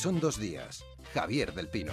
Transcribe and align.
son 0.00 0.18
dos 0.18 0.40
días. 0.40 0.82
Javier 1.12 1.52
del 1.52 1.68
Pino. 1.68 1.92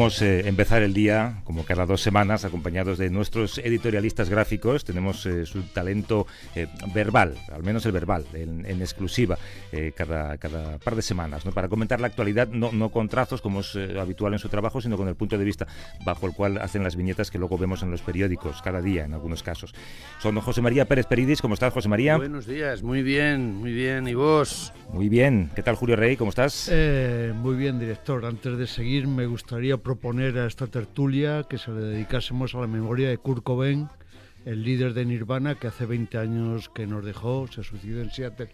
Eh, 0.00 0.48
empezar 0.48 0.82
el 0.82 0.94
día, 0.94 1.42
como 1.44 1.66
cada 1.66 1.84
dos 1.84 2.00
semanas, 2.00 2.46
acompañados 2.46 2.96
de 2.96 3.10
nuestros 3.10 3.58
editorialistas 3.58 4.30
gráficos. 4.30 4.82
Tenemos 4.82 5.26
eh, 5.26 5.44
su 5.44 5.60
talento 5.74 6.26
eh, 6.54 6.68
verbal, 6.94 7.36
al 7.52 7.62
menos 7.62 7.84
el 7.84 7.92
verbal, 7.92 8.24
en, 8.32 8.64
exclusiva, 8.80 9.36
cada, 9.94 10.38
cada 10.38 10.78
par 10.78 10.96
de 10.96 11.02
semanas, 11.02 11.44
¿no? 11.44 11.52
para 11.52 11.68
comentar 11.68 12.00
la 12.00 12.06
actualidad, 12.06 12.48
no, 12.48 12.72
no 12.72 12.88
con 12.88 13.10
trazos 13.10 13.42
como 13.42 13.60
es 13.60 13.76
habitual 13.76 14.32
en 14.32 14.38
su 14.38 14.48
trabajo, 14.48 14.80
sino 14.80 14.96
con 14.96 15.06
el 15.06 15.16
punto 15.16 15.36
de 15.36 15.44
vista 15.44 15.66
bajo 16.02 16.26
el 16.26 16.32
cual 16.32 16.56
hacen 16.58 16.82
las 16.82 16.96
viñetas 16.96 17.30
que 17.30 17.38
luego 17.38 17.58
vemos 17.58 17.82
en 17.82 17.90
los 17.90 18.00
periódicos, 18.00 18.62
cada 18.62 18.80
día 18.80 19.04
en 19.04 19.12
algunos 19.12 19.42
casos. 19.42 19.74
Son 20.18 20.40
José 20.40 20.62
María 20.62 20.86
Pérez 20.86 21.06
Peridis, 21.06 21.42
¿cómo 21.42 21.54
estás, 21.54 21.74
José 21.74 21.90
María? 21.90 22.16
Buenos 22.16 22.46
días, 22.46 22.82
muy 22.82 23.02
bien, 23.02 23.54
muy 23.56 23.72
bien. 23.72 24.08
¿Y 24.08 24.14
vos? 24.14 24.72
Muy 24.94 25.10
bien. 25.10 25.50
¿Qué 25.54 25.62
tal, 25.62 25.74
Julio 25.74 25.96
Rey? 25.96 26.16
¿Cómo 26.16 26.30
estás? 26.30 26.70
muy 26.70 27.56
bien, 27.56 27.78
director. 27.78 28.24
Antes 28.24 28.56
de 28.56 28.66
seguir, 28.66 29.06
me 29.06 29.26
gustaría 29.26 29.76
proponer 29.76 29.90
a 30.02 30.46
esta 30.46 30.66
tertulia 30.66 31.44
que 31.48 31.58
se 31.58 31.70
le 31.70 31.80
dedicásemos 31.82 32.54
a 32.54 32.60
la 32.60 32.66
memoria 32.66 33.10
de 33.10 33.18
Kurt 33.18 33.42
Cobain, 33.42 33.88
el 34.46 34.62
líder 34.62 34.94
de 34.94 35.04
Nirvana 35.04 35.56
que 35.56 35.66
hace 35.66 35.84
20 35.84 36.16
años 36.16 36.70
que 36.70 36.86
nos 36.86 37.04
dejó, 37.04 37.46
se 37.48 37.62
suicidó 37.62 38.00
en 38.00 38.10
Seattle. 38.10 38.48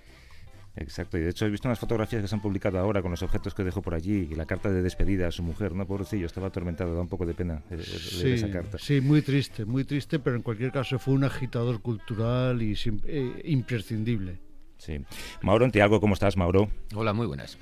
Exacto, 0.75 1.17
y 1.17 1.21
de 1.21 1.31
hecho 1.31 1.47
he 1.47 1.51
visto 1.51 1.69
unas 1.69 1.79
fotografías 1.79 2.21
que 2.21 2.29
se 2.29 2.35
han 2.35 2.43
publicado 2.43 2.79
ahora 2.79 3.01
con 3.01 3.13
los 3.13 3.23
objetos 3.23 3.55
que 3.55 3.63
dejó 3.63 3.81
por 3.81 3.95
allí 3.95 4.29
y 4.31 4.35
la 4.35 4.45
carta 4.45 4.71
de 4.71 4.83
despedida 4.83 5.29
a 5.29 5.31
su 5.31 5.43
mujer, 5.45 5.73
¿no? 5.73 5.87
Pobrecillo, 5.87 6.27
estaba 6.27 6.49
atormentado, 6.49 6.95
da 6.95 7.01
un 7.01 7.09
poco 7.09 7.25
de 7.25 7.33
pena 7.33 7.63
eh, 7.71 7.83
leer 8.17 8.35
esa 8.35 8.51
carta. 8.51 8.79
Sí, 8.79 9.01
muy 9.01 9.23
triste, 9.23 9.65
muy 9.65 9.85
triste, 9.85 10.19
pero 10.19 10.37
en 10.37 10.43
cualquier 10.43 10.73
caso 10.73 10.99
fue 10.99 11.15
un 11.15 11.25
agitador 11.25 11.81
cultural 11.81 12.61
y 12.61 12.77
eh, 13.07 13.43
imprescindible. 13.45 14.41
Sí. 14.79 14.99
Mauro 15.43 15.65
Antiago, 15.65 16.01
¿cómo 16.01 16.15
estás, 16.15 16.37
Mauro? 16.37 16.69
Hola, 16.95 17.13
muy 17.13 17.27
buenas 17.27 17.57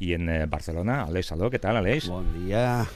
y 0.00 0.14
en 0.14 0.28
eh, 0.28 0.46
Barcelona. 0.46 1.04
Aleix 1.04 1.26
Saló, 1.26 1.48
¿qué 1.50 1.60
tal, 1.60 1.76
Aleix? 1.76 2.08
Buen 2.08 2.46
día. 2.46 2.86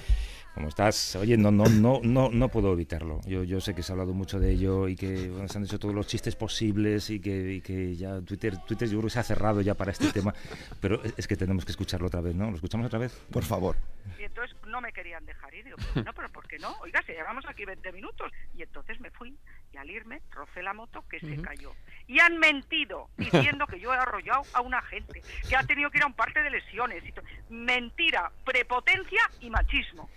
¿Cómo 0.54 0.68
estás? 0.68 1.16
Oye, 1.16 1.36
no, 1.36 1.50
no, 1.50 1.64
no, 1.64 2.00
no, 2.04 2.30
no 2.30 2.48
puedo 2.48 2.72
evitarlo. 2.72 3.20
Yo, 3.26 3.42
yo 3.42 3.60
sé 3.60 3.74
que 3.74 3.82
se 3.82 3.90
ha 3.90 3.94
hablado 3.94 4.14
mucho 4.14 4.38
de 4.38 4.52
ello 4.52 4.86
y 4.86 4.94
que 4.94 5.32
se 5.48 5.58
han 5.58 5.64
hecho 5.64 5.80
todos 5.80 5.92
los 5.92 6.06
chistes 6.06 6.36
posibles 6.36 7.10
y 7.10 7.18
que, 7.18 7.54
y 7.54 7.60
que 7.60 7.96
ya 7.96 8.20
Twitter, 8.20 8.58
Twitter 8.58 8.88
yo 8.88 8.98
creo 8.98 9.08
que 9.08 9.10
se 9.10 9.18
ha 9.18 9.24
cerrado 9.24 9.62
ya 9.62 9.74
para 9.74 9.90
este 9.90 10.12
tema, 10.12 10.32
pero 10.80 11.02
es 11.16 11.26
que 11.26 11.36
tenemos 11.36 11.64
que 11.64 11.72
escucharlo 11.72 12.06
otra 12.06 12.20
vez, 12.20 12.36
¿no? 12.36 12.50
¿Lo 12.50 12.54
escuchamos 12.54 12.86
otra 12.86 13.00
vez? 13.00 13.12
Por 13.32 13.42
favor. 13.42 13.76
Y 14.16 14.22
entonces 14.22 14.56
no 14.68 14.80
me 14.80 14.92
querían 14.92 15.26
dejar 15.26 15.52
ir. 15.54 15.64
Digo, 15.64 15.76
no, 16.04 16.12
pero 16.12 16.30
¿por 16.30 16.46
qué 16.46 16.58
no? 16.60 16.72
Oiga, 16.82 17.02
si 17.04 17.12
llevamos 17.12 17.44
aquí 17.48 17.64
20 17.64 17.90
minutos. 17.90 18.30
Y 18.56 18.62
entonces 18.62 19.00
me 19.00 19.10
fui 19.10 19.36
y 19.74 19.76
al 19.76 19.90
irme 19.90 20.22
rocé 20.30 20.62
la 20.62 20.72
moto 20.72 21.04
que 21.10 21.18
se 21.18 21.40
cayó 21.42 21.72
y 22.06 22.20
han 22.20 22.38
mentido 22.38 23.08
diciendo 23.16 23.66
que 23.66 23.80
yo 23.80 23.92
he 23.92 23.96
arrollado 23.96 24.42
a 24.52 24.60
una 24.60 24.82
gente, 24.82 25.22
que 25.48 25.56
ha 25.56 25.62
tenido 25.64 25.90
que 25.90 25.98
ir 25.98 26.04
a 26.04 26.06
un 26.06 26.12
parte 26.12 26.42
de 26.42 26.50
lesiones. 26.50 27.02
Mentira, 27.48 28.30
prepotencia 28.44 29.22
y 29.40 29.50
machismo. 29.50 30.08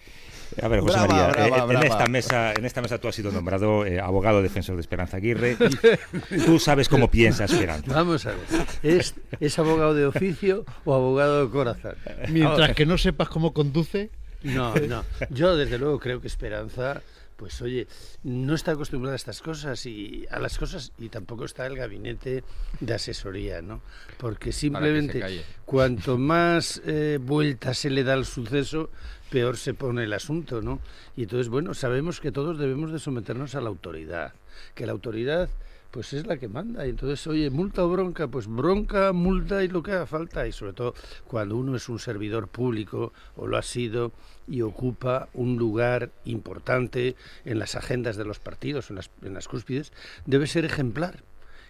A 0.62 0.67
ver, 0.67 0.81
José 0.81 0.97
María, 0.97 1.31
eh, 1.31 1.51
en, 1.69 1.84
esta 1.84 2.07
mesa, 2.07 2.53
en 2.53 2.66
esta 2.66 2.81
mesa 2.81 3.00
tú 3.00 3.07
has 3.07 3.16
sido 3.16 3.31
nombrado 3.31 3.85
eh, 3.85 4.00
abogado 4.00 4.41
defensor 4.41 4.75
de 4.75 4.81
Esperanza 4.81 5.17
Aguirre. 5.17 5.57
Tú 6.46 6.59
sabes 6.59 6.90
cómo 6.90 7.09
piensa 7.09 7.46
Esperanza. 7.46 7.94
Vamos 7.94 8.25
a 8.25 8.31
ver, 8.31 8.40
¿es, 8.84 9.16
¿es 9.40 9.59
abogado 9.59 9.94
de 9.94 10.06
oficio 10.06 10.66
o 10.85 10.94
abogado 10.94 11.46
de 11.46 11.51
corazón? 11.51 11.96
Mientras 12.29 12.75
que 12.75 12.85
no 12.85 12.97
sepas 12.97 13.29
cómo 13.29 13.53
conduce. 13.53 14.09
No, 14.44 14.75
no. 14.75 15.03
Yo 15.29 15.57
desde 15.57 15.78
luego 15.78 16.00
creo 16.00 16.22
que 16.22 16.28
Esperanza 16.28 17.01
pues 17.37 17.61
oye, 17.61 17.87
no 18.23 18.55
está 18.55 18.71
acostumbrada 18.71 19.13
a 19.13 19.15
estas 19.15 19.41
cosas 19.41 19.85
y 19.85 20.25
a 20.29 20.39
las 20.39 20.57
cosas 20.57 20.91
y 20.97 21.09
tampoco 21.09 21.45
está 21.45 21.65
el 21.67 21.77
gabinete 21.77 22.43
de 22.79 22.93
asesoría, 22.93 23.61
¿no? 23.61 23.81
Porque 24.17 24.51
simplemente 24.51 25.43
cuanto 25.63 26.17
más 26.17 26.81
eh, 26.85 27.19
vueltas 27.21 27.77
se 27.77 27.91
le 27.91 28.03
da 28.03 28.13
al 28.13 28.25
suceso, 28.25 28.89
peor 29.29 29.57
se 29.57 29.73
pone 29.73 30.03
el 30.03 30.13
asunto, 30.13 30.61
¿no? 30.61 30.81
Y 31.15 31.23
entonces, 31.23 31.49
bueno, 31.49 31.73
sabemos 31.73 32.19
que 32.19 32.31
todos 32.31 32.57
debemos 32.57 32.91
de 32.91 32.99
someternos 32.99 33.55
a 33.55 33.61
la 33.61 33.69
autoridad, 33.69 34.33
que 34.73 34.85
la 34.85 34.91
autoridad 34.91 35.49
pues 35.91 36.13
es 36.13 36.25
la 36.27 36.37
que 36.37 36.47
manda. 36.47 36.85
Y 36.85 36.89
entonces, 36.89 37.25
oye, 37.27 37.49
multa 37.49 37.83
o 37.83 37.89
bronca, 37.89 38.27
pues 38.27 38.47
bronca, 38.47 39.13
multa 39.13 39.63
y 39.63 39.67
lo 39.67 39.83
que 39.83 39.91
haga 39.91 40.05
falta. 40.05 40.47
Y 40.47 40.51
sobre 40.51 40.73
todo 40.73 40.93
cuando 41.27 41.55
uno 41.57 41.75
es 41.75 41.89
un 41.89 41.99
servidor 41.99 42.47
público 42.47 43.13
o 43.35 43.47
lo 43.47 43.57
ha 43.57 43.63
sido 43.63 44.11
y 44.47 44.61
ocupa 44.61 45.29
un 45.33 45.57
lugar 45.57 46.11
importante 46.25 47.15
en 47.45 47.59
las 47.59 47.75
agendas 47.75 48.17
de 48.17 48.25
los 48.25 48.39
partidos, 48.39 48.89
en 48.89 48.97
las, 48.97 49.11
en 49.21 49.33
las 49.33 49.47
cúspides, 49.47 49.91
debe 50.25 50.47
ser 50.47 50.65
ejemplar. 50.65 51.23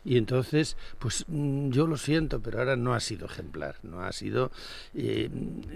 Y 0.08 0.16
entonces, 0.16 0.78
pues 1.00 1.26
mm, 1.28 1.70
yo 1.72 1.86
lo 1.86 1.98
siento, 1.98 2.40
pero 2.40 2.60
ahora 2.60 2.78
no 2.78 2.94
ha 2.94 3.02
sido 3.02 3.26
ejemplar, 3.26 3.76
no 3.84 4.02
ha 4.02 4.14
sido... 4.14 4.52
Eh, 4.96 5.30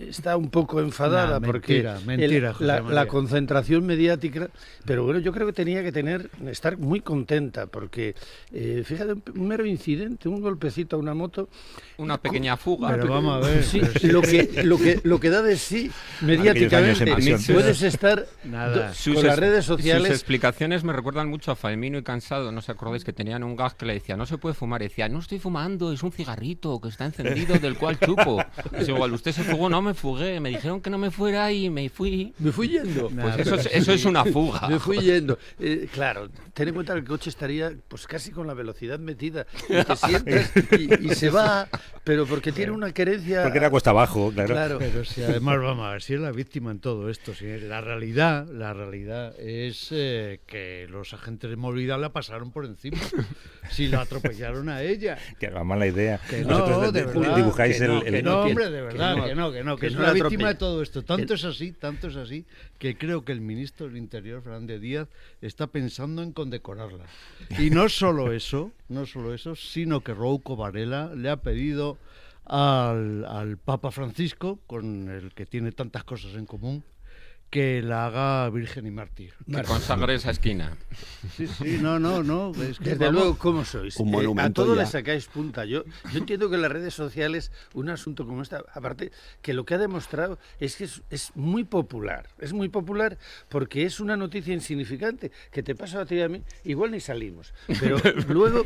está 0.07 0.37
un 0.37 0.49
poco 0.49 0.79
enfadada 0.79 1.41
porque 1.41 1.85
mentira, 2.05 2.55
la, 2.61 3.07
concentración 3.07 3.85
mediática, 3.85 4.49
pero 4.85 5.03
bueno, 5.03 5.19
yo 5.19 5.33
creo 5.33 5.47
que 5.47 5.51
tenía 5.51 5.83
que 5.83 5.91
tener, 5.91 6.29
estar 6.47 6.77
muy 6.77 7.01
contenta 7.01 7.67
porque, 7.67 8.15
eh, 8.53 8.83
fíjate, 8.85 9.15
un, 9.35 9.47
mero 9.49 9.65
incidente, 9.65 10.29
un 10.29 10.39
golpecito 10.39 10.95
a 10.95 10.99
una 10.99 11.13
moto... 11.13 11.49
Una 11.97 12.17
pequeña 12.17 12.55
fuga. 12.55 12.87
Pero 12.91 13.09
vamos 13.09 13.35
a 13.35 13.47
ver. 13.47 13.63
Sí, 13.65 13.81
lo, 14.07 14.21
que, 14.21 14.63
lo, 14.63 14.77
que, 14.77 15.01
lo 15.03 15.19
que 15.19 15.29
da 15.29 15.41
de 15.41 15.57
sí 15.57 15.91
mediáticamente, 16.21 17.05
puedes 17.53 17.81
estar 17.81 18.25
Nada. 18.45 18.93
con 19.13 19.25
las 19.25 19.37
redes 19.37 19.65
sociales... 19.65 20.07
Sus 20.07 20.15
explicaciones 20.15 20.85
me 20.85 20.93
recuerdan 20.93 21.27
mucho 21.27 21.51
a 21.51 21.57
Faemino 21.57 21.97
y 21.97 22.03
Cansado, 22.03 22.53
¿no 22.53 22.61
se 22.61 22.71
acordáis 22.71 23.03
que 23.03 23.11
tenían 23.11 23.43
un 23.43 23.57
gas 23.57 23.73
que 23.73 23.85
le 23.85 23.95
decía 23.95 24.15
no 24.21 24.27
se 24.27 24.37
puede 24.37 24.53
fumar. 24.53 24.83
decía, 24.83 25.09
no 25.09 25.17
estoy 25.17 25.39
fumando, 25.39 25.91
es 25.91 26.03
un 26.03 26.11
cigarrito 26.11 26.79
que 26.79 26.89
está 26.89 27.05
encendido 27.05 27.57
del 27.57 27.75
cual 27.75 27.99
chupo. 27.99 28.37
Es 28.77 28.87
igual, 28.87 29.11
usted 29.13 29.31
se 29.31 29.43
fugó, 29.43 29.67
no 29.67 29.81
me 29.81 29.95
fugué. 29.95 30.39
Me 30.39 30.49
dijeron 30.49 30.79
que 30.79 30.89
no 30.91 30.99
me 30.99 31.09
fuera 31.09 31.51
y 31.51 31.69
me 31.71 31.89
fui. 31.89 32.33
Me 32.37 32.51
fui 32.51 32.69
yendo. 32.69 33.09
Pues 33.09 33.39
eso, 33.39 33.55
es, 33.55 33.65
eso 33.71 33.91
es 33.91 34.05
una 34.05 34.23
fuga. 34.23 34.67
Me 34.67 34.77
fui 34.79 34.99
yendo. 34.99 35.39
Eh, 35.59 35.87
claro, 35.91 36.29
ten 36.53 36.67
en 36.67 36.75
cuenta 36.75 36.93
que 36.93 36.99
el 36.99 37.05
coche 37.05 37.31
estaría 37.31 37.73
pues 37.87 38.05
casi 38.05 38.31
con 38.31 38.45
la 38.45 38.53
velocidad 38.53 38.99
metida. 38.99 39.47
Y 39.67 39.83
te 39.83 39.95
sientes 39.95 40.51
y, 41.01 41.09
se 41.15 41.31
va, 41.31 41.67
pero 42.03 42.27
porque 42.27 42.51
tiene 42.51 42.71
una 42.71 42.93
querencia... 42.93 43.41
Porque 43.41 43.57
era 43.57 43.71
cuesta 43.71 43.89
abajo, 43.89 44.31
claro. 44.31 44.77
Pero 44.77 45.03
si 45.03 45.23
además, 45.23 45.57
vamos 45.59 45.87
a 45.87 45.91
ver, 45.93 46.01
si 46.03 46.13
es 46.13 46.19
la 46.19 46.31
víctima 46.31 46.69
en 46.69 46.79
todo 46.79 47.09
esto, 47.09 47.33
si 47.33 47.45
la 47.59 47.81
realidad, 47.81 48.47
la 48.47 48.73
realidad 48.73 49.33
es 49.39 49.87
eh, 49.91 50.41
que 50.45 50.87
los 50.89 51.13
agentes 51.13 51.49
de 51.49 51.55
movilidad 51.55 51.99
la 51.99 52.13
pasaron 52.13 52.51
por 52.51 52.65
encima. 52.65 52.99
Si 53.69 53.87
la 53.87 54.00
atropellaron 54.01 54.69
a 54.69 54.81
ella. 54.81 55.17
Que 55.39 55.47
era 55.47 55.63
mala 55.63 55.87
idea. 55.87 56.19
Que 56.29 56.43
no, 56.43 56.91
de 56.91 57.05
verdad, 57.05 57.35
dibujáis 57.35 57.79
que 57.79 57.87
no, 57.87 58.01
el, 58.01 58.15
el, 58.15 58.25
No, 58.25 58.41
hombre, 58.41 58.69
de 58.69 58.81
verdad, 58.81 59.25
que 59.25 59.35
no, 59.35 59.51
que 59.51 59.63
no, 59.63 59.77
que, 59.77 59.87
es 59.87 59.93
la 59.93 60.13
víctima 60.13 60.49
de 60.49 60.55
todo 60.55 60.81
esto. 60.81 61.03
Tanto 61.03 61.33
es 61.33 61.43
así, 61.43 61.71
tanto 61.71 62.07
es 62.07 62.15
así, 62.15 62.45
que 62.77 62.97
creo 62.97 63.23
que 63.23 63.31
el 63.31 63.41
ministro 63.41 63.87
del 63.87 63.97
Interior, 63.97 64.41
Fernández 64.41 64.81
Díaz, 64.81 65.07
está 65.41 65.67
pensando 65.67 66.21
en 66.21 66.31
condecorarla. 66.31 67.05
Y 67.57 67.69
no 67.69 67.89
solo 67.89 68.31
eso, 68.33 68.71
no 68.89 69.05
solo 69.05 69.33
eso, 69.33 69.55
sino 69.55 70.01
que 70.01 70.13
Rouco 70.13 70.55
Varela 70.55 71.13
le 71.15 71.29
ha 71.29 71.37
pedido 71.37 71.97
al, 72.45 73.25
al 73.25 73.57
Papa 73.57 73.91
Francisco, 73.91 74.59
con 74.67 75.09
el 75.09 75.33
que 75.33 75.45
tiene 75.45 75.71
tantas 75.71 76.03
cosas 76.03 76.35
en 76.35 76.45
común, 76.45 76.83
que 77.51 77.81
la 77.81 78.05
haga 78.05 78.49
virgen 78.49 78.87
y 78.87 78.91
mártir. 78.91 79.33
Que 79.45 79.61
consagre 79.63 80.15
esa 80.15 80.31
esquina. 80.31 80.71
Sí, 81.35 81.47
sí, 81.47 81.79
no, 81.81 81.99
no, 81.99 82.23
no. 82.23 82.53
Desde 82.53 83.11
luego, 83.11 83.37
¿cómo 83.37 83.65
sois? 83.65 83.97
Un 83.97 84.09
monumento 84.09 84.61
a 84.61 84.65
todo 84.65 84.75
le 84.75 84.85
sacáis 84.85 85.27
punta. 85.27 85.65
Yo, 85.65 85.83
yo 86.11 86.17
entiendo 86.17 86.49
que 86.49 86.57
las 86.57 86.71
redes 86.71 86.93
sociales, 86.93 87.51
un 87.73 87.89
asunto 87.89 88.25
como 88.25 88.41
esta, 88.41 88.63
aparte, 88.73 89.11
que 89.41 89.53
lo 89.53 89.65
que 89.65 89.73
ha 89.73 89.77
demostrado 89.77 90.39
es 90.61 90.77
que 90.77 90.85
es, 90.85 91.03
es 91.09 91.31
muy 91.35 91.65
popular. 91.65 92.29
Es 92.39 92.53
muy 92.53 92.69
popular 92.69 93.17
porque 93.49 93.83
es 93.85 93.99
una 93.99 94.15
noticia 94.15 94.53
insignificante 94.53 95.31
que 95.51 95.61
te 95.61 95.75
pasa 95.75 95.99
a 96.01 96.05
ti 96.05 96.15
y 96.15 96.21
a 96.21 96.29
mí. 96.29 96.41
Igual 96.63 96.91
ni 96.91 97.01
salimos. 97.01 97.53
Pero 97.81 97.97
luego. 98.29 98.65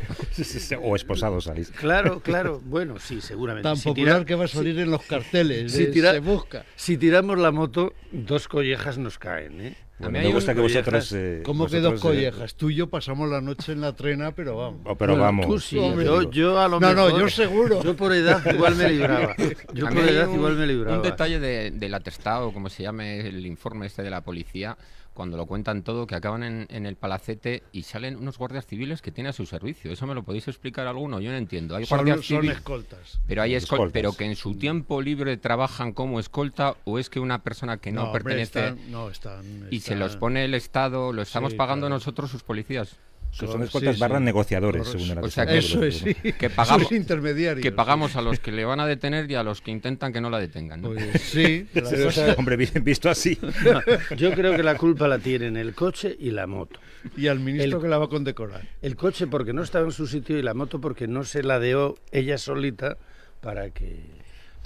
o 0.80 0.94
esposados 0.94 1.44
salís. 1.44 1.72
Claro, 1.72 2.20
claro. 2.20 2.62
Bueno, 2.64 3.00
sí, 3.00 3.20
seguramente. 3.20 3.68
Tan 3.68 3.80
popular 3.80 4.24
que 4.24 4.36
va 4.36 4.44
a 4.44 4.48
salir 4.48 4.78
en 4.78 4.92
los 4.92 5.02
carteles. 5.02 5.72
Si 5.72 5.92
se 5.92 6.20
busca. 6.20 6.64
Si 6.76 6.96
tiramos 6.96 7.36
la 7.36 7.50
moto, 7.50 7.92
dos 8.12 8.46
collejas 8.76 8.98
nos 8.98 9.18
caen, 9.18 9.60
¿eh? 9.60 9.76
a 10.00 10.08
mí 10.08 10.18
me 10.18 10.32
gusta 10.32 10.54
que 10.54 10.60
vosotros. 10.60 11.12
Eh, 11.12 11.42
¿Cómo 11.44 11.66
que 11.66 11.80
dos 11.80 11.94
eh, 11.94 12.00
collejas? 12.00 12.54
Tú 12.54 12.70
y 12.70 12.76
yo 12.76 12.88
pasamos 12.88 13.28
la 13.30 13.40
noche 13.40 13.72
en 13.72 13.80
la 13.80 13.94
trena, 13.94 14.32
pero 14.32 14.56
vamos. 14.56 14.80
Oh, 14.84 14.94
pero 14.96 15.16
vamos. 15.16 15.46
Tú 15.46 15.58
sí, 15.58 15.76
yo, 15.76 16.30
yo, 16.30 16.60
a 16.60 16.68
lo 16.68 16.78
no, 16.78 16.88
mejor. 16.88 17.12
No, 17.12 17.18
yo 17.18 17.28
seguro. 17.28 17.82
Yo 17.82 17.96
por 17.96 18.12
edad 18.12 18.44
igual 18.52 18.76
me 18.76 18.90
libraba. 18.90 19.34
Yo 19.72 19.88
por 19.88 19.98
edad 19.98 20.28
igual 20.30 20.56
me 20.56 20.66
libraba. 20.66 20.98
Un 20.98 21.02
detalle 21.02 21.40
de, 21.40 21.70
del 21.70 21.94
atestado, 21.94 22.52
como 22.52 22.68
se 22.68 22.82
llame 22.82 23.20
el 23.20 23.46
informe 23.46 23.86
este 23.86 24.02
de 24.02 24.10
la 24.10 24.22
policía, 24.22 24.76
cuando 25.16 25.36
lo 25.36 25.46
cuentan 25.46 25.82
todo, 25.82 26.06
que 26.06 26.14
acaban 26.14 26.44
en, 26.44 26.86
el 26.86 26.94
palacete 26.94 27.64
y 27.72 27.82
salen 27.82 28.16
unos 28.16 28.38
guardias 28.38 28.66
civiles 28.66 29.02
que 29.02 29.10
tienen 29.10 29.30
a 29.30 29.32
su 29.32 29.46
servicio. 29.46 29.90
¿Eso 29.90 30.06
me 30.06 30.14
lo 30.14 30.22
podéis 30.22 30.46
explicar 30.46 30.86
alguno? 30.86 31.20
Yo 31.20 31.32
no 31.32 31.36
entiendo. 31.36 31.74
Hay 31.74 31.86
guardias 31.86 32.20
civiles, 32.24 32.52
son 32.52 32.58
escoltas. 32.58 33.20
Pero 33.26 33.42
hay 33.42 33.56
escoltas, 33.56 33.90
pero 33.92 34.12
que 34.12 34.26
en 34.26 34.36
su 34.36 34.54
tiempo 34.54 35.02
libre 35.02 35.36
trabajan 35.38 35.92
como 35.92 36.20
escolta 36.20 36.76
o 36.84 37.00
es 37.00 37.10
que 37.10 37.18
una 37.18 37.42
persona 37.42 37.78
que 37.78 37.90
no, 37.90 38.12
pertenece 38.12 38.76
no, 38.88 39.10
están, 39.10 39.68
y 39.70 39.80
se 39.80 39.96
los 39.96 40.16
pone 40.16 40.44
el 40.44 40.54
Estado, 40.54 41.12
lo 41.12 41.22
estamos 41.22 41.54
pagando 41.54 41.88
nosotros 41.88 42.30
sus 42.30 42.44
policías 42.44 42.96
son 43.44 43.62
escoltas 43.62 43.98
barras 43.98 44.22
negociadores, 44.22 44.88
según 44.88 45.10
el 45.10 45.18
o 45.18 45.30
sea, 45.30 45.46
que, 45.46 45.58
Eso 45.58 45.82
es, 45.84 45.98
sí. 45.98 46.14
que 46.14 46.48
pagamos, 46.50 46.90
intermediarios. 46.90 47.62
Que 47.62 47.72
pagamos 47.72 48.16
a 48.16 48.22
los 48.22 48.40
que 48.40 48.50
le 48.50 48.64
van 48.64 48.80
a 48.80 48.86
detener 48.86 49.30
y 49.30 49.34
a 49.34 49.42
los 49.42 49.60
que 49.60 49.70
intentan 49.70 50.12
que 50.12 50.20
no 50.20 50.30
la 50.30 50.38
detengan. 50.38 50.80
Pues 50.80 51.20
sí, 51.22 51.68
hombre, 52.38 52.56
bien 52.56 52.82
visto 52.82 53.10
así. 53.10 53.38
yo 54.16 54.32
creo 54.32 54.56
que 54.56 54.62
la 54.62 54.76
culpa 54.76 55.06
la 55.06 55.18
tienen 55.18 55.56
el 55.56 55.74
coche 55.74 56.16
y 56.18 56.30
la 56.30 56.46
moto. 56.46 56.80
Y 57.16 57.28
al 57.28 57.40
ministro 57.40 57.80
que 57.80 57.88
la 57.88 57.98
va 57.98 58.06
a 58.06 58.08
condecorar. 58.08 58.62
El 58.80 58.96
coche 58.96 59.26
porque 59.26 59.52
no 59.52 59.62
estaba 59.62 59.84
en 59.84 59.92
su 59.92 60.06
sitio 60.06 60.38
y 60.38 60.42
la 60.42 60.54
moto 60.54 60.80
porque 60.80 61.06
no 61.06 61.24
se 61.24 61.42
la 61.42 61.60
dio 61.60 61.96
ella 62.12 62.38
solita 62.38 62.96
para 63.40 63.70
que 63.70 64.15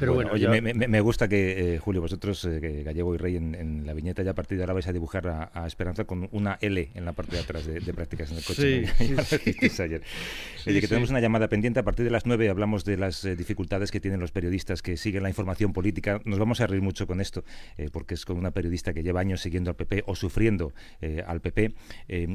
pero 0.00 0.14
bueno, 0.14 0.30
oye, 0.32 0.48
me, 0.62 1.00
gusta 1.02 1.28
que, 1.28 1.74
eh, 1.74 1.78
Julio, 1.78 2.00
vosotros, 2.00 2.46
eh, 2.46 2.82
Gallego 2.82 3.14
y 3.14 3.18
Rey, 3.18 3.36
en, 3.36 3.82
la 3.84 3.92
viñeta 3.92 4.22
ya 4.22 4.30
a 4.30 4.34
partir 4.34 4.56
de 4.56 4.64
ahora 4.64 4.72
vais 4.72 4.88
a 4.88 4.92
dibujar 4.94 5.28
a, 5.28 5.66
Esperanza 5.66 6.04
con 6.04 6.26
una 6.32 6.56
L 6.62 6.90
en 6.94 7.04
la 7.04 7.12
parte 7.12 7.36
de 7.36 7.42
atrás 7.42 7.66
de, 7.66 7.80
prácticas 7.92 8.30
en 8.30 8.38
el 8.38 8.44
coche. 8.44 8.86
Sí, 8.86 9.68
sí, 9.68 9.82
ayer. 9.82 10.02
que 10.64 10.88
tenemos 10.88 11.10
una 11.10 11.20
llamada 11.20 11.48
pendiente. 11.48 11.80
A 11.80 11.82
partir 11.82 12.04
de 12.04 12.10
las 12.10 12.24
9 12.24 12.48
hablamos 12.48 12.84
de 12.86 12.96
las 12.96 13.24
eh, 13.26 13.36
dificultades 13.36 13.90
que 13.90 14.00
tienen 14.00 14.20
los 14.20 14.32
periodistas 14.32 14.80
que 14.80 14.96
siguen 14.96 15.22
la 15.22 15.28
información 15.28 15.74
política. 15.74 16.20
Nos 16.24 16.38
vamos 16.38 16.62
a 16.62 16.66
reír 16.66 16.80
mucho 16.80 17.06
con 17.06 17.20
esto, 17.20 17.44
porque 17.92 18.14
es 18.14 18.24
con 18.24 18.38
una 18.38 18.52
periodista 18.52 18.94
que 18.94 19.02
lleva 19.02 19.20
años 19.20 19.42
siguiendo 19.42 19.70
al 19.70 19.76
PP 19.76 20.04
o 20.06 20.14
sufriendo 20.14 20.72
al 21.26 21.40
PP. 21.40 21.74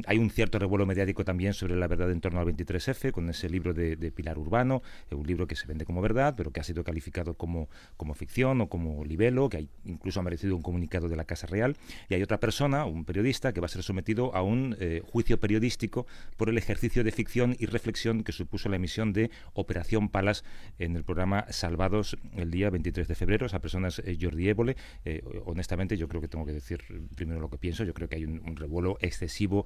hay 0.05 0.17
un 0.17 0.29
cierto 0.29 0.59
revuelo 0.59 0.85
mediático 0.85 1.25
también 1.25 1.53
sobre 1.53 1.75
la 1.75 1.87
verdad 1.87 2.11
en 2.11 2.21
torno 2.21 2.39
al 2.39 2.45
23F, 2.45 3.11
con 3.11 3.27
ese 3.29 3.49
libro 3.49 3.73
de, 3.73 3.95
de 3.95 4.11
Pilar 4.11 4.37
Urbano, 4.37 4.83
un 5.11 5.25
libro 5.25 5.47
que 5.47 5.55
se 5.55 5.65
vende 5.65 5.85
como 5.85 6.01
verdad, 6.01 6.35
pero 6.37 6.51
que 6.51 6.59
ha 6.59 6.63
sido 6.63 6.83
calificado 6.83 7.33
como 7.33 7.54
como, 7.97 8.13
ficción 8.13 8.61
o 8.61 8.69
como 8.69 9.03
libelo, 9.03 9.49
que 9.49 9.57
hay, 9.57 9.69
incluso 9.83 10.19
ha 10.19 10.23
merecido 10.23 10.55
un 10.55 10.61
comunicado 10.61 11.09
de 11.09 11.15
la 11.15 11.25
Casa 11.25 11.47
Real, 11.47 11.75
y 12.09 12.15
hay 12.15 12.23
otra 12.23 12.39
persona, 12.39 12.85
un 12.85 13.05
periodista, 13.05 13.53
que 13.53 13.59
va 13.59 13.65
a 13.65 13.69
ser 13.69 13.83
sometido 13.83 14.35
a 14.35 14.41
un 14.41 14.75
eh, 14.79 15.01
juicio 15.05 15.39
periodístico 15.39 16.05
por 16.37 16.49
el 16.49 16.57
ejercicio 16.57 17.03
de 17.03 17.11
ficción 17.11 17.55
y 17.59 17.65
reflexión 17.65 18.23
que 18.23 18.31
supuso 18.31 18.69
la 18.69 18.77
emisión 18.77 19.13
de 19.13 19.31
Operación 19.53 20.09
Palas 20.09 20.43
en 20.79 20.95
el 20.95 21.03
programa 21.03 21.45
Salvados 21.49 22.17
el 22.35 22.51
día 22.51 22.69
23 22.69 23.07
de 23.07 23.15
febrero. 23.15 23.45
Esa 23.45 23.59
persona 23.59 23.89
es 23.89 23.99
eh, 23.99 24.17
Jordi 24.19 24.49
Évole. 24.49 24.75
Eh, 25.03 25.23
honestamente, 25.45 25.97
yo 25.97 26.07
creo 26.07 26.21
que 26.21 26.27
tengo 26.27 26.45
que 26.45 26.53
decir 26.53 26.83
primero 27.15 27.39
lo 27.39 27.49
que 27.49 27.57
pienso. 27.57 27.83
Yo 27.83 27.93
creo 27.93 28.09
que 28.09 28.15
hay 28.15 28.25
un, 28.25 28.55
revuelo 28.55 28.97
excesivo 29.01 29.65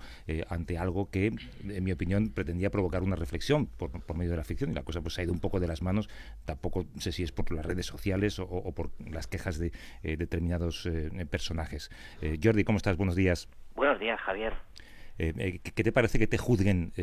ante 0.50 0.80
algo 0.80 1.12
que, 1.12 1.28
en 1.28 1.84
mi 1.84 1.92
opinión, 1.92 2.30
pretendía 2.30 2.72
provocar 2.72 3.04
una 3.04 3.16
reflexión 3.16 3.68
por, 3.68 3.92
medio 4.16 4.32
de 4.32 4.38
la 4.38 4.44
ficción 4.44 4.72
y 4.72 4.74
la 4.74 4.84
cosa 4.84 5.02
pues 5.02 5.18
ha 5.20 5.24
ido 5.24 5.32
un 5.32 5.40
poco 5.40 5.60
de 5.60 5.68
las 5.68 5.82
manos. 5.82 6.10
Tampoco 6.46 6.86
sé 7.00 7.12
si 7.12 7.24
es 7.24 7.32
por 7.32 7.52
las 7.52 7.66
redes 7.66 7.79
sociales 7.86 8.40
o, 8.40 8.72
por 8.74 8.92
las 9.10 9.28
quejas 9.28 9.60
de 9.60 9.72
eh, 10.04 10.18
determinados 10.18 10.86
eh, 10.86 11.10
personajes. 11.30 11.90
Eh, 12.22 12.38
Jordi, 12.42 12.64
¿cómo 12.64 12.78
estás? 12.78 12.98
Buenos 12.98 13.16
días. 13.16 13.50
Buenos 13.76 14.00
días, 14.00 14.20
Javier. 14.22 14.54
¿Qué 15.18 15.84
te 15.84 15.92
parece 15.92 16.18
que 16.18 16.28
te 16.28 16.38
juzguen? 16.38 16.94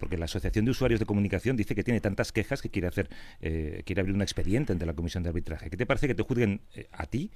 porque 0.00 0.16
la 0.16 0.24
Asociación 0.24 0.64
de 0.64 0.70
Usuarios 0.70 0.98
de 0.98 1.04
Comunicación 1.04 1.58
dice 1.58 1.74
que 1.74 1.84
tiene 1.84 2.00
tantas 2.00 2.32
quejas 2.32 2.62
que 2.62 2.70
quiere 2.70 2.88
hacer, 2.88 3.10
quiere 3.38 4.00
abrir 4.00 4.14
un 4.14 4.22
expediente 4.22 4.72
ante 4.72 4.86
la 4.86 4.94
Comisión 4.94 5.22
de 5.22 5.28
Arbitraje. 5.28 5.68
¿Qué 5.68 5.76
te 5.76 5.84
parece 5.84 6.08
que 6.08 6.14
te 6.14 6.22
juzguen 6.22 6.62
a 6.90 7.04
ti 7.04 7.30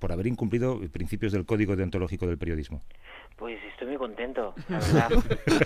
por 0.00 0.10
haber 0.10 0.26
incumplido 0.26 0.80
principios 0.90 1.32
del 1.32 1.46
Código 1.46 1.76
Deontológico 1.76 2.26
del 2.26 2.38
Periodismo? 2.38 2.82
Pues 3.36 3.62
estoy 3.70 3.86
muy 3.86 3.96
contento, 3.98 4.52
la 4.68 4.80
verdad. 4.80 5.08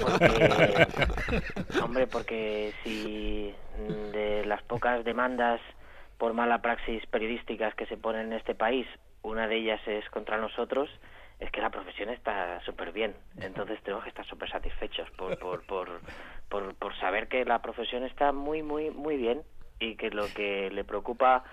Porque, 0.01 1.81
hombre, 1.83 2.07
porque 2.07 2.73
si 2.85 3.55
de 4.13 4.45
las 4.47 4.63
pocas 4.63 5.05
demandas 5.05 5.61
por 6.19 6.33
mala 6.33 6.63
praxis 6.63 7.05
periodísticas 7.07 7.75
que 7.75 7.87
se 7.87 7.97
ponen 7.97 8.27
en 8.27 8.33
este 8.35 8.55
país, 8.55 8.87
una 9.23 9.49
de 9.49 9.57
ellas 9.57 9.81
es 9.87 10.09
contra 10.11 10.39
nosotros, 10.39 10.89
es 11.41 11.51
que 11.51 11.61
la 11.61 11.71
profesión 11.71 12.09
está 12.11 12.61
súper 12.61 12.93
bien. 12.93 13.15
Entonces 13.41 13.83
tenemos 13.83 14.05
que 14.05 14.11
estar 14.11 14.27
súper 14.27 14.51
satisfechos 14.51 15.11
por, 15.13 15.39
por, 15.41 15.67
por, 15.67 16.01
por, 16.49 16.75
por 16.77 16.97
saber 16.99 17.29
que 17.29 17.45
la 17.45 17.61
profesión 17.61 18.05
está 18.05 18.33
muy, 18.33 18.63
muy, 18.63 18.91
muy 18.91 19.17
bien 19.17 19.43
y 19.79 19.97
que 19.97 20.11
lo 20.11 20.27
que 20.35 20.71
le 20.71 20.85
preocupa 20.85 21.45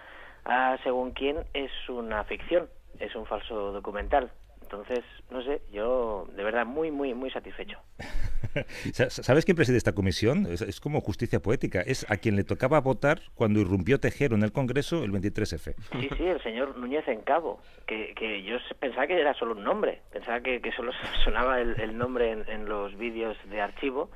a 0.46 0.78
según 0.84 1.12
quién 1.12 1.38
es 1.54 1.72
una 1.90 2.24
ficción, 2.26 2.70
es 3.00 3.16
un 3.16 3.26
falso 3.26 3.72
documental. 3.72 4.32
Entonces, 4.74 5.06
no 5.30 5.44
sé, 5.44 5.62
yo 5.72 6.28
de 6.36 6.44
verdad 6.44 6.66
muy, 6.66 6.90
muy, 6.90 7.14
muy 7.14 7.30
satisfecho. 7.30 7.78
¿Sabes 8.92 9.46
quién 9.46 9.56
preside 9.56 9.78
esta 9.78 9.94
comisión? 9.94 10.48
Es, 10.48 10.80
como 10.80 11.00
justicia 11.00 11.40
poética. 11.40 11.82
Es 11.82 12.10
a 12.10 12.18
quien 12.18 12.36
le 12.36 12.44
tocaba 12.44 12.82
votar 12.82 13.22
cuando 13.36 13.60
irrumpió 13.60 14.00
Tejero 14.00 14.36
en 14.36 14.42
el 14.42 14.52
Congreso 14.52 15.04
el 15.04 15.12
23F. 15.12 15.76
Sí, 15.92 16.10
sí, 16.18 16.24
el 16.26 16.42
señor 16.42 16.76
Núñez 16.76 17.08
en 17.08 17.22
Cabo, 17.22 17.62
que, 17.86 18.16
que 18.16 18.42
yo 18.42 18.58
pensaba 18.80 19.06
que 19.06 19.20
era 19.20 19.36
solo 19.36 19.54
un 19.54 19.64
nombre, 19.64 20.02
pensaba 20.12 20.42
que, 20.42 20.60
que 20.60 20.72
solo 20.72 20.92
sonaba 21.24 21.62
el, 21.62 21.96
nombre 21.96 22.32
en, 22.32 22.66
los 22.66 22.98
vídeos 22.98 23.38
de 23.52 23.62
archivo, 23.62 24.10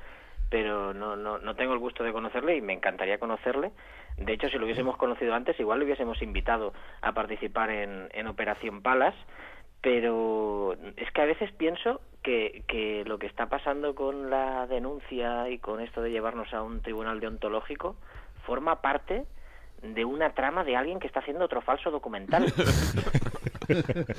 pero 0.50 0.92
no, 0.92 1.14
no, 1.14 1.38
no 1.38 1.54
tengo 1.54 1.72
el 1.72 1.78
gusto 1.78 2.02
de 2.02 2.12
conocerle 2.12 2.56
y 2.56 2.60
me 2.60 2.72
encantaría 2.72 3.18
conocerle. 3.18 3.70
De 4.16 4.32
hecho, 4.32 4.48
si 4.48 4.58
lo 4.58 4.64
hubiésemos 4.64 4.96
conocido 4.96 5.34
antes, 5.34 5.58
igual 5.60 5.78
lo 5.78 5.84
hubiésemos 5.84 6.20
invitado 6.20 6.72
a 7.00 7.12
participar 7.12 7.70
en, 7.70 8.08
en 8.12 8.26
Operación 8.26 8.82
Palas 8.82 9.14
pero 9.80 10.74
es 10.96 11.10
que 11.12 11.22
a 11.22 11.26
veces 11.26 11.52
pienso 11.52 12.00
que, 12.22 12.64
que 12.66 13.04
lo 13.06 13.18
que 13.18 13.26
está 13.26 13.46
pasando 13.46 13.94
con 13.94 14.30
la 14.30 14.66
denuncia 14.66 15.48
y 15.48 15.58
con 15.58 15.80
esto 15.80 16.02
de 16.02 16.10
llevarnos 16.10 16.52
a 16.52 16.62
un 16.62 16.80
tribunal 16.82 17.20
deontológico 17.20 17.96
forma 18.44 18.80
parte 18.80 19.24
de 19.82 20.04
una 20.04 20.30
trama 20.30 20.64
de 20.64 20.76
alguien 20.76 20.98
que 20.98 21.06
está 21.06 21.20
haciendo 21.20 21.44
otro 21.44 21.60
falso 21.60 21.90
documental. 21.90 22.44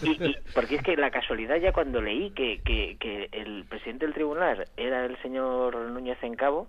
y, 0.03 0.37
porque 0.53 0.75
es 0.75 0.83
que 0.83 0.95
la 0.95 1.11
casualidad 1.11 1.57
ya 1.57 1.73
cuando 1.73 2.01
leí 2.01 2.31
que, 2.31 2.61
que, 2.63 2.97
que 2.99 3.29
el 3.31 3.65
presidente 3.65 4.05
del 4.05 4.13
tribunal 4.13 4.65
era 4.77 5.05
el 5.05 5.21
señor 5.21 5.75
Núñez 5.75 6.21
en 6.23 6.35
Cabo, 6.35 6.67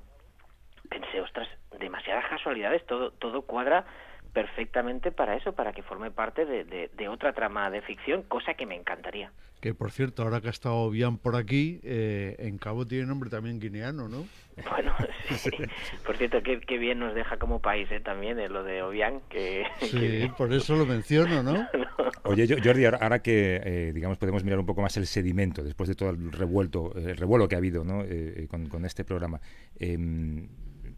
pensé, 0.88 1.20
ostras, 1.20 1.48
demasiadas 1.78 2.26
casualidades, 2.28 2.84
todo, 2.86 3.12
todo 3.12 3.42
cuadra 3.42 3.84
perfectamente 4.32 5.12
para 5.12 5.36
eso, 5.36 5.52
para 5.52 5.72
que 5.72 5.82
forme 5.82 6.10
parte 6.10 6.44
de, 6.44 7.08
otra 7.08 7.32
trama 7.32 7.70
de 7.70 7.82
ficción, 7.82 8.22
cosa 8.22 8.54
que 8.54 8.66
me 8.66 8.76
encantaría. 8.76 9.32
Que 9.60 9.74
por 9.74 9.90
cierto, 9.90 10.22
ahora 10.22 10.40
que 10.40 10.46
ha 10.48 10.50
estado 10.50 10.76
Obiang 10.76 11.18
por 11.18 11.36
aquí, 11.36 11.80
eh, 11.82 12.36
en 12.38 12.56
Cabo 12.56 12.86
tiene 12.86 13.06
nombre 13.06 13.28
también 13.28 13.60
guineano, 13.60 14.08
¿no? 14.08 14.24
Bueno, 14.70 14.94
sí. 15.30 15.50
por 16.04 16.16
cierto, 16.16 16.42
qué, 16.42 16.78
bien 16.78 16.98
nos 16.98 17.14
deja 17.14 17.38
como 17.38 17.60
país 17.60 17.90
¿eh? 17.90 18.00
también 18.00 18.38
eh, 18.38 18.48
lo 18.48 18.62
de 18.62 18.82
Obiang. 18.82 19.20
Que, 19.28 19.64
sí, 19.80 20.30
por 20.36 20.52
eso 20.52 20.76
lo 20.76 20.84
menciono, 20.86 21.42
¿no? 21.42 21.66
Oye, 22.24 22.46
Jordi, 22.46 22.84
ahora, 22.84 23.20
que 23.20 23.60
eh, 23.64 23.92
digamos 23.94 24.18
podemos 24.18 24.44
mirar 24.44 24.58
un 24.58 24.66
poco 24.66 24.82
más 24.82 24.96
el 24.96 25.06
sedimento 25.06 25.62
después 25.62 25.88
de 25.88 25.94
todo 25.94 26.10
el 26.10 26.30
revuelto, 26.30 26.92
el 26.94 27.16
revuelo 27.16 27.48
que 27.48 27.54
ha 27.54 27.58
habido 27.58 27.84
¿no? 27.84 28.04
con, 28.48 28.68
con, 28.68 28.84
este 28.84 29.04
programa. 29.04 29.40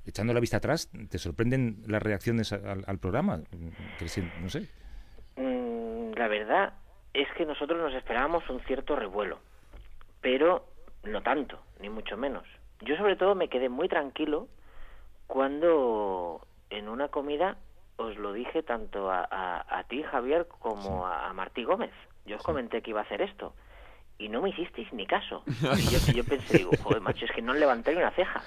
Echando 0.05 0.35
la 0.35 0.41
vista 0.41 0.57
atrás, 0.57 0.91
¿te 1.11 1.19
sorprenden 1.19 1.83
las 1.87 2.03
reacciones 2.03 2.53
al, 2.53 2.99
programa? 2.99 3.41
No 4.41 4.49
sé. 4.49 4.69
Mm, 5.37 6.13
la 6.15 6.29
verdad 6.29 6.73
es 7.15 7.29
que 7.37 7.47
nosotros 7.47 7.79
nos 7.81 7.95
esperábamos 7.95 8.49
un 8.51 8.61
cierto 8.61 8.97
revuelo, 8.97 9.39
pero 10.21 10.67
no 11.05 11.23
tanto, 11.23 11.61
ni 11.81 11.89
mucho 11.89 12.17
menos. 12.17 12.45
Yo 12.81 12.97
sobre 12.97 13.17
todo 13.17 13.35
me 13.35 13.49
quedé 13.49 13.69
muy 13.69 13.89
tranquilo 13.89 14.49
cuando 15.29 16.47
en 16.71 16.89
una 16.89 17.09
comida 17.09 17.57
os 17.97 18.17
lo 18.17 18.33
dije 18.33 18.63
tanto 18.63 19.11
a, 19.11 19.25
a, 19.69 19.85
ti, 19.85 20.03
Javier, 20.03 20.49
como 20.49 21.07
a, 21.07 21.33
Martí 21.33 21.63
Gómez. 21.63 21.93
Yo 22.27 22.37
os 22.37 22.43
comenté 22.43 22.83
que 22.83 22.91
iba 22.91 23.01
a 23.01 23.05
hacer 23.05 23.23
esto 23.23 23.55
y 24.23 24.29
no 24.29 24.41
me 24.41 24.51
hicisteis 24.51 24.93
ni 24.93 25.07
caso. 25.07 25.43
Y 26.07 26.15
yo, 26.15 26.25
pensé, 26.25 26.59
digo, 26.59 26.71
joder, 26.83 27.01
macho, 27.01 27.25
es 27.25 27.33
que 27.33 27.43
no 27.43 27.55
levanté 27.55 27.97
una 27.97 28.11
ceja. 28.13 28.43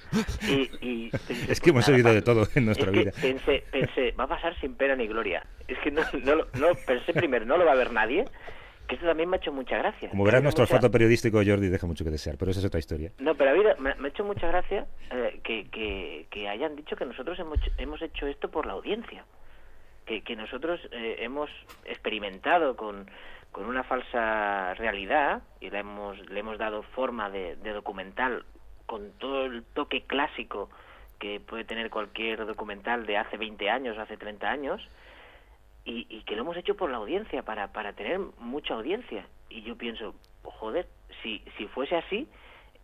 Y, 0.47 1.09
es 1.49 1.59
que 1.59 1.71
hemos 1.71 1.87
oído 1.89 2.13
de 2.13 2.21
todo 2.21 2.47
en 2.55 2.65
nuestra 2.65 2.91
vida. 2.91 3.11
Pensé, 3.21 3.63
pensé, 3.71 4.11
va 4.11 4.25
a 4.25 4.27
pasar 4.27 4.57
sin 4.59 4.75
pena 4.75 4.95
ni 4.95 5.07
gloria. 5.07 5.45
Es 5.67 5.77
que 5.79 5.91
no, 5.91 6.01
no, 6.23 6.35
no, 6.53 6.75
pensé 6.87 7.13
primero, 7.13 7.45
no 7.45 7.57
lo 7.57 7.65
va 7.65 7.73
a 7.73 7.75
ver 7.75 7.91
nadie. 7.91 8.25
Que 8.87 8.95
esto 8.95 9.07
también 9.07 9.27
me 9.27 9.37
ha 9.37 9.39
hecho 9.39 9.51
mucha 9.51 9.77
gracia. 9.77 10.09
Como 10.09 10.23
verás, 10.23 10.43
nuestro 10.43 10.67
mucha... 10.69 10.89
periodístico, 10.91 11.41
Jordi, 11.43 11.69
deja 11.69 11.87
mucho 11.87 12.03
que 12.03 12.11
desear, 12.11 12.37
pero 12.37 12.51
esa 12.51 12.59
es 12.59 12.67
otra 12.67 12.79
historia. 12.79 13.11
No, 13.17 13.33
pero 13.33 13.49
a 13.49 13.53
mí 13.55 13.63
me, 13.79 13.89
ha 13.89 14.07
hecho 14.07 14.23
mucha 14.23 14.47
gracia 14.47 14.85
eh, 15.11 15.39
que, 15.43 15.67
que, 15.69 16.27
que, 16.29 16.47
hayan 16.47 16.75
dicho 16.75 16.95
que 16.95 17.05
nosotros 17.05 17.39
hemos, 17.39 17.59
hemos 17.79 17.99
hecho 18.03 18.27
esto 18.27 18.49
por 18.49 18.67
la 18.67 18.73
audiencia. 18.73 19.25
Que, 20.05 20.21
que 20.21 20.35
nosotros 20.35 20.79
eh, 20.91 21.15
hemos 21.21 21.49
experimentado 21.85 22.75
con, 22.75 23.09
con 23.55 23.67
una 23.67 23.83
falsa 23.83 24.73
realidad 24.73 25.41
y 25.61 25.69
le 25.69 25.79
hemos, 25.79 26.19
le 26.29 26.41
hemos 26.41 26.57
dado 26.57 26.83
forma 26.83 27.29
de, 27.29 27.55
documental 27.55 28.43
con 28.85 29.13
todo 29.13 29.45
el 29.45 29.63
toque 29.63 30.01
clásico 30.01 30.69
que 31.19 31.39
puede 31.39 31.63
tener 31.63 31.89
cualquier 31.89 32.45
documental 32.45 33.05
de 33.05 33.15
hace 33.15 33.37
20 33.37 33.69
años, 33.69 33.97
o 33.97 34.01
hace 34.01 34.17
30 34.17 34.45
años, 34.45 34.85
y, 35.85 36.05
y, 36.09 36.23
que 36.23 36.35
lo 36.35 36.41
hemos 36.41 36.57
hecho 36.57 36.75
por 36.75 36.91
la 36.91 36.97
audiencia, 36.97 37.43
para, 37.43 37.71
para 37.71 37.93
tener 37.93 38.19
mucha 38.39 38.73
audiencia. 38.73 39.25
Y 39.49 39.61
yo 39.61 39.77
pienso, 39.77 40.15
joder, 40.43 40.89
si, 41.23 41.41
si 41.57 41.67
fuese 41.67 41.95
así, 41.95 42.27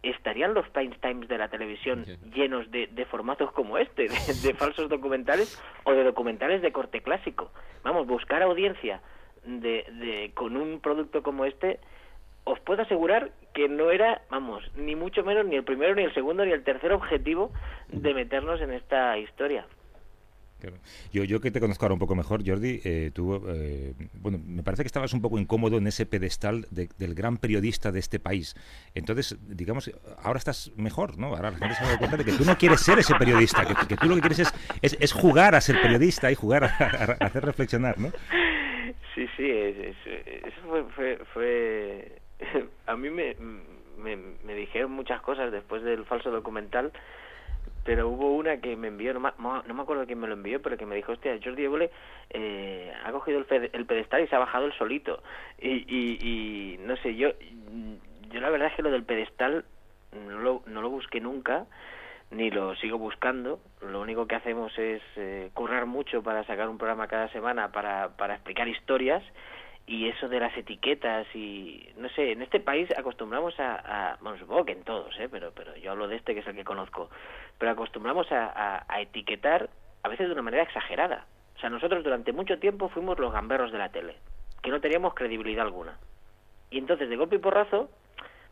estarían 0.03 0.53
los 0.53 0.69
prime 0.69 0.95
times 1.01 1.27
de 1.27 1.37
la 1.37 1.49
televisión 1.49 2.05
llenos 2.33 2.71
de, 2.71 2.87
de, 2.87 3.05
formatos 3.07 3.51
como 3.51 3.77
este, 3.77 4.03
de, 4.03 4.53
falsos 4.53 4.87
documentales 4.87 5.61
o 5.83 5.91
de 5.91 6.05
documentales 6.05 6.61
de 6.61 6.71
corte 6.71 7.01
clásico. 7.01 7.51
Vamos, 7.83 8.07
buscar 8.07 8.41
audiencia 8.41 9.01
de, 9.45 9.85
de, 9.91 10.31
con 10.33 10.57
un 10.57 10.79
producto 10.79 11.23
como 11.23 11.45
este, 11.45 11.79
os 12.43 12.59
puedo 12.59 12.81
asegurar 12.81 13.31
que 13.53 13.67
no 13.67 13.91
era, 13.91 14.21
vamos, 14.29 14.63
ni 14.75 14.95
mucho 14.95 15.23
menos 15.23 15.45
ni 15.45 15.55
el 15.55 15.63
primero, 15.63 15.95
ni 15.95 16.03
el 16.03 16.13
segundo, 16.13 16.45
ni 16.45 16.51
el 16.51 16.63
tercer 16.63 16.91
objetivo 16.91 17.51
de 17.89 18.13
meternos 18.13 18.61
en 18.61 18.71
esta 18.71 19.17
historia. 19.17 19.65
Yo, 21.11 21.23
yo 21.23 21.41
que 21.41 21.51
te 21.51 21.59
conozco 21.59 21.85
ahora 21.85 21.93
un 21.93 21.99
poco 21.99 22.15
mejor, 22.15 22.43
Jordi, 22.45 22.81
eh, 22.83 23.11
tú, 23.13 23.41
eh, 23.47 23.93
bueno, 24.13 24.39
me 24.45 24.63
parece 24.63 24.83
que 24.83 24.87
estabas 24.87 25.13
un 25.13 25.21
poco 25.21 25.39
incómodo 25.39 25.77
en 25.77 25.87
ese 25.87 26.05
pedestal 26.05 26.67
del 26.69 27.15
gran 27.15 27.37
periodista 27.37 27.91
de 27.91 27.99
este 27.99 28.19
país. 28.19 28.55
Entonces, 28.93 29.37
digamos, 29.47 29.91
ahora 30.21 30.37
estás 30.37 30.71
mejor, 30.75 31.17
¿no? 31.17 31.27
Ahora 31.27 31.51
la 31.51 31.57
gente 31.57 31.75
se 31.75 31.83
ha 31.83 31.87
dado 31.87 31.97
cuenta 31.97 32.17
de 32.17 32.25
que 32.25 32.33
tú 32.33 32.45
no 32.45 32.57
quieres 32.57 32.81
ser 32.81 32.99
ese 32.99 33.15
periodista, 33.15 33.65
que, 33.65 33.97
tú 33.97 34.07
lo 34.07 34.15
que 34.15 34.21
quieres 34.21 34.39
es, 34.81 34.97
es, 34.99 35.11
jugar 35.11 35.55
a 35.55 35.61
ser 35.61 35.81
periodista 35.81 36.31
y 36.31 36.35
jugar 36.35 36.65
a 36.65 37.17
hacer 37.25 37.43
reflexionar, 37.43 37.97
¿no? 37.97 38.11
Sí, 39.13 39.27
sí, 39.35 39.51
eso 39.51 40.61
fue, 40.95 41.17
fue, 41.33 42.21
a 42.85 42.95
mí 42.95 43.09
me, 43.09 43.35
me, 43.97 44.55
dijeron 44.55 44.91
muchas 44.91 45.21
cosas 45.21 45.51
después 45.51 45.83
del 45.83 46.05
falso 46.05 46.31
documental, 46.31 46.91
pero 47.83 48.07
hubo 48.07 48.35
una 48.35 48.61
que 48.61 48.75
me 48.75 48.87
envió, 48.87 49.13
no, 49.13 49.21
me 49.21 49.81
acuerdo 49.81 50.05
quién 50.05 50.19
me 50.19 50.27
lo 50.27 50.33
envió, 50.33 50.61
pero 50.61 50.77
que 50.77 50.85
me 50.85 50.95
dijo, 50.95 51.11
hostia, 51.11 51.37
Jordi 51.43 51.65
Évole 51.65 51.91
eh, 52.29 52.93
ha 53.03 53.11
cogido 53.11 53.39
el, 53.39 53.69
el, 53.73 53.85
pedestal 53.85 54.23
y 54.23 54.27
se 54.27 54.35
ha 54.35 54.39
bajado 54.39 54.65
el 54.65 54.73
solito. 54.73 55.21
Y, 55.59 55.85
y, 55.87 56.77
no 56.79 56.95
sé, 56.97 57.15
yo, 57.15 57.31
yo 58.29 58.39
la 58.39 58.49
verdad 58.49 58.69
es 58.69 58.75
que 58.75 58.83
lo 58.83 58.91
del 58.91 59.03
pedestal 59.03 59.65
no 60.13 60.39
lo, 60.39 60.63
no 60.67 60.81
lo 60.81 60.89
busqué 60.89 61.19
nunca, 61.19 61.65
ni 62.31 62.49
lo 62.49 62.75
sigo 62.75 62.97
buscando. 62.97 63.59
Lo 63.81 64.01
único 64.01 64.25
que 64.25 64.35
hacemos 64.35 64.77
es 64.77 65.01
eh, 65.15 65.51
currar 65.53 65.85
mucho 65.85 66.23
para 66.23 66.43
sacar 66.45 66.69
un 66.69 66.77
programa 66.77 67.07
cada 67.07 67.29
semana 67.29 67.71
para, 67.71 68.09
para 68.17 68.35
explicar 68.35 68.67
historias 68.67 69.23
y 69.85 70.07
eso 70.07 70.29
de 70.29 70.39
las 70.39 70.55
etiquetas 70.55 71.27
y 71.35 71.89
no 71.97 72.07
sé, 72.09 72.31
en 72.31 72.41
este 72.41 72.59
país 72.59 72.87
acostumbramos 72.97 73.53
a, 73.59 74.17
bueno, 74.21 74.37
supongo 74.37 74.65
que 74.65 74.71
en 74.71 74.83
todos, 74.83 75.13
¿eh? 75.19 75.27
pero, 75.29 75.51
pero 75.53 75.75
yo 75.75 75.91
hablo 75.91 76.07
de 76.07 76.15
este 76.15 76.33
que 76.33 76.39
es 76.39 76.47
el 76.47 76.55
que 76.55 76.63
conozco, 76.63 77.09
pero 77.57 77.71
acostumbramos 77.71 78.31
a, 78.31 78.85
a, 78.87 79.01
etiquetar 79.01 79.69
a 80.03 80.09
veces 80.09 80.27
de 80.27 80.33
una 80.33 80.43
manera 80.43 80.63
exagerada. 80.63 81.25
O 81.57 81.59
sea, 81.59 81.69
nosotros 81.69 82.03
durante 82.03 82.31
mucho 82.31 82.57
tiempo 82.59 82.89
fuimos 82.89 83.19
los 83.19 83.33
gamberros 83.33 83.71
de 83.71 83.77
la 83.77 83.89
tele, 83.89 84.15
que 84.61 84.71
no 84.71 84.79
teníamos 84.79 85.13
credibilidad 85.13 85.65
alguna. 85.65 85.97
Y 86.69 86.77
entonces, 86.77 87.09
de 87.09 87.17
golpe 87.17 87.35
y 87.35 87.39
porrazo, 87.39 87.89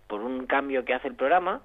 por 0.07 0.21
un 0.21 0.45
cambio 0.45 0.83
que 0.83 0.93
hace 0.93 1.07
el 1.07 1.15
programa, 1.15 1.61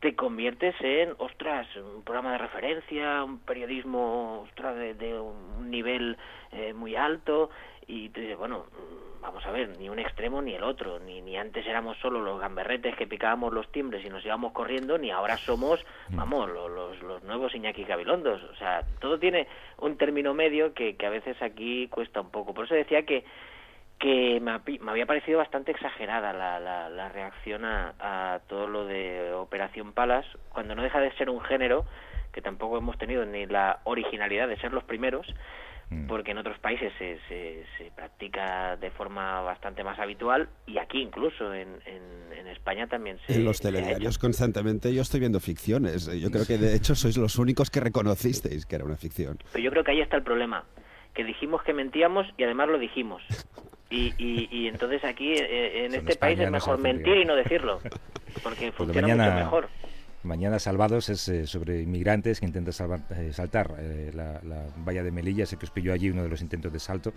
te 0.00 0.14
conviertes 0.14 0.74
en, 0.80 1.14
ostras, 1.18 1.66
un 1.76 2.02
programa 2.02 2.32
de 2.32 2.38
referencia, 2.38 3.24
un 3.24 3.38
periodismo, 3.40 4.42
ostras, 4.42 4.76
de, 4.76 5.18
un 5.18 5.70
nivel 5.70 6.16
eh, 6.52 6.72
muy 6.74 6.96
alto, 6.96 7.50
y 7.86 8.10
tú 8.10 8.20
dices, 8.20 8.36
bueno, 8.36 8.66
mm, 8.70 9.22
vamos 9.22 9.46
a 9.46 9.50
ver, 9.52 9.78
ni 9.78 9.88
un 9.88 9.98
extremo 9.98 10.42
ni 10.42 10.54
el 10.54 10.64
otro, 10.64 10.98
ni, 10.98 11.22
ni 11.22 11.36
antes 11.36 11.66
éramos 11.66 11.96
solo 11.98 12.20
los 12.20 12.38
gamberretes 12.40 12.94
que 12.96 13.06
picábamos 13.06 13.52
los 13.54 13.70
timbres 13.72 14.04
y 14.04 14.10
nos 14.10 14.24
íbamos 14.24 14.52
corriendo, 14.52 14.98
ni 14.98 15.10
ahora 15.10 15.36
somos, 15.38 15.84
mm. 16.10 16.16
vamos, 16.16 16.50
los, 16.50 17.02
los, 17.02 17.22
nuevos 17.22 17.54
Iñaki 17.54 17.84
Gabilondos. 17.84 18.42
O 18.44 18.56
sea, 18.56 18.82
todo 19.00 19.18
tiene 19.18 19.48
un 19.78 19.96
término 19.96 20.34
medio 20.34 20.74
que, 20.74 20.96
que 20.96 21.06
a 21.06 21.10
veces 21.10 21.40
aquí 21.40 21.88
cuesta 21.88 22.20
un 22.20 22.30
poco. 22.30 22.52
Por 22.52 22.66
eso 22.66 22.74
decía 22.74 23.04
que 23.04 23.24
que 23.98 24.40
me, 24.40 24.90
había 24.90 25.06
parecido 25.06 25.38
bastante 25.38 25.70
exagerada 25.70 26.32
la, 26.32 26.60
la, 26.60 27.08
reacción 27.08 27.64
a, 27.64 28.40
todo 28.48 28.66
lo 28.66 28.84
de 28.84 29.32
Operación 29.32 29.92
Palas, 29.92 30.26
cuando 30.50 30.74
no 30.74 30.82
deja 30.82 31.00
de 31.00 31.12
ser 31.12 31.30
un 31.30 31.40
género 31.40 31.86
que 32.32 32.42
tampoco 32.42 32.76
hemos 32.76 32.98
tenido 32.98 33.24
ni 33.24 33.46
la 33.46 33.80
originalidad 33.84 34.48
de 34.48 34.58
ser 34.58 34.70
los 34.72 34.84
primeros, 34.84 35.26
mm. 35.88 36.06
porque 36.06 36.32
en 36.32 36.38
otros 36.38 36.58
países 36.58 36.92
se, 36.98 37.18
se, 37.26 37.90
practica 37.96 38.76
de 38.76 38.90
forma 38.90 39.40
bastante 39.40 39.82
más 39.82 39.98
habitual 39.98 40.50
y 40.66 40.76
aquí 40.76 41.00
incluso 41.00 41.54
en, 41.54 41.80
en, 41.86 42.46
España 42.48 42.86
también 42.86 43.18
se 43.26 43.34
En 43.34 43.44
los 43.44 43.60
telediarios 43.60 44.18
constantemente 44.18 44.92
yo 44.92 45.02
estoy 45.02 45.20
viendo 45.20 45.40
ficciones. 45.40 46.06
Yo 46.20 46.30
creo 46.30 46.46
que 46.46 46.58
de 46.58 46.74
hecho 46.74 46.94
sois 46.94 47.16
los 47.16 47.38
únicos 47.38 47.70
que 47.70 47.80
reconocisteis 47.80 48.66
que 48.66 48.76
era 48.76 48.84
una 48.84 48.96
ficción. 48.96 49.38
Pero 49.52 49.64
yo 49.64 49.70
creo 49.70 49.84
que 49.84 49.92
ahí 49.92 50.00
está 50.00 50.16
el 50.16 50.22
problema, 50.22 50.64
que 51.14 51.22
dijimos 51.24 51.62
que 51.62 51.72
mentíamos 51.72 52.26
y 52.36 52.44
además 52.44 52.68
lo 52.68 52.78
dijimos. 52.78 53.22
Y, 53.88 54.14
y, 54.18 54.66
entonces 54.66 55.04
aquí 55.04 55.32
eh, 55.32 55.86
en 55.86 55.94
este 55.94 56.16
país 56.16 56.38
es 56.40 56.50
mejor 56.50 56.78
mentir 56.78 57.18
y 57.18 57.24
no 57.24 57.36
decirlo, 57.36 57.80
porque 58.42 58.72
pues 58.72 58.74
funciona 58.74 59.08
mucho 59.08 59.34
mejor. 59.36 59.68
Mañana 60.24 60.58
Salvados 60.58 61.08
es 61.08 61.28
eh, 61.28 61.46
sobre 61.46 61.82
inmigrantes 61.82 62.40
que 62.40 62.46
intentan 62.46 62.74
eh, 63.10 63.32
saltar 63.32 63.70
la, 64.12 64.40
valla 64.78 65.04
de 65.04 65.12
Melilla. 65.12 65.46
Sé 65.46 65.56
que 65.56 65.66
os 65.66 65.70
pilló 65.70 65.92
allí 65.92 66.10
uno 66.10 66.24
de 66.24 66.28
los 66.28 66.42
intentos 66.42 66.72
de 66.72 66.80
salto 66.80 67.12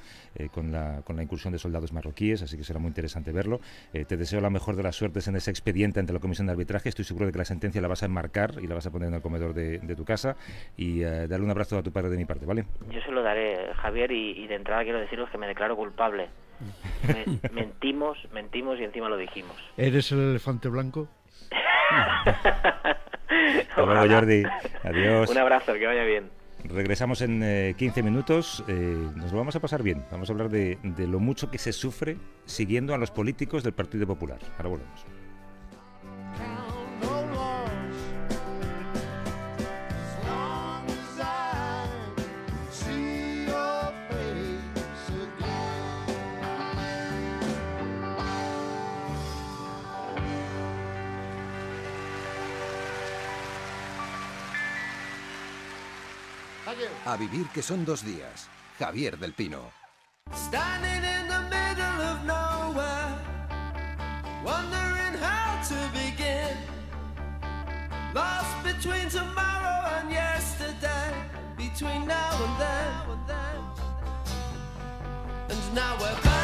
con, 0.54 0.72
la, 0.72 1.02
con 1.04 1.16
la 1.16 1.24
incursión 1.24 1.52
de 1.52 1.58
soldados 1.58 1.92
marroquíes, 1.92 2.44
así 2.44 2.56
que 2.56 2.64
será 2.64 2.78
muy 2.78 2.90
interesante 2.90 3.32
verlo. 3.32 3.62
te 3.92 4.16
deseo 4.16 4.42
la 4.42 4.52
mejor 4.52 4.76
de 4.76 4.84
las 4.84 4.96
suertes 4.96 5.28
en 5.28 5.36
ese 5.36 5.50
expediente 5.50 6.00
ante 6.00 6.14
la 6.14 6.20
Comisión 6.20 6.46
de 6.46 6.54
Arbitraje. 6.54 6.90
Estoy 6.90 7.04
seguro 7.04 7.26
de 7.26 7.32
que 7.32 7.40
la 7.40 7.46
sentencia 7.46 7.82
la 7.82 7.88
vas 7.88 8.04
a 8.04 8.06
enmarcar 8.06 8.58
y 8.62 8.68
la 8.68 8.76
vas 8.76 8.86
a 8.86 8.92
poner 8.92 9.08
en 9.08 9.16
el 9.16 9.22
comedor 9.24 9.56
de, 9.56 9.96
tu 9.96 10.06
casa. 10.06 10.36
Y 10.78 11.00
darle 11.00 11.46
un 11.46 11.50
abrazo 11.50 11.80
a 11.80 11.82
tu 11.82 11.92
padre 11.92 12.12
de 12.12 12.18
mi 12.18 12.26
parte, 12.26 12.46
¿vale? 12.46 12.66
Yo 12.92 13.02
se 13.02 13.12
lo 13.12 13.24
daré, 13.24 13.74
Javier, 13.74 14.12
y, 14.12 14.44
y 14.44 14.46
de 14.46 14.54
entrada 14.54 14.84
quiero 14.84 15.00
deciros 15.00 15.32
que 15.32 15.40
me 15.40 15.48
declaro 15.48 15.76
culpable 15.76 16.30
mentimos, 17.52 18.18
mentimos 18.34 18.80
y 18.80 18.84
encima 18.84 19.10
lo 19.10 19.18
dijimos. 19.18 19.56
¿Eres 19.78 20.12
el 20.12 20.20
elefante 20.20 20.70
blanco? 20.70 21.08
Hasta 23.70 23.82
luego, 23.82 24.14
Jordi. 24.14 24.44
Adiós. 24.84 25.30
Un 25.30 25.38
abrazo, 25.38 25.74
que 25.74 25.86
vaya 25.86 26.04
bien. 26.04 26.30
Regresamos 26.66 27.22
en 27.22 27.76
15 27.78 28.00
eh, 28.00 28.04
minutos. 28.04 28.64
Eh, 28.68 28.74
nos 29.16 29.32
lo 29.32 29.38
vamos 29.38 29.56
a 29.56 29.60
pasar 29.60 29.82
bien. 29.82 30.04
Vamos 30.12 30.30
a 30.30 30.34
hablar 30.34 30.50
de, 30.50 30.78
de 30.84 31.08
lo 31.08 31.20
mucho 31.20 31.50
que 31.50 31.58
se 31.58 31.72
sufre 31.72 32.18
siguiendo 32.46 32.94
a 32.94 32.98
los 32.98 33.12
políticos 33.12 33.64
del 33.64 33.74
Partido 33.74 34.06
Popular. 34.06 34.40
Ahora 34.58 34.70
volvemos. 34.70 35.19
A 57.10 57.18
vivir 57.18 57.48
que 57.50 57.64
son 57.64 57.86
dos 57.86 58.06
días. 58.06 58.48
Javier 58.78 59.18
del 59.18 59.34
Pino. 59.34 59.72
Standing 60.32 61.04
in 61.04 61.28
the 61.28 61.42
middle 61.50 62.02
of 62.04 62.24
nowhere, 62.24 63.18
wondering 64.46 65.18
how 65.20 65.60
to 65.70 65.76
begin. 65.92 66.56
Lost 68.14 68.64
between 68.64 69.10
tomorrow 69.10 69.90
and 69.98 70.12
yesterday, 70.12 71.12
between 71.58 72.06
now 72.06 72.30
and 72.46 72.60
then. 72.60 72.80
And 75.50 75.74
now 75.74 75.98
we're 76.00 76.22
back 76.22 76.39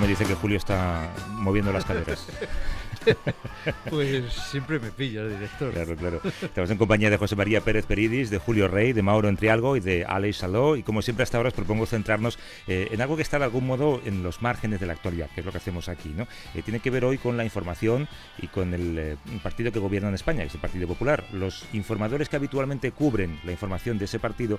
me 0.00 0.08
dice 0.08 0.24
que 0.24 0.34
Julio 0.34 0.56
está 0.56 1.10
moviendo 1.28 1.72
las 1.72 1.84
caderas. 1.84 2.26
pues 3.90 4.32
siempre 4.32 4.78
me 4.78 4.90
pilla 4.90 5.22
el 5.22 5.30
director. 5.30 5.72
Claro, 5.72 5.96
claro. 5.96 6.20
Estamos 6.42 6.70
en 6.70 6.78
compañía 6.78 7.10
de 7.10 7.16
José 7.16 7.36
María 7.36 7.60
Pérez 7.60 7.86
Peridis, 7.86 8.30
de 8.30 8.38
Julio 8.38 8.68
Rey, 8.68 8.92
de 8.92 9.02
Mauro 9.02 9.28
Entrialgo 9.28 9.76
y 9.76 9.80
de 9.80 10.04
Alex 10.04 10.38
Saló. 10.38 10.76
Y 10.76 10.82
como 10.82 11.02
siempre 11.02 11.22
hasta 11.22 11.36
ahora 11.36 11.48
os 11.48 11.54
propongo 11.54 11.86
centrarnos 11.86 12.38
eh, 12.66 12.88
en 12.90 13.00
algo 13.00 13.16
que 13.16 13.22
está 13.22 13.38
de 13.38 13.44
algún 13.44 13.66
modo 13.66 14.00
en 14.04 14.22
los 14.22 14.42
márgenes 14.42 14.80
de 14.80 14.86
la 14.86 14.92
actualidad, 14.94 15.28
que 15.34 15.40
es 15.40 15.46
lo 15.46 15.52
que 15.52 15.58
hacemos 15.58 15.88
aquí. 15.88 16.10
¿no? 16.10 16.26
Eh, 16.54 16.62
tiene 16.62 16.80
que 16.80 16.90
ver 16.90 17.04
hoy 17.04 17.18
con 17.18 17.36
la 17.36 17.44
información 17.44 18.08
y 18.38 18.48
con 18.48 18.74
el 18.74 18.98
eh, 18.98 19.16
partido 19.42 19.72
que 19.72 19.78
gobierna 19.78 20.08
en 20.08 20.14
España, 20.14 20.42
que 20.42 20.48
es 20.48 20.54
el 20.54 20.60
Partido 20.60 20.86
Popular. 20.86 21.24
Los 21.32 21.64
informadores 21.72 22.28
que 22.28 22.36
habitualmente 22.36 22.92
cubren 22.92 23.40
la 23.44 23.52
información 23.52 23.98
de 23.98 24.04
ese 24.04 24.18
partido 24.18 24.58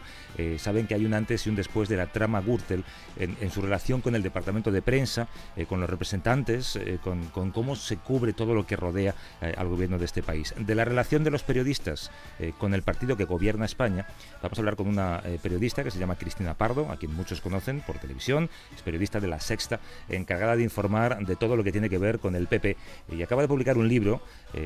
saben 0.57 0.87
que 0.87 0.95
hay 0.95 1.05
un 1.05 1.13
antes 1.13 1.45
y 1.45 1.49
un 1.49 1.55
después 1.55 1.87
de 1.89 1.97
la 1.97 2.07
trama 2.07 2.41
Gürtel 2.41 2.83
en, 3.17 3.51
su 3.51 3.61
relación 3.61 4.01
con 4.01 4.15
el 4.15 4.23
departamento 4.23 4.71
de 4.71 4.81
prensa, 4.81 5.27
con 5.67 5.79
los 5.79 5.89
representantes, 5.89 6.79
con 7.03 7.51
cómo 7.51 7.75
se 7.75 7.97
cubre 7.97 8.30
todo 8.33 8.53
lo 8.53 8.65
que 8.65 8.75
rodea 8.75 9.15
eh, 9.41 9.53
al 9.57 9.67
gobierno 9.67 9.97
de 9.97 10.05
este 10.05 10.23
país. 10.23 10.53
De 10.57 10.75
la 10.75 10.85
relación 10.85 11.23
de 11.23 11.31
los 11.31 11.43
periodistas 11.43 12.11
eh, 12.39 12.53
con 12.57 12.73
el 12.73 12.83
partido 12.83 13.17
que 13.17 13.25
gobierna 13.25 13.65
España, 13.65 14.07
vamos 14.41 14.57
a 14.57 14.61
hablar 14.61 14.75
con 14.75 14.87
una 14.87 15.21
eh, 15.25 15.39
periodista 15.41 15.83
que 15.83 15.91
se 15.91 15.99
llama 15.99 16.15
Cristina 16.15 16.53
Pardo, 16.53 16.91
a 16.91 16.97
quien 16.97 17.13
muchos 17.13 17.41
conocen 17.41 17.81
por 17.81 17.97
televisión, 17.97 18.49
es 18.75 18.81
periodista 18.81 19.19
de 19.19 19.27
La 19.27 19.39
Sexta, 19.39 19.79
encargada 20.09 20.55
de 20.55 20.63
informar 20.63 21.25
de 21.25 21.35
todo 21.35 21.55
lo 21.55 21.63
que 21.63 21.71
tiene 21.71 21.89
que 21.89 21.97
ver 21.97 22.19
con 22.19 22.35
el 22.35 22.47
PP 22.47 22.77
y 23.11 23.21
acaba 23.21 23.41
de 23.41 23.47
publicar 23.47 23.77
un 23.77 23.87
libro, 23.87 24.21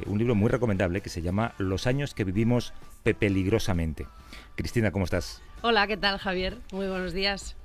un 0.05 0.17
libro 0.17 0.35
muy 0.35 0.49
recomendable 0.49 1.01
que 1.01 1.09
se 1.09 1.21
llama 1.21 1.53
Los 1.57 1.87
años 1.87 2.13
que 2.13 2.23
vivimos 2.23 2.73
peligrosamente. 3.03 4.07
Cristina, 4.55 4.91
¿cómo 4.91 5.05
estás? 5.05 5.41
Hola, 5.61 5.87
¿qué 5.87 5.97
tal 5.97 6.17
Javier? 6.17 6.57
Muy 6.71 6.87
buenos 6.87 7.13
días. 7.13 7.55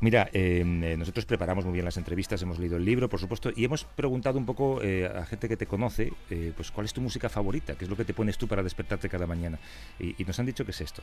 Mira, 0.00 0.28
em, 0.32 0.84
eh, 0.84 0.96
nosotros 0.96 1.24
preparamos 1.24 1.64
muy 1.64 1.72
bien 1.72 1.84
las 1.84 1.96
entrevistas, 1.96 2.42
hemos 2.42 2.58
leído 2.58 2.76
el 2.76 2.84
libro, 2.84 3.08
por 3.08 3.18
supuesto, 3.18 3.50
y 3.54 3.64
hemos 3.64 3.84
preguntado 3.84 4.38
un 4.38 4.44
poco 4.44 4.82
eh, 4.82 5.06
a 5.06 5.24
gente 5.24 5.48
que 5.48 5.56
te 5.56 5.66
conoce, 5.66 6.12
eh, 6.28 6.52
pues 6.54 6.70
cuál 6.70 6.84
es 6.84 6.92
tu 6.92 7.00
música 7.00 7.30
favorita, 7.30 7.74
qué 7.76 7.84
es 7.84 7.90
lo 7.90 7.96
que 7.96 8.04
te 8.04 8.12
pones 8.12 8.36
tú 8.36 8.46
para 8.46 8.62
despertarte 8.62 9.08
cada 9.08 9.26
mañana. 9.26 9.58
Y, 9.98 10.14
nos 10.24 10.38
han 10.38 10.46
dicho 10.46 10.64
que 10.64 10.72
es 10.72 10.80
esto. 10.80 11.02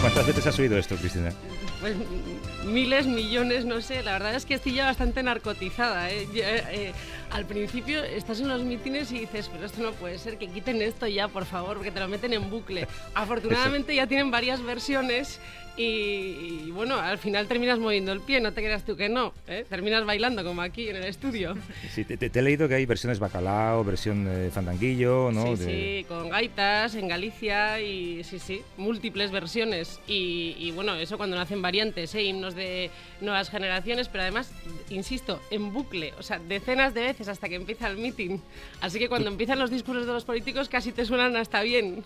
¿Cuántas 0.00 0.26
veces 0.26 0.46
has 0.46 0.58
oído 0.58 0.78
esto, 0.78 0.96
Cristina? 0.96 1.32
Pues 1.80 1.94
miles, 2.64 3.06
millones, 3.06 3.66
no 3.66 3.82
sé. 3.82 4.02
La 4.02 4.12
verdad 4.12 4.34
es 4.34 4.46
que 4.46 4.54
estoy 4.54 4.74
ya 4.74 4.86
bastante 4.86 5.22
narcotizada. 5.22 6.08
Al 7.30 7.46
principio 7.46 8.02
estás 8.02 8.40
en 8.40 8.48
los 8.48 8.62
mítines 8.62 9.12
y 9.12 9.20
dices, 9.20 9.48
pero 9.52 9.66
esto 9.66 9.82
no 9.82 9.92
puede 9.92 10.18
ser, 10.18 10.36
que 10.38 10.48
quiten 10.48 10.82
esto 10.82 11.06
ya, 11.06 11.28
por 11.28 11.44
favor, 11.44 11.76
porque 11.76 11.90
te 11.90 12.00
lo 12.00 12.08
meten 12.08 12.32
en 12.32 12.50
bucle. 12.50 12.86
Afortunadamente 13.14 13.94
ya 13.94 14.06
tienen 14.06 14.30
varias 14.30 14.62
versiones 14.62 15.40
y, 15.76 16.70
bueno, 16.72 16.98
al 16.98 17.16
final 17.16 17.46
terminas 17.46 17.78
moviendo 17.78 18.12
el 18.12 18.20
pie, 18.20 18.40
no 18.40 18.52
te 18.52 18.60
creas 18.60 18.84
tú 18.84 18.96
que 18.96 19.08
no, 19.08 19.32
¿eh? 19.46 19.64
terminas 19.68 20.04
bailando 20.04 20.44
como 20.44 20.60
aquí 20.60 20.88
en 20.88 20.96
el 20.96 21.04
estudio. 21.04 21.56
Sí, 21.90 22.04
te, 22.04 22.30
he 22.32 22.42
leído 22.42 22.68
que 22.68 22.74
hay 22.74 22.86
versiones 22.86 23.18
bacalao, 23.18 23.82
versión 23.82 24.26
eh, 24.28 24.50
fandanguillo, 24.52 25.30
¿no? 25.32 25.56
Sí, 25.56 25.64
sí, 25.64 26.04
con 26.06 26.28
gaitas 26.28 26.94
en 26.94 27.08
Galicia 27.08 27.80
y 27.80 28.22
sí, 28.22 28.38
sí, 28.38 28.62
múltiples 28.76 29.30
versiones. 29.30 30.00
Y, 30.06 30.70
bueno, 30.72 30.94
eso 30.94 31.16
cuando 31.16 31.36
nacen 31.36 31.62
variantes, 31.62 32.14
¿eh? 32.14 32.22
himnos 32.22 32.54
de 32.54 32.90
nuevas 33.20 33.50
generaciones, 33.50 34.08
pero 34.08 34.22
además, 34.22 34.52
insisto, 34.88 35.40
en 35.50 35.72
bucle, 35.72 36.12
o 36.18 36.22
sea, 36.22 36.38
decenas 36.38 36.94
de 36.94 37.02
veces 37.02 37.19
hasta 37.28 37.48
que 37.48 37.56
empieza 37.56 37.88
el 37.88 37.96
meeting. 37.96 38.38
Así 38.80 38.98
que 38.98 39.08
cuando 39.08 39.30
empiezan 39.30 39.58
los 39.58 39.70
discursos 39.70 40.06
de 40.06 40.12
los 40.12 40.24
políticos 40.24 40.68
casi 40.68 40.92
te 40.92 41.04
suenan 41.04 41.36
hasta 41.36 41.62
bien. 41.62 42.04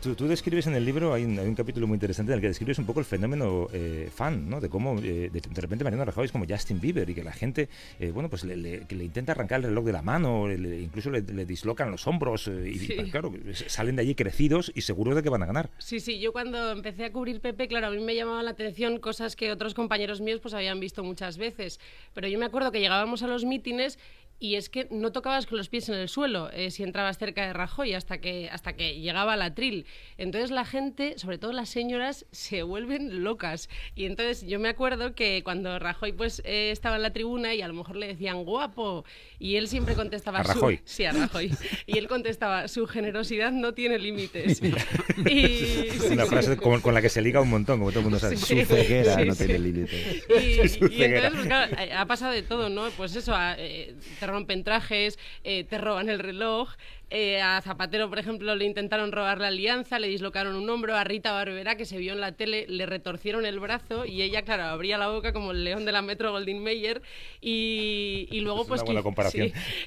Tú, 0.00 0.26
describes 0.26 0.66
en 0.66 0.74
el 0.74 0.86
libro, 0.86 1.12
hay 1.12 1.24
un, 1.24 1.54
capítulo 1.54 1.86
muy 1.86 1.96
interesante 1.96 2.32
en 2.32 2.36
el 2.36 2.40
que 2.40 2.48
describes 2.48 2.78
un 2.78 2.86
poco 2.86 3.00
el 3.00 3.06
fenómeno 3.06 3.68
eh, 3.70 4.08
fan, 4.10 4.48
¿no? 4.48 4.58
De 4.58 4.70
cómo 4.70 4.98
eh, 4.98 5.28
de, 5.30 5.60
repente 5.60 5.84
Mariano 5.84 6.06
Rajoy 6.06 6.24
es 6.24 6.32
como 6.32 6.46
Justin 6.48 6.80
Bieber 6.80 7.10
y 7.10 7.14
que 7.14 7.22
la 7.22 7.32
gente, 7.32 7.68
eh, 7.98 8.10
bueno, 8.10 8.30
pues 8.30 8.44
le, 8.44 8.86
que 8.86 8.94
le, 8.94 9.04
intenta 9.04 9.32
arrancar 9.32 9.60
el 9.60 9.66
reloj 9.66 9.84
de 9.84 9.92
la 9.92 10.00
mano, 10.00 10.50
incluso 10.50 11.10
le, 11.10 11.20
dislocan 11.20 11.90
los 11.90 12.06
hombros 12.06 12.48
y, 12.48 13.10
claro, 13.10 13.30
salen 13.66 13.96
de 13.96 14.02
allí 14.02 14.14
crecidos 14.14 14.72
y 14.74 14.80
seguros 14.80 15.14
de 15.16 15.22
que 15.22 15.28
van 15.28 15.42
a 15.42 15.46
ganar. 15.46 15.68
Sí, 15.76 16.00
sí, 16.00 16.18
yo 16.18 16.32
cuando 16.32 16.70
empecé 16.70 17.04
a 17.04 17.12
cubrir 17.12 17.42
Pepe, 17.42 17.68
claro, 17.68 17.88
a 17.88 17.90
mí 17.90 18.00
me 18.02 18.14
llamaba 18.14 18.42
la 18.42 18.52
atención 18.52 19.00
cosas 19.00 19.36
que 19.36 19.52
otros 19.52 19.74
compañeros 19.74 20.22
míos 20.22 20.40
pues 20.40 20.54
habían 20.54 20.80
visto 20.80 21.04
muchas 21.04 21.36
veces, 21.36 21.78
pero 22.14 22.26
yo 22.26 22.38
me 22.38 22.46
acuerdo 22.46 22.72
que 22.72 22.80
llegábamos 22.80 23.22
a 23.22 23.26
los 23.26 23.44
mítines 23.44 23.98
y 24.40 24.56
es 24.56 24.70
que 24.70 24.88
no 24.90 25.12
tocabas 25.12 25.46
con 25.46 25.58
los 25.58 25.68
pies 25.68 25.90
en 25.90 25.96
el 25.96 26.08
suelo 26.08 26.50
eh, 26.52 26.70
si 26.70 26.82
entrabas 26.82 27.18
cerca 27.18 27.46
de 27.46 27.52
Rajoy 27.52 27.92
hasta 27.92 28.18
que, 28.18 28.48
hasta 28.50 28.72
que 28.72 28.98
llegaba 28.98 29.36
la 29.36 29.54
tril. 29.54 29.84
Entonces 30.16 30.50
la 30.50 30.64
gente, 30.64 31.18
sobre 31.18 31.36
todo 31.36 31.52
las 31.52 31.68
señoras, 31.68 32.24
se 32.32 32.62
vuelven 32.62 33.22
locas. 33.22 33.68
Y 33.94 34.06
entonces 34.06 34.46
yo 34.46 34.58
me 34.58 34.70
acuerdo 34.70 35.14
que 35.14 35.42
cuando 35.44 35.78
Rajoy 35.78 36.12
pues 36.12 36.40
eh, 36.46 36.70
estaba 36.70 36.96
en 36.96 37.02
la 37.02 37.12
tribuna 37.12 37.54
y 37.54 37.60
a 37.60 37.68
lo 37.68 37.74
mejor 37.74 37.96
le 37.96 38.06
decían 38.06 38.44
guapo 38.44 39.04
y 39.38 39.56
él 39.56 39.68
siempre 39.68 39.94
contestaba 39.94 40.40
¿A 40.40 40.42
Rajoy? 40.44 40.78
Su, 40.78 40.82
sí, 40.86 41.04
a 41.04 41.12
Rajoy. 41.12 41.52
Y 41.86 41.98
él 41.98 42.08
contestaba 42.08 42.66
su 42.68 42.86
generosidad 42.86 43.52
no 43.52 43.74
tiene 43.74 43.98
límites. 43.98 44.62
y, 45.30 45.88
Una 46.12 46.24
frase 46.24 46.56
con, 46.56 46.94
la 46.94 47.02
que 47.02 47.10
se 47.10 47.20
liga 47.20 47.42
un 47.42 47.50
montón, 47.50 47.78
como 47.78 47.90
todo 47.90 48.00
el 48.00 48.04
mundo 48.04 48.18
sabe. 48.18 48.38
su 48.38 48.46
ceguera 48.46 49.22
no 49.22 49.34
tiene 49.34 49.58
límites. 49.58 50.22
Y, 50.28 50.52
entonces 50.52 50.78
pues, 50.78 51.46
claro, 51.46 51.76
ha 51.94 52.06
pasado 52.06 52.32
de 52.32 52.42
todo, 52.42 52.70
¿no? 52.70 52.88
Pues 52.96 53.14
eso, 53.14 53.34
eh, 53.58 53.94
rompen 54.30 54.64
trajes, 54.64 55.18
eh, 55.44 55.64
te 55.64 55.78
roban 55.78 56.08
el 56.08 56.18
reloj. 56.18 56.70
Eh, 57.12 57.40
a 57.42 57.60
Zapatero, 57.60 58.08
por 58.08 58.20
ejemplo, 58.20 58.54
le 58.54 58.64
intentaron 58.64 59.10
robar 59.10 59.38
la 59.38 59.48
alianza, 59.48 59.98
le 59.98 60.06
dislocaron 60.06 60.54
un 60.54 60.70
hombro. 60.70 60.96
A 60.96 61.02
Rita 61.02 61.32
Barbera, 61.32 61.76
que 61.76 61.84
se 61.84 61.98
vio 61.98 62.12
en 62.12 62.20
la 62.20 62.32
tele, 62.32 62.66
le 62.68 62.86
retorcieron 62.86 63.44
el 63.44 63.58
brazo 63.58 64.04
y 64.04 64.22
ella, 64.22 64.42
claro, 64.42 64.64
abría 64.64 64.96
la 64.96 65.08
boca 65.08 65.32
como 65.32 65.50
el 65.50 65.64
león 65.64 65.84
de 65.84 65.90
la 65.90 66.02
Metro 66.02 66.30
Goldwyn 66.30 66.62
Mayer. 66.62 67.02
Y, 67.40 68.28
y 68.30 68.40
luego, 68.40 68.64
pues, 68.64 68.82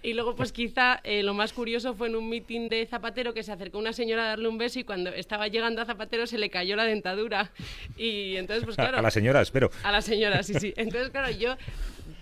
y 0.02 0.14
luego, 0.14 0.36
pues 0.36 0.52
quizá 0.52 1.00
eh, 1.06 1.24
lo 1.24 1.34
más 1.34 1.54
curioso 1.54 1.94
fue 1.94 2.08
en 2.08 2.18
un 2.18 2.28
mitin 2.28 2.68
de 2.68 2.86
Zapatero 2.86 3.34
que 3.34 3.44
se 3.44 3.54
acercó 3.54 3.80
una 3.80 3.94
señora 3.94 4.26
a 4.26 4.28
darle 4.30 4.50
un 4.50 4.58
beso 4.58 4.80
y 4.80 4.84
cuando 4.84 5.10
estaba 5.12 5.48
llegando 5.48 5.82
a 5.82 5.86
Zapatero 5.86 6.28
se 6.28 6.38
le 6.38 6.50
cayó 6.50 6.76
la 6.76 6.84
dentadura. 6.84 7.52
Y 7.96 8.36
entonces, 8.36 8.66
pues 8.66 8.76
claro. 8.76 8.98
A 8.98 9.02
la 9.02 9.12
señora, 9.12 9.42
espero. 9.42 9.72
A 9.84 9.94
la 9.94 10.02
señora, 10.02 10.44
sí, 10.44 10.56
sí. 10.56 10.74
Entonces, 10.76 11.10
claro, 11.10 11.32
yo 11.32 11.56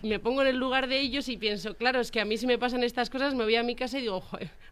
me 0.03 0.19
pongo 0.19 0.41
en 0.41 0.47
el 0.47 0.57
lugar 0.57 0.87
de 0.87 0.99
ellos 0.99 1.29
y 1.29 1.37
pienso, 1.37 1.75
claro, 1.75 1.99
es 1.99 2.11
que 2.11 2.21
a 2.21 2.25
mí 2.25 2.37
si 2.37 2.47
me 2.47 2.57
pasan 2.57 2.83
estas 2.83 3.09
cosas 3.09 3.35
me 3.35 3.43
voy 3.43 3.55
a 3.55 3.63
mi 3.63 3.75
casa 3.75 3.97
y 3.97 4.01
digo, 4.01 4.23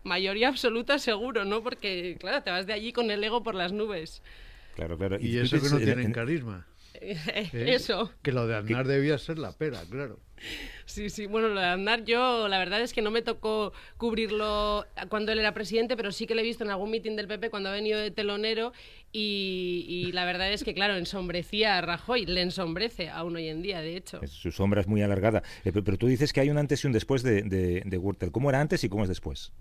mayoría 0.04 0.48
absoluta 0.48 1.00
seguro, 1.00 1.46
¿no? 1.46 1.64
Porque, 1.64 2.18
claro, 2.20 2.44
te 2.44 2.52
vas 2.52 2.68
de 2.68 2.74
allí 2.74 2.94
con 2.94 3.12
el 3.12 3.24
ego 3.24 3.44
por 3.44 3.56
las 3.56 3.72
nubes. 3.72 4.22
Claro, 4.76 4.98
claro. 4.98 5.18
Y, 5.20 5.38
eso 5.38 5.62
que 5.62 5.70
no 5.70 5.78
tienen 5.78 6.12
carisma. 6.12 6.66
¿Eh? 6.94 7.50
Eso. 7.54 8.12
Que 8.22 8.32
lo 8.32 8.48
de 8.48 8.56
andar 8.56 8.88
debía 8.88 9.18
ser 9.18 9.38
la 9.38 9.52
pera, 9.52 9.82
claro. 9.90 10.20
Sí, 10.90 11.12
sí, 11.12 11.28
bueno, 11.28 11.50
lo 11.50 11.60
de 11.60 11.68
andar 11.68 12.04
yo, 12.04 12.48
la 12.48 12.58
verdad 12.58 12.82
es 12.82 12.94
que 12.94 13.04
no 13.04 13.12
me 13.12 13.22
tocó 13.22 13.74
cubrirlo 13.98 14.88
cuando 15.10 15.32
él 15.32 15.38
era 15.38 15.54
presidente, 15.54 15.96
pero 15.96 16.12
sí 16.12 16.26
que 16.26 16.34
lo 16.34 16.42
he 16.42 16.44
visto 16.44 16.64
en 16.64 16.72
algún 16.72 16.90
mitin 16.90 17.16
del 17.16 17.28
PP 17.28 17.52
cuando 17.52 17.70
ha 17.70 17.74
venido 17.74 18.00
de 18.00 18.10
telonero 18.10 18.74
y, 19.12 20.10
la 20.14 20.26
verdad 20.26 20.52
es 20.52 20.64
que, 20.64 20.74
claro, 20.74 20.96
ensombrecía 20.96 21.78
a 21.78 21.82
Rajoy, 21.82 22.26
le 22.26 22.42
ensombrece 22.42 23.10
aún 23.10 23.36
hoy 23.36 23.50
en 23.50 23.62
día, 23.62 23.82
de 23.82 23.98
hecho. 23.98 24.20
Su 24.26 24.52
sombra 24.52 24.82
es 24.82 24.88
muy 24.88 25.04
alargada. 25.04 25.44
Eh, 25.64 25.72
pero, 25.72 25.96
tú 25.96 26.08
dices 26.08 26.34
que 26.34 26.42
hay 26.42 26.50
un 26.50 26.58
antes 26.58 26.84
y 26.84 26.88
un 26.88 26.94
después 26.94 27.22
de, 27.22 27.44
de, 27.44 27.84
de 27.86 28.32
¿Cómo 28.32 28.50
era 28.50 28.60
antes 28.60 28.84
y 28.84 28.90
cómo 28.90 29.04
es 29.04 29.10
después? 29.10 29.52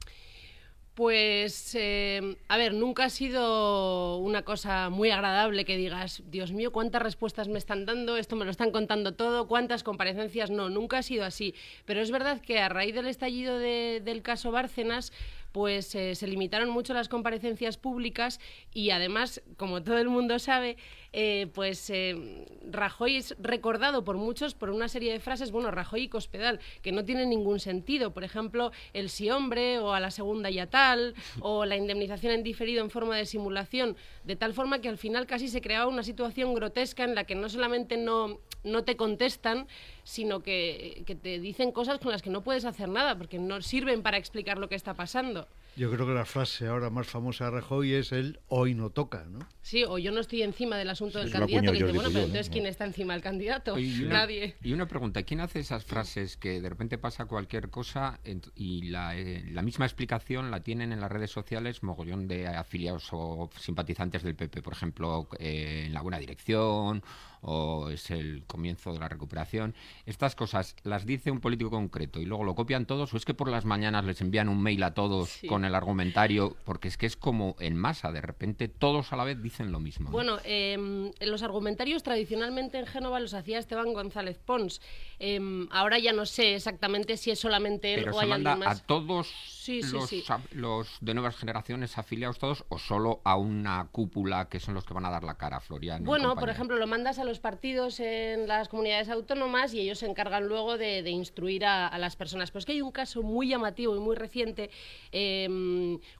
Pues, 0.98 1.76
eh, 1.76 2.38
a 2.48 2.56
ver, 2.56 2.74
nunca 2.74 3.04
ha 3.04 3.08
sido 3.08 4.16
una 4.16 4.42
cosa 4.42 4.90
muy 4.90 5.12
agradable 5.12 5.64
que 5.64 5.76
digas, 5.76 6.24
Dios 6.28 6.50
mío, 6.50 6.72
cuántas 6.72 7.00
respuestas 7.00 7.46
me 7.46 7.56
están 7.58 7.86
dando, 7.86 8.16
esto 8.16 8.34
me 8.34 8.44
lo 8.44 8.50
están 8.50 8.72
contando 8.72 9.14
todo, 9.14 9.46
cuántas 9.46 9.84
comparecencias, 9.84 10.50
no, 10.50 10.70
nunca 10.70 10.98
ha 10.98 11.02
sido 11.04 11.24
así. 11.24 11.54
Pero 11.84 12.00
es 12.00 12.10
verdad 12.10 12.40
que 12.40 12.58
a 12.58 12.68
raíz 12.68 12.96
del 12.96 13.06
estallido 13.06 13.60
del 13.60 14.22
caso 14.22 14.50
Bárcenas, 14.50 15.12
pues 15.52 15.94
eh, 15.94 16.16
se 16.16 16.26
limitaron 16.26 16.68
mucho 16.68 16.94
las 16.94 17.08
comparecencias 17.08 17.76
públicas 17.76 18.40
y 18.74 18.90
además, 18.90 19.40
como 19.56 19.84
todo 19.84 19.98
el 19.98 20.08
mundo 20.08 20.40
sabe, 20.40 20.78
eh, 21.12 21.48
pues 21.54 21.88
eh, 21.90 22.46
Rajoy 22.70 23.16
es 23.16 23.34
recordado 23.38 24.04
por 24.04 24.16
muchos 24.16 24.54
por 24.54 24.70
una 24.70 24.88
serie 24.88 25.12
de 25.12 25.20
frases, 25.20 25.50
bueno, 25.50 25.70
Rajoy 25.70 26.02
y 26.02 26.08
Cospedal, 26.08 26.60
que 26.82 26.92
no 26.92 27.04
tienen 27.04 27.30
ningún 27.30 27.60
sentido. 27.60 28.12
Por 28.12 28.24
ejemplo, 28.24 28.72
el 28.92 29.08
sí 29.08 29.30
hombre 29.30 29.78
o 29.78 29.94
a 29.94 30.00
la 30.00 30.10
segunda 30.10 30.50
ya 30.50 30.66
tal, 30.66 31.14
o 31.40 31.64
la 31.64 31.76
indemnización 31.76 32.32
en 32.32 32.42
diferido 32.42 32.84
en 32.84 32.90
forma 32.90 33.16
de 33.16 33.26
simulación, 33.26 33.96
de 34.24 34.36
tal 34.36 34.52
forma 34.52 34.80
que 34.80 34.88
al 34.88 34.98
final 34.98 35.26
casi 35.26 35.48
se 35.48 35.60
creaba 35.60 35.86
una 35.86 36.02
situación 36.02 36.54
grotesca 36.54 37.04
en 37.04 37.14
la 37.14 37.24
que 37.24 37.34
no 37.34 37.48
solamente 37.48 37.96
no, 37.96 38.40
no 38.64 38.84
te 38.84 38.96
contestan, 38.96 39.66
sino 40.04 40.40
que, 40.40 41.04
que 41.06 41.14
te 41.14 41.38
dicen 41.38 41.72
cosas 41.72 41.98
con 41.98 42.12
las 42.12 42.22
que 42.22 42.30
no 42.30 42.42
puedes 42.42 42.64
hacer 42.64 42.88
nada, 42.88 43.16
porque 43.16 43.38
no 43.38 43.62
sirven 43.62 44.02
para 44.02 44.18
explicar 44.18 44.58
lo 44.58 44.68
que 44.68 44.74
está 44.74 44.94
pasando. 44.94 45.48
Yo 45.78 45.92
creo 45.92 46.08
que 46.08 46.12
la 46.12 46.24
frase 46.24 46.66
ahora 46.66 46.90
más 46.90 47.06
famosa 47.06 47.44
de 47.44 47.50
Rajoy 47.52 47.94
es 47.94 48.10
el 48.10 48.40
hoy 48.48 48.74
no 48.74 48.90
toca, 48.90 49.26
¿no? 49.26 49.38
Sí, 49.62 49.84
o 49.84 49.96
yo 49.98 50.10
no 50.10 50.18
estoy 50.18 50.42
encima 50.42 50.76
del 50.76 50.90
asunto 50.90 51.20
del 51.20 51.30
candidato. 51.30 51.66
Que 51.66 51.72
dice, 51.72 51.92
bueno, 51.92 52.08
pero 52.12 52.24
entonces, 52.24 52.50
¿quién 52.50 52.66
está 52.66 52.84
encima 52.84 53.12
del 53.12 53.22
candidato? 53.22 53.78
Y 53.78 54.02
una, 54.02 54.14
Nadie. 54.18 54.56
Y 54.60 54.72
una 54.72 54.88
pregunta, 54.88 55.22
¿quién 55.22 55.38
hace 55.38 55.60
esas 55.60 55.84
frases 55.84 56.36
que 56.36 56.60
de 56.60 56.68
repente 56.68 56.98
pasa 56.98 57.26
cualquier 57.26 57.70
cosa 57.70 58.18
y 58.56 58.88
la, 58.88 59.16
eh, 59.16 59.44
la 59.52 59.62
misma 59.62 59.84
explicación 59.84 60.50
la 60.50 60.64
tienen 60.64 60.90
en 60.90 61.00
las 61.00 61.12
redes 61.12 61.30
sociales 61.30 61.84
mogollón 61.84 62.26
de 62.26 62.48
afiliados 62.48 63.10
o 63.12 63.48
simpatizantes 63.56 64.24
del 64.24 64.34
PP? 64.34 64.62
Por 64.62 64.72
ejemplo, 64.72 65.28
eh, 65.38 65.84
en 65.86 65.92
la 65.94 66.02
buena 66.02 66.18
dirección 66.18 67.04
o 67.40 67.90
es 67.90 68.10
el 68.10 68.44
comienzo 68.46 68.92
de 68.92 68.98
la 68.98 69.08
recuperación. 69.08 69.74
Estas 70.06 70.34
cosas 70.34 70.76
las 70.82 71.06
dice 71.06 71.30
un 71.30 71.40
político 71.40 71.70
concreto 71.70 72.20
y 72.20 72.26
luego 72.26 72.44
lo 72.44 72.54
copian 72.54 72.86
todos 72.86 73.14
o 73.14 73.16
es 73.16 73.24
que 73.24 73.34
por 73.34 73.48
las 73.48 73.64
mañanas 73.64 74.04
les 74.04 74.20
envían 74.20 74.48
un 74.48 74.62
mail 74.62 74.82
a 74.82 74.94
todos 74.94 75.38
con 75.48 75.64
el 75.64 75.67
argumentario, 75.74 76.56
porque 76.64 76.88
es 76.88 76.96
que 76.96 77.06
es 77.06 77.16
como 77.16 77.56
en 77.60 77.76
masa, 77.76 78.12
de 78.12 78.20
repente 78.20 78.68
todos 78.68 79.12
a 79.12 79.16
la 79.16 79.24
vez 79.24 79.42
dicen 79.42 79.72
lo 79.72 79.80
mismo. 79.80 80.10
Bueno, 80.10 80.38
eh, 80.44 81.10
los 81.20 81.42
argumentarios 81.42 82.02
tradicionalmente 82.02 82.78
en 82.78 82.86
Génova 82.86 83.20
los 83.20 83.34
hacía 83.34 83.58
Esteban 83.58 83.92
González 83.92 84.38
Pons. 84.38 84.80
Em, 85.18 85.68
ahora 85.70 85.98
ya 85.98 86.12
no 86.12 86.26
sé 86.26 86.54
exactamente 86.54 87.16
si 87.16 87.30
es 87.30 87.38
solamente 87.40 87.94
él 87.94 88.00
Pero 88.00 88.12
o 88.12 88.18
se 88.18 88.24
hay 88.24 88.30
manda 88.30 88.52
alguien 88.52 88.68
más. 88.68 88.80
a 88.80 88.86
todos 88.86 89.64
los, 89.92 90.12
los, 90.52 90.88
de 91.00 91.14
nuevas 91.14 91.36
generaciones 91.36 91.98
afiliados 91.98 92.38
todos 92.38 92.64
o 92.68 92.78
solo 92.78 93.20
a 93.24 93.36
una 93.36 93.88
cúpula 93.92 94.48
que 94.48 94.60
son 94.60 94.74
los 94.74 94.84
que 94.84 94.94
van 94.94 95.04
a 95.04 95.10
dar 95.10 95.24
la 95.24 95.36
cara, 95.36 95.60
Floriano. 95.60 96.04
y 96.04 96.06
Bueno, 96.06 96.34
por 96.36 96.48
ejemplo, 96.48 96.76
lo 96.76 96.86
mandas 96.86 97.18
a 97.18 97.24
los 97.24 97.40
partidos 97.40 98.00
en 98.00 98.48
las 98.48 98.68
comunidades 98.68 99.08
autónomas 99.08 99.74
y 99.74 99.80
ellos 99.80 99.98
se 99.98 100.06
encargan 100.06 100.46
luego 100.48 100.78
de, 100.78 101.02
de 101.02 101.10
instruir 101.10 101.64
a, 101.64 101.86
a 101.86 101.98
las 101.98 102.16
personas. 102.16 102.50
Pero 102.50 102.60
es 102.60 102.66
que 102.66 102.72
hay 102.72 102.82
un 102.82 102.92
caso 102.92 103.22
muy 103.22 103.48
llamativo 103.48 103.96
y 103.96 104.00
muy 104.00 104.16
reciente 104.16 104.70
eh, 105.12 105.48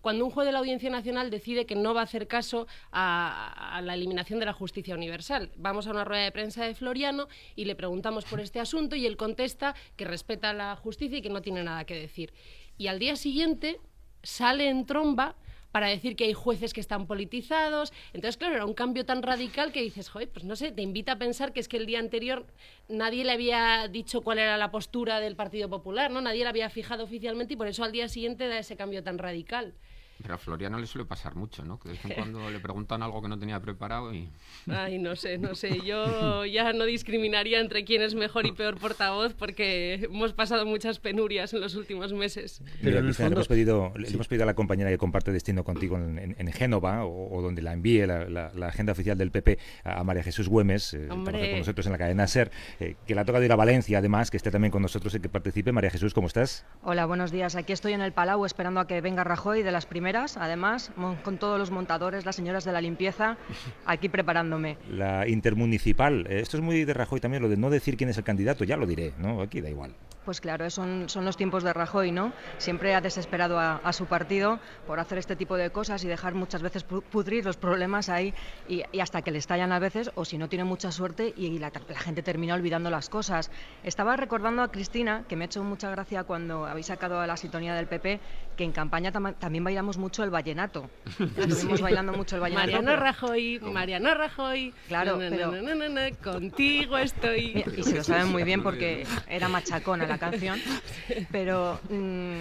cuando 0.01 0.25
un 0.25 0.31
juez 0.31 0.47
de 0.47 0.53
la 0.53 0.59
Audiencia 0.59 0.91
Nacional 0.91 1.31
decide 1.31 1.67
que 1.67 1.75
no 1.75 1.95
va 1.95 2.01
a 2.01 2.05
hacer 2.05 2.27
caso 2.27 2.67
a, 2.93 3.77
a 3.77 3.83
la 3.83 3.95
eliminación 3.95 4.39
de 4.39 4.47
la 4.47 4.53
justicia 4.53 4.95
universal. 4.95 5.51
Vamos 5.57 5.87
a 5.87 5.91
una 5.91 6.05
rueda 6.05 6.25
de 6.25 6.33
prensa 6.33 6.65
de 6.65 6.75
Floriano 6.75 7.29
y 7.57 7.65
le 7.65 7.75
preguntamos 7.75 8.25
por 8.25 8.41
este 8.41 8.61
asunto 8.61 8.97
y 8.97 9.07
él 9.07 9.17
contesta 9.17 9.75
que 9.97 10.05
respeta 10.05 10.53
la 10.53 10.77
justicia 10.77 11.19
y 11.19 11.23
que 11.23 11.31
no 11.31 11.43
tiene 11.43 11.63
nada 11.63 11.85
que 11.85 11.95
decir. 11.95 12.33
Y 12.77 12.87
al 12.87 12.99
día 12.99 13.17
siguiente 13.17 13.81
sale 14.23 14.69
en 14.69 14.87
tromba 14.87 15.37
para 15.73 15.89
decir 15.89 16.17
que 16.17 16.25
hay 16.25 16.33
jueces 16.33 16.73
que 16.73 16.81
están 16.81 17.07
politizados. 17.07 17.93
Entonces, 18.13 18.37
claro, 18.37 18.57
era 18.57 18.65
un 18.65 18.75
cambio 18.75 19.05
tan 19.05 19.23
radical 19.23 19.73
que 19.73 19.83
dices, 19.83 20.09
joder, 20.09 20.29
pues 20.29 20.45
no 20.45 20.57
sé, 20.57 20.73
te 20.73 20.83
invita 20.83 21.13
a 21.13 21.19
pensar 21.19 21.53
que 21.53 21.61
es 21.61 21.69
que 21.69 21.77
el 21.77 21.87
día 21.87 21.99
anterior 21.99 22.47
nadie 22.89 23.25
le 23.25 23.33
había 23.33 23.89
dicho 23.89 24.23
cuál 24.23 24.39
era 24.39 24.57
la 24.57 24.71
postura 24.71 25.21
del 25.21 25.37
Partido 25.37 25.69
Popular, 25.69 26.11
¿no? 26.11 26.21
Nadie 26.21 26.45
la 26.45 26.51
había 26.51 26.71
fijado 26.71 27.05
oficialmente 27.05 27.55
y 27.55 27.57
por 27.57 27.69
eso 27.69 27.85
al 27.85 27.93
día 27.93 28.09
siguiente 28.09 28.49
da 28.49 28.59
ese 28.59 28.77
cambio 28.77 29.03
tan 29.03 29.19
radical. 29.19 29.75
Pero 30.21 30.35
a 30.35 30.39
Floriano 30.39 30.79
le 30.79 30.87
suele 30.87 31.05
pasar 31.05 31.37
mucho, 31.37 31.65
¿no? 31.65 31.79
Que 31.79 31.91
de 31.91 31.95
vez 31.95 32.05
en 32.05 32.13
cuando 32.13 32.51
le 32.51 32.59
preguntan 32.59 33.03
algo 33.03 33.23
que 33.23 33.29
no 33.29 33.39
tenía 33.39 33.61
preparado 33.61 34.13
y... 34.13 34.29
Ay, 34.69 34.99
no 34.99 35.15
sé, 35.15 35.39
no 35.39 35.55
sé. 35.55 35.81
Yo 35.85 36.45
ya 36.45 36.73
no 36.73 36.85
discriminaría 36.87 37.61
entre 37.61 37.85
quién 37.85 38.03
es 38.03 38.15
mejor 38.17 38.45
y 38.47 38.53
peor 38.53 38.79
portavoz 38.79 39.35
porque 39.35 39.95
hemos 39.95 40.33
pasado 40.33 40.67
muchas 40.67 40.99
penurias 40.99 41.55
en 41.55 41.61
los 41.61 41.77
últimos 41.77 42.13
meses. 42.13 42.63
Mira, 42.83 43.01
Cristina, 43.01 43.29
le, 43.29 43.35
hemos 43.37 43.49
pedido, 43.49 43.93
le 43.97 44.09
hemos 44.09 44.27
pedido 44.27 44.43
a 44.43 44.47
la 44.47 44.55
compañera 44.55 44.91
que 44.91 44.99
comparte 44.99 45.31
destino 45.31 45.63
contigo 45.63 45.97
en, 45.97 46.19
en, 46.19 46.37
en 46.37 46.53
Génova 46.53 47.05
o, 47.05 47.37
o, 47.37 47.43
donde 47.43 47.63
la 47.63 47.73
envíe 47.73 48.07
la, 48.07 48.29
la, 48.29 48.51
la, 48.55 48.69
agenda 48.69 48.93
oficial 48.93 49.17
del 49.17 49.31
PP 49.31 49.59
a, 49.85 50.03
María 50.03 50.23
Jesús 50.25 50.49
Güemes, 50.49 50.95
eh, 50.95 51.07
con 51.09 51.25
nosotros 51.25 51.87
en 51.87 51.93
la 51.93 51.99
cadena 51.99 52.27
SER, 52.27 52.51
eh, 52.81 52.97
que 53.07 53.15
la 53.15 53.25
toca 53.25 53.39
de 53.39 53.47
ir 53.47 53.53
a 53.53 53.57
Valencia, 53.57 53.99
además, 53.99 54.31
que 54.31 54.37
esté 54.37 54.51
también 54.51 54.73
con 54.73 54.83
nosotros 54.83 55.15
y 55.15 55.21
que 55.21 55.29
participe. 55.29 55.71
María 55.71 55.91
Jesús, 55.91 56.13
¿cómo 56.13 56.27
estás? 56.27 56.65
Hola, 56.83 57.07
buenos 57.07 57.31
días. 57.31 57.55
Aquí 57.55 57.73
estoy 57.73 57.93
en 57.93 58.01
el 58.01 58.13
Palau 58.13 58.45
esperando 58.45 58.81
a 58.81 58.87
que 58.87 59.01
venga 59.01 59.23
Rajoy 59.23 59.63
de 59.63 59.71
las 59.71 59.87
primeras, 59.87 60.08
además, 60.17 60.91
con 61.23 61.39
todos 61.39 61.59
los 61.59 61.71
montadores, 61.71 62.25
las 62.25 62.37
señoras 62.37 62.65
de 62.65 62.73
la 62.73 62.81
limpieza, 62.81 63.37
aquí 63.87 64.09
preparándome. 64.09 64.77
La 64.91 65.29
intermunicipal, 65.29 66.27
eh, 66.29 66.41
esto 66.41 66.57
es 66.57 66.63
muy 66.63 66.85
de 66.85 66.95
Rajoy 66.95 67.21
también, 67.21 67.43
lo 67.43 67.49
de 67.49 67.57
no 67.57 67.71
decir 67.71 67.97
quién 67.97 68.11
es 68.11 68.19
el 68.19 68.25
candidato, 68.25 68.65
ya 68.65 68.77
lo 68.77 68.87
diré, 68.87 69.13
¿no? 69.19 69.43
Aquí 69.43 69.61
da 69.61 69.71
igual. 69.71 69.93
Pues 70.29 70.43
claro, 70.43 70.69
son, 70.69 71.09
son 71.09 71.25
los 71.25 71.39
tiempos 71.39 71.63
de 71.63 71.73
Rajoy, 71.73 72.13
¿no? 72.13 72.35
Siempre 72.59 72.95
ha 72.95 73.01
desesperado 73.01 73.59
a, 73.59 73.77
a, 73.77 73.95
su 73.95 74.05
partido 74.05 74.61
por 74.87 75.01
hacer 75.01 75.17
este 75.17 75.37
tipo 75.37 75.57
de 75.57 75.71
cosas 75.71 76.05
y 76.05 76.07
dejar 76.07 76.35
muchas 76.35 76.61
veces 76.61 76.85
pudrir 76.85 77.47
los 77.47 77.57
problemas 77.57 78.11
ahí 78.11 78.35
y, 78.69 78.83
y 78.93 79.01
hasta 79.01 79.23
que 79.23 79.31
le 79.31 79.39
estallan 79.39 79.73
a 79.73 79.79
veces 79.79 80.11
o 80.17 80.27
si 80.27 80.37
no 80.37 80.51
tiene 80.51 80.65
mucha 80.65 80.93
suerte 80.93 81.33
y 81.35 81.59
la, 81.59 81.73
la, 81.89 81.99
gente 81.99 82.23
termina 82.23 82.53
olvidando 82.53 82.91
las 82.91 83.09
cosas. 83.09 83.51
Estaba 83.85 84.19
recordando 84.19 84.61
a 84.61 84.71
Cristina, 84.71 85.25
que 85.27 85.35
me 85.35 85.45
ha 85.45 85.47
hecho 85.47 85.65
mucha 85.65 85.91
gracia 85.91 86.25
cuando 86.25 86.67
habéis 86.67 86.89
sacado 86.89 87.21
a 87.21 87.27
la 87.27 87.39
sintonía 87.39 87.75
del 87.75 87.87
PP, 87.87 88.21
que 88.55 88.65
en 88.65 88.73
campaña 88.73 89.11
tam 89.11 89.33
también 89.33 89.65
bailamos 89.65 89.97
mucho 89.97 90.25
el 90.25 90.31
vallenato. 90.31 90.91
Estuvimos 91.39 91.79
sí. 91.79 91.83
bailando 91.83 92.13
mucho 92.13 92.37
el 92.37 92.43
vallenato. 92.43 92.67
Mariano 92.67 92.91
pero... 92.91 93.03
Rajoy, 93.03 93.61
Mariano 93.61 94.13
Rajoy. 94.13 94.75
Claro, 94.89 95.17
no, 95.17 95.31
no, 95.31 95.53
pero... 95.53 95.89
no, 95.89 96.01
contigo 96.23 96.99
estoy. 96.99 97.65
Y, 97.67 97.81
y 97.81 97.83
se 97.83 97.97
lo 97.97 98.05
saben 98.05 98.29
muy 98.29 98.43
bien 98.43 98.63
porque 98.63 99.07
era 99.27 99.49
machacona 99.49 100.07
la 100.07 100.18
canción, 100.19 100.59
pero 101.33 101.81
mmm, 101.89 102.41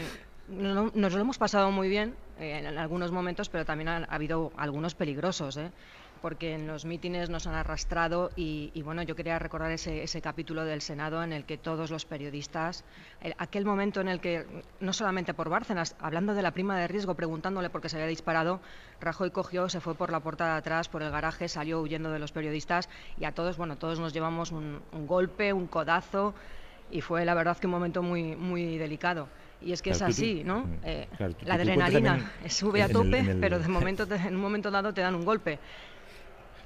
no, 0.50 0.92
nos 0.94 1.14
lo 1.14 1.22
hemos 1.22 1.38
pasado 1.38 1.72
muy 1.72 1.90
bien 1.90 2.16
eh, 2.40 2.60
en 2.60 2.78
algunos 2.78 3.12
momentos, 3.12 3.50
pero 3.50 3.66
también 3.66 3.88
ha, 3.90 3.98
ha 3.98 4.16
habido 4.16 4.52
algunos 4.58 4.96
peligrosos. 4.96 5.58
¿eh? 5.58 5.72
porque 6.18 6.54
en 6.54 6.68
los 6.68 6.86
mítines 6.86 7.30
nos 7.30 7.48
han 7.48 7.56
arrastrado 7.56 8.32
y, 8.36 8.72
y 8.74 8.82
bueno, 8.82 9.02
yo 9.04 9.16
quería 9.16 9.40
recordar 9.40 9.72
ese, 9.72 10.04
ese, 10.04 10.22
capítulo 10.22 10.66
del 10.66 10.82
Senado 10.82 11.24
en 11.24 11.34
el 11.34 11.46
que 11.46 11.58
todos 11.58 11.92
los 11.92 12.06
periodistas, 12.06 12.84
el, 13.22 13.34
aquel 13.38 13.66
momento 13.66 14.02
en 14.02 14.08
el 14.08 14.20
que, 14.20 14.46
no 14.80 14.94
solamente 14.94 15.34
por 15.34 15.50
Bárcenas, 15.50 15.96
hablando 16.00 16.34
de 16.34 16.42
la 16.42 16.52
prima 16.52 16.78
de 16.78 16.88
riesgo, 16.88 17.16
preguntándole 17.16 17.70
por 17.70 17.82
qué 17.82 17.90
se 17.90 17.98
había 17.98 18.08
disparado, 18.08 18.60
Rajoy 19.00 19.32
cogió, 19.32 19.70
se 19.70 19.80
fue 19.80 19.96
por 19.96 20.12
la 20.12 20.20
puerta 20.20 20.46
de 20.46 20.58
atrás, 20.58 20.90
por 20.90 21.04
el 21.04 21.12
garaje, 21.12 21.48
salió 21.48 21.82
huyendo 21.82 22.12
de 22.12 22.20
los 22.20 22.32
periodistas 22.32 22.90
y 23.20 23.26
a 23.26 23.32
todos, 23.32 23.58
bueno, 23.58 23.78
todos 23.78 24.00
nos 24.00 24.14
llevamos 24.14 24.52
un, 24.52 24.82
un 24.92 25.08
golpe, 25.08 25.54
un 25.54 25.68
codazo 25.68 26.34
y 26.92 27.02
fue 27.02 27.26
la 27.26 27.34
verdad 27.34 27.58
que 27.58 27.68
un 27.68 27.72
momento 27.72 28.02
muy, 28.02 28.36
muy 28.36 28.78
delicado. 28.78 29.28
Y 29.60 29.72
es 29.72 29.82
que 29.82 29.90
claro, 29.90 30.06
es 30.08 30.18
así, 30.18 30.44
¿no? 30.46 30.70
Eh, 30.84 31.08
claro, 31.18 31.34
tú, 31.34 31.46
la 31.46 31.56
adrenalina 31.56 32.32
sube 32.48 32.84
a 32.84 32.90
tope, 32.90 33.20
el, 33.20 33.30
el, 33.30 33.40
pero 33.40 33.60
de 33.60 33.68
momento, 33.68 34.08
en 34.10 34.36
un 34.36 34.42
momento 34.42 34.70
dado 34.70 34.94
te 34.94 35.02
dan 35.02 35.16
un 35.16 35.26
golpe. 35.26 35.60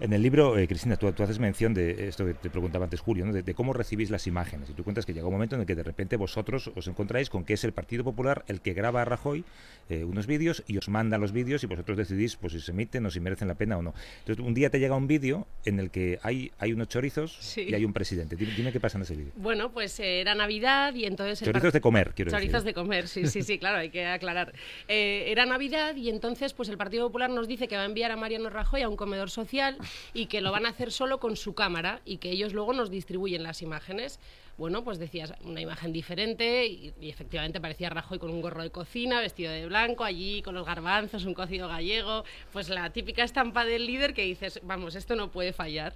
En 0.02 0.14
el 0.14 0.24
libro, 0.24 0.58
eh, 0.58 0.68
Cristina, 0.68 0.96
tú, 0.96 1.12
tú, 1.12 1.22
haces 1.22 1.38
mención 1.38 1.76
de 1.76 2.08
esto 2.08 2.26
que 2.26 2.34
te 2.34 2.50
preguntaba 2.50 2.86
antes 2.86 3.00
Julio, 3.00 3.24
¿no? 3.24 3.34
de, 3.34 3.44
de, 3.44 3.54
cómo 3.54 3.72
recibís 3.72 4.10
las 4.10 4.26
imágenes. 4.26 4.68
Y 4.72 4.74
tú 4.74 4.84
cuentas 4.84 5.06
que 5.06 5.14
llega 5.14 5.28
un 5.28 5.34
momento 5.34 5.54
en 5.54 5.62
el 5.62 5.68
que 5.68 5.76
de 5.76 5.84
repente 5.84 6.18
vosotros 6.18 6.72
os 6.76 6.88
encontráis 6.88 7.30
con 7.30 7.46
que 7.46 7.54
es 7.54 7.64
el 7.64 7.72
Partido 7.72 8.04
Popular 8.04 8.44
el 8.48 8.62
que 8.62 8.74
graba 8.74 9.04
a 9.04 9.06
Rajoy 9.06 9.46
eh, 9.90 10.04
unos 10.04 10.26
vídeos 10.26 10.64
y 10.68 10.78
os 10.78 10.90
manda 10.90 11.20
los 11.20 11.34
vídeos 11.34 11.64
y 11.64 11.68
vosotros 11.68 11.98
decidís 11.98 12.36
pues, 12.36 12.54
si 12.54 12.62
se 12.62 12.72
emiten 12.72 13.06
o 13.06 13.12
si 13.12 13.20
merecen 13.20 13.48
la 13.48 13.56
pena 13.56 13.78
o 13.78 13.84
no. 13.84 13.94
Entonces, 14.20 14.44
un 14.44 14.56
día 14.56 14.72
te 14.72 14.80
llega 14.80 14.96
un 14.96 15.06
vídeo 15.06 15.46
en 15.66 15.80
el 15.80 15.92
que 15.92 16.18
hay, 16.24 16.52
hay 16.58 16.74
unos 16.74 16.88
chorizos 16.88 17.38
sí. 17.40 17.68
y 17.70 17.74
hay 17.76 17.86
un 17.86 17.94
presidente. 17.94 18.36
Dime, 18.36 18.54
dime, 18.56 18.72
qué 18.72 18.80
pasa 18.80 18.98
en 18.98 19.04
ese 19.04 19.16
vídeo. 19.16 19.34
Bueno, 19.36 19.72
pues 19.72 20.00
eh, 20.00 20.22
era 20.22 20.34
Navidad 20.34 20.96
y 20.96 21.06
entonces... 21.06 21.44
Chorizos 21.44 21.74
de 21.74 21.82
comer, 21.82 22.14
quiero 22.16 22.32
chorizos 22.32 22.64
decir. 22.64 22.68
de 22.68 22.74
comer, 22.82 23.08
sí, 23.08 23.28
sí, 23.28 23.44
sí, 23.44 23.60
claro, 23.60 23.78
hay 23.78 23.90
que 23.90 24.08
aclarar. 24.08 24.54
Eh, 24.88 25.26
era 25.28 25.46
Navidad 25.46 25.96
y 25.96 26.10
entonces 26.10 26.54
pues 26.54 26.70
el 26.70 26.78
Partido 26.78 27.06
Popular 27.06 27.30
nos 27.30 27.48
dice 27.48 27.68
que 27.68 27.76
va 27.76 27.84
a 27.84 27.86
enviar 27.86 28.12
a 28.12 28.16
Mariano 28.16 28.50
Rajoy 28.50 28.82
a 28.82 28.90
un 28.90 28.96
comedor 28.96 29.30
social 29.30 29.78
y 30.14 30.28
que 30.28 30.42
lo 30.42 30.52
van 30.52 30.66
a 30.66 30.70
hacer 30.70 30.92
solo 30.92 31.20
con 31.20 31.36
su 31.36 31.54
cámara 31.54 32.02
y 32.06 32.18
que 32.18 32.32
ellos 32.32 32.54
luego 32.54 32.74
nos 32.74 32.90
distribuyen 32.90 33.44
las 33.44 33.62
imágenes. 33.62 34.20
Bueno, 34.58 34.84
pues 34.84 35.00
decías 35.00 35.34
una 35.44 35.62
imagen 35.62 35.94
diferente 35.94 36.68
y, 36.68 36.94
efectivamente 37.02 37.60
parecía 37.60 37.90
Rajoy 37.90 38.20
con 38.20 38.30
un 38.30 38.42
gorro 38.42 38.62
de 38.62 38.70
cocina, 38.70 39.20
vestido 39.20 39.52
de 39.52 39.66
blanco, 39.66 40.04
allí 40.04 40.42
con 40.42 40.56
los 40.56 40.66
garbanzos, 40.66 41.26
un 41.26 41.34
cocido 41.34 41.68
gallego, 41.68 42.24
pues 42.54 42.70
la 42.70 42.92
típica 42.92 43.24
estampa 43.24 43.66
del 43.66 43.86
líder 43.88 44.14
que 44.14 44.24
dices, 44.24 44.60
vamos, 44.64 44.96
esto 44.96 45.16
no 45.16 45.32
puede 45.32 45.54
fallar. 45.54 45.96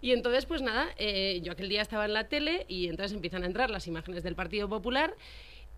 Y 0.00 0.12
entonces, 0.12 0.46
pues 0.46 0.62
nada, 0.62 0.88
eh, 0.96 1.40
yo 1.42 1.52
aquel 1.52 1.68
día 1.68 1.82
estaba 1.82 2.04
en 2.04 2.12
la 2.12 2.28
tele 2.28 2.64
y 2.68 2.88
entonces 2.88 3.14
empiezan 3.14 3.42
a 3.42 3.46
entrar 3.46 3.68
las 3.68 3.86
imágenes 3.88 4.22
del 4.22 4.36
Partido 4.36 4.68
Popular 4.68 5.14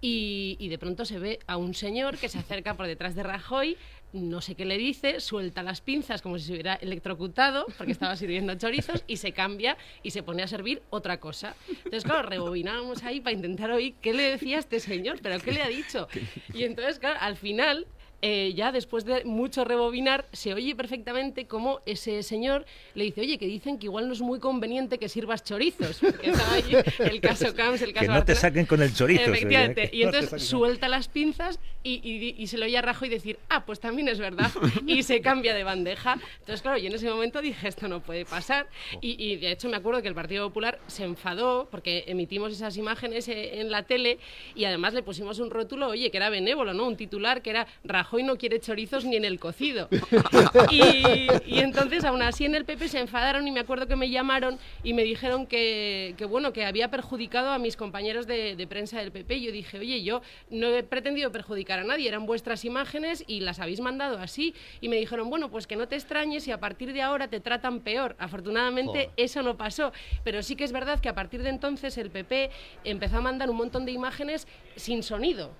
y, 0.02 0.68
de 0.68 0.78
pronto 0.78 1.04
se 1.04 1.18
ve 1.18 1.40
a 1.46 1.56
un 1.56 1.74
señor 1.74 2.16
que 2.16 2.28
se 2.28 2.38
acerca 2.38 2.74
por 2.74 2.86
detrás 2.86 3.14
de 3.14 3.22
Rajoy, 3.22 3.76
no 4.12 4.40
sé 4.40 4.54
qué 4.54 4.64
le 4.64 4.76
dice, 4.78 5.20
suelta 5.20 5.62
las 5.62 5.80
pinzas 5.80 6.22
como 6.22 6.38
si 6.38 6.46
se 6.46 6.52
hubiera 6.52 6.74
electrocutado, 6.74 7.66
porque 7.76 7.92
estaba 7.92 8.16
sirviendo 8.16 8.54
chorizos, 8.54 9.04
y 9.06 9.16
se 9.16 9.32
cambia 9.32 9.76
y 10.02 10.10
se 10.10 10.22
pone 10.22 10.42
a 10.42 10.46
servir 10.46 10.82
otra 10.90 11.20
cosa. 11.20 11.54
Entonces, 11.68 12.04
claro, 12.04 12.28
rebobinábamos 12.28 13.02
ahí 13.04 13.20
para 13.20 13.34
intentar 13.34 13.70
oír 13.70 13.94
qué 14.00 14.12
le 14.12 14.22
decía 14.24 14.58
este 14.58 14.80
señor, 14.80 15.20
pero 15.22 15.38
qué 15.40 15.52
le 15.52 15.62
ha 15.62 15.68
dicho. 15.68 16.08
Y 16.52 16.64
entonces, 16.64 16.98
claro, 16.98 17.18
al 17.20 17.36
final 17.36 17.86
eh, 18.22 18.52
ya 18.54 18.72
después 18.72 19.04
de 19.04 19.24
mucho 19.24 19.64
rebobinar, 19.64 20.26
se 20.32 20.52
oye 20.54 20.74
perfectamente 20.74 21.46
cómo 21.46 21.80
ese 21.86 22.22
señor 22.22 22.66
le 22.94 23.04
dice, 23.04 23.22
oye, 23.22 23.38
que 23.38 23.46
dicen 23.46 23.78
que 23.78 23.86
igual 23.86 24.06
no 24.06 24.12
es 24.12 24.20
muy 24.20 24.38
conveniente 24.38 24.98
que 24.98 25.08
sirvas 25.08 25.42
chorizos. 25.42 25.98
Porque 26.00 26.30
estaba 26.30 26.54
allí 26.54 26.76
el 26.98 27.20
caso 27.20 27.54
Camps, 27.56 27.82
el 27.82 27.92
caso 27.92 28.06
Que 28.06 28.12
no 28.12 28.24
te 28.24 28.34
saquen 28.34 28.66
con 28.66 28.82
el 28.82 28.94
chorizo. 28.94 29.22
Efectivamente. 29.22 29.90
Y 29.92 30.02
entonces 30.04 30.32
no 30.32 30.38
suelta 30.38 30.88
las 30.88 31.08
pinzas 31.08 31.58
y, 31.82 32.00
y, 32.02 32.42
y, 32.42 32.46
se 32.46 32.58
lo 32.58 32.66
oye 32.66 32.76
a 32.76 32.82
Rajoy 32.82 33.08
decir, 33.08 33.38
ah, 33.48 33.64
pues 33.64 33.80
también 33.80 34.08
es 34.08 34.18
verdad. 34.18 34.50
Y 34.86 35.02
se 35.02 35.20
cambia 35.22 35.54
de 35.54 35.64
bandeja. 35.64 36.18
Entonces, 36.40 36.60
claro, 36.60 36.78
yo 36.78 36.88
en 36.88 36.94
ese 36.94 37.08
momento 37.08 37.40
dije, 37.40 37.68
esto 37.68 37.88
no 37.88 38.00
puede 38.00 38.26
pasar. 38.26 38.66
Y, 39.00 39.16
y 39.22 39.36
de 39.36 39.52
hecho 39.52 39.68
me 39.68 39.78
acuerdo 39.78 40.02
que 40.02 40.08
el 40.08 40.14
Partido 40.14 40.46
Popular 40.48 40.78
se 40.86 41.04
enfadó 41.04 41.68
porque 41.70 42.04
emitimos 42.06 42.52
esas 42.52 42.76
imágenes 42.76 43.28
eh, 43.28 43.60
en 43.60 43.70
la 43.70 43.84
tele 43.84 44.18
y 44.54 44.64
además 44.64 44.92
le 44.92 45.02
pusimos 45.02 45.38
un 45.38 45.50
rótulo, 45.50 45.88
oye, 45.88 46.10
que 46.10 46.16
era 46.16 46.28
benévolo, 46.28 46.74
¿no? 46.74 46.86
Un 46.86 46.96
titular 46.96 47.40
que 47.40 47.50
era 47.50 47.66
Rajoy 47.84 48.09
Rajoy 48.10 48.24
no 48.24 48.36
quiere 48.36 48.58
chorizos 48.58 49.04
ni 49.04 49.14
en 49.14 49.24
el 49.24 49.38
cocido. 49.38 49.88
y, 50.72 51.60
entonces, 51.60 52.02
aún 52.04 52.22
así, 52.22 52.44
en 52.44 52.56
el 52.56 52.64
PP 52.64 52.88
se 52.88 52.98
enfadaron 52.98 53.46
y 53.46 53.52
me 53.52 53.60
acuerdo 53.60 53.86
que 53.86 53.94
me 53.94 54.10
llamaron 54.10 54.58
y 54.82 54.94
me 54.94 55.04
dijeron 55.04 55.46
que, 55.46 56.16
bueno, 56.28 56.52
que 56.52 56.64
había 56.64 56.90
perjudicado 56.90 57.50
a 57.50 57.58
mis 57.60 57.76
compañeros 57.76 58.26
de, 58.26 58.56
de 58.56 58.66
prensa 58.66 58.98
del 58.98 59.12
PP. 59.12 59.36
Y 59.36 59.42
yo 59.44 59.52
dije, 59.52 59.78
oye, 59.78 60.02
yo 60.02 60.22
no 60.50 60.74
he 60.74 60.82
pretendido 60.82 61.30
perjudicar 61.30 61.78
a 61.78 61.84
nadie, 61.84 62.08
eran 62.08 62.26
vuestras 62.26 62.64
imágenes 62.64 63.22
y 63.28 63.40
las 63.40 63.60
habéis 63.60 63.80
mandado 63.80 64.18
así. 64.18 64.56
Y 64.80 64.88
me 64.88 64.96
dijeron, 64.96 65.30
bueno, 65.30 65.48
pues 65.48 65.68
que 65.68 65.76
no 65.76 65.86
te 65.86 65.94
extrañes 65.94 66.48
y 66.48 66.50
a 66.50 66.58
partir 66.58 66.92
de 66.92 67.02
ahora 67.02 67.28
te 67.28 67.38
tratan 67.38 67.78
peor. 67.78 68.16
Afortunadamente 68.18 69.10
eso 69.16 69.44
no 69.44 69.56
pasó, 69.56 69.92
pero 70.24 70.42
sí 70.42 70.56
que 70.56 70.64
es 70.64 70.72
verdad 70.72 70.98
que 70.98 71.08
a 71.08 71.14
partir 71.14 71.44
de 71.44 71.50
entonces 71.50 71.96
el 71.96 72.10
PP 72.10 72.50
empezó 72.82 73.18
a 73.18 73.20
mandar 73.20 73.50
un 73.50 73.56
montón 73.56 73.86
de 73.86 73.92
imágenes 73.92 74.48
sin 74.74 75.04
sonido 75.04 75.52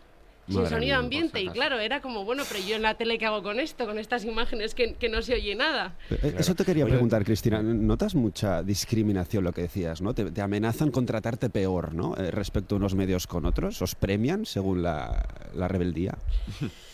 sin 0.50 0.66
sonido 0.66 0.96
ambiente. 0.96 1.40
Y 1.40 1.48
claro, 1.48 1.78
era 1.78 2.00
como, 2.00 2.24
bueno, 2.24 2.42
pero 2.48 2.64
yo 2.64 2.76
en 2.76 2.82
la 2.82 2.94
tele, 2.94 3.18
¿qué 3.18 3.26
hago 3.26 3.42
con 3.42 3.60
esto? 3.60 3.86
Con 3.86 3.98
estas 3.98 4.24
imágenes 4.24 4.74
que, 4.74 4.96
no 5.10 5.22
se 5.22 5.34
oye 5.34 5.54
nada. 5.54 5.96
Eh, 6.10 6.34
eso 6.38 6.54
te 6.54 6.64
quería 6.64 6.86
preguntar, 6.86 7.24
Cristina. 7.24 7.62
¿Notas 7.62 8.14
mucha 8.14 8.62
discriminación 8.62 9.44
lo 9.44 9.52
que 9.52 9.62
decías? 9.62 10.00
¿no? 10.00 10.14
Te, 10.14 10.40
amenazan 10.40 10.90
con 10.90 11.06
tratarte 11.06 11.50
peor 11.50 11.94
¿no? 11.94 12.16
Eh, 12.16 12.30
respecto 12.30 12.74
a 12.74 12.78
unos 12.78 12.94
medios 12.94 13.26
con 13.26 13.44
otros. 13.44 13.80
¿Os 13.82 13.94
premian 13.94 14.46
según 14.46 14.82
la, 14.82 15.26
la 15.54 15.68
rebeldía? 15.68 16.16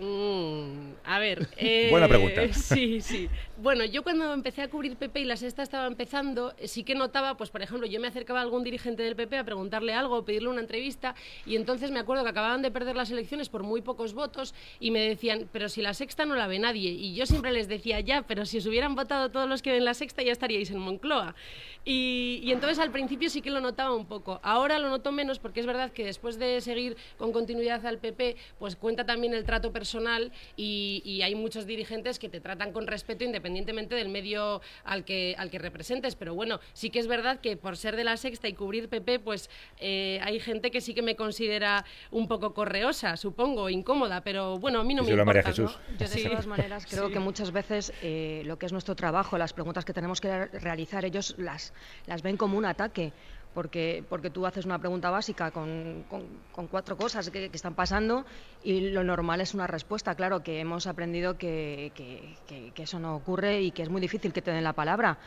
Mm, 0.00 0.92
a 1.04 1.18
ver. 1.18 1.48
Buena 1.90 2.08
pregunta. 2.08 2.42
Eh, 2.42 2.52
sí, 2.54 3.00
sí. 3.02 3.28
Bueno, 3.62 3.84
yo 3.84 4.02
cuando 4.02 4.32
empecé 4.32 4.62
a 4.62 4.70
cubrir 4.70 4.96
PP 4.96 5.20
y 5.20 5.24
la 5.26 5.36
sexta 5.36 5.62
estaba 5.62 5.86
empezando, 5.86 6.54
eh, 6.56 6.66
sí 6.66 6.82
que 6.82 6.94
notaba, 6.94 7.36
pues 7.36 7.50
por 7.50 7.60
ejemplo, 7.60 7.86
yo 7.86 8.00
me 8.00 8.08
acercaba 8.08 8.38
a 8.38 8.42
algún 8.42 8.64
dirigente 8.64 9.02
del 9.02 9.16
PP 9.16 9.36
a 9.36 9.44
preguntarle 9.44 9.92
algo, 9.92 10.24
pedirle 10.24 10.48
una 10.48 10.62
entrevista, 10.62 11.14
y 11.44 11.56
entonces 11.56 11.90
me 11.90 11.98
acuerdo 11.98 12.24
que 12.24 12.30
acababan 12.30 12.62
de 12.62 12.70
perder 12.70 12.96
las 12.96 13.10
elecciones 13.10 13.50
por 13.50 13.62
muy 13.62 13.82
pocos 13.82 14.14
votos 14.14 14.54
y 14.78 14.90
me 14.90 15.00
decían, 15.00 15.46
pero 15.52 15.68
si 15.68 15.82
la 15.82 15.92
sexta 15.92 16.24
no 16.24 16.36
la 16.36 16.46
ve 16.46 16.58
nadie. 16.58 16.92
Y 16.92 17.14
yo 17.14 17.26
siempre 17.26 17.52
les 17.52 17.68
decía, 17.68 18.00
ya, 18.00 18.22
pero 18.22 18.46
si 18.46 18.56
os 18.56 18.66
hubieran 18.66 18.94
votado 18.94 19.30
todos 19.30 19.46
los 19.46 19.60
que 19.60 19.72
ven 19.72 19.84
la 19.84 19.92
sexta 19.92 20.22
ya 20.22 20.32
estaríais 20.32 20.70
en 20.70 20.78
Moncloa. 20.78 21.34
Y, 21.84 22.40
y 22.42 22.52
entonces 22.52 22.78
al 22.78 22.90
principio 22.90 23.28
sí 23.28 23.42
que 23.42 23.50
lo 23.50 23.60
notaba 23.60 23.94
un 23.94 24.06
poco. 24.06 24.40
Ahora 24.42 24.78
lo 24.78 24.88
noto 24.88 25.12
menos 25.12 25.38
porque 25.38 25.60
es 25.60 25.66
verdad 25.66 25.92
que 25.92 26.06
después 26.06 26.38
de 26.38 26.62
seguir 26.62 26.96
con 27.18 27.30
continuidad 27.30 27.84
al 27.84 27.98
PP, 27.98 28.36
pues 28.58 28.76
cuenta 28.76 29.04
también 29.04 29.34
el 29.34 29.44
trato 29.44 29.70
personal 29.70 30.32
y, 30.56 31.20
hay 31.20 31.34
muchos 31.34 31.66
dirigentes 31.66 32.18
que 32.18 32.30
te 32.30 32.40
tratan 32.40 32.72
con 32.72 32.86
respeto 32.86 33.24
independientemente 33.24 33.49
del 33.96 34.08
medio 34.08 34.60
al 34.84 35.04
que, 35.04 35.34
al 35.38 35.50
que 35.50 35.58
representes. 35.58 36.16
Pero 36.16 36.34
bueno, 36.34 36.60
sí 36.72 36.90
que 36.90 36.98
es 36.98 37.06
verdad 37.06 37.40
que 37.40 37.56
por 37.56 37.76
ser 37.76 37.96
de 37.96 38.04
la 38.04 38.16
sexta 38.16 38.48
y 38.48 38.54
cubrir 38.54 38.88
PP, 38.88 39.20
pues 39.20 39.50
eh, 39.78 40.20
hay 40.22 40.40
gente 40.40 40.70
que 40.70 40.80
sí 40.80 40.94
que 40.94 41.02
me 41.02 41.16
considera 41.16 41.84
un 42.10 42.28
poco 42.28 42.54
correosa, 42.54 43.16
supongo, 43.16 43.68
incómoda, 43.68 44.22
pero 44.22 44.58
bueno, 44.58 44.80
a 44.80 44.84
mí 44.84 44.94
no 44.94 45.02
me 45.02 45.10
importa. 45.10 45.50
Yo 45.50 45.70
de 45.98 46.24
todas 46.28 46.46
maneras 46.46 46.86
creo 46.90 47.10
que 47.10 47.18
muchas 47.18 47.52
veces 47.52 47.92
eh, 48.02 48.42
lo 48.46 48.58
que 48.58 48.66
es 48.66 48.72
nuestro 48.72 48.94
trabajo, 48.94 49.38
las 49.38 49.52
preguntas 49.52 49.84
que 49.84 49.92
tenemos 49.92 50.20
que 50.20 50.46
realizar, 50.46 51.04
ellos 51.04 51.34
las, 51.38 51.72
las 52.06 52.22
ven 52.22 52.36
como 52.36 52.58
un 52.58 52.64
ataque 52.64 53.12
porque, 53.54 54.04
porque 54.08 54.30
tú 54.30 54.46
haces 54.46 54.64
una 54.64 54.78
pregunta 54.78 55.10
básica 55.10 55.50
con, 55.50 56.04
con, 56.08 56.66
cuatro 56.68 56.96
cosas 56.96 57.30
que, 57.30 57.50
están 57.52 57.74
pasando 57.74 58.24
y 58.62 58.90
lo 58.90 59.02
normal 59.02 59.40
es 59.40 59.54
una 59.54 59.66
respuesta. 59.66 60.14
Claro 60.14 60.42
que 60.42 60.60
hemos 60.60 60.86
aprendido 60.86 61.36
que, 61.36 61.92
que, 61.94 62.82
eso 62.82 62.98
no 62.98 63.16
ocurre 63.16 63.60
y 63.60 63.70
que 63.72 63.82
es 63.82 63.88
muy 63.88 64.00
difícil 64.00 64.32
que 64.32 64.42
te 64.42 64.50
den 64.50 64.64
la 64.64 64.72
palabra. 64.72 65.18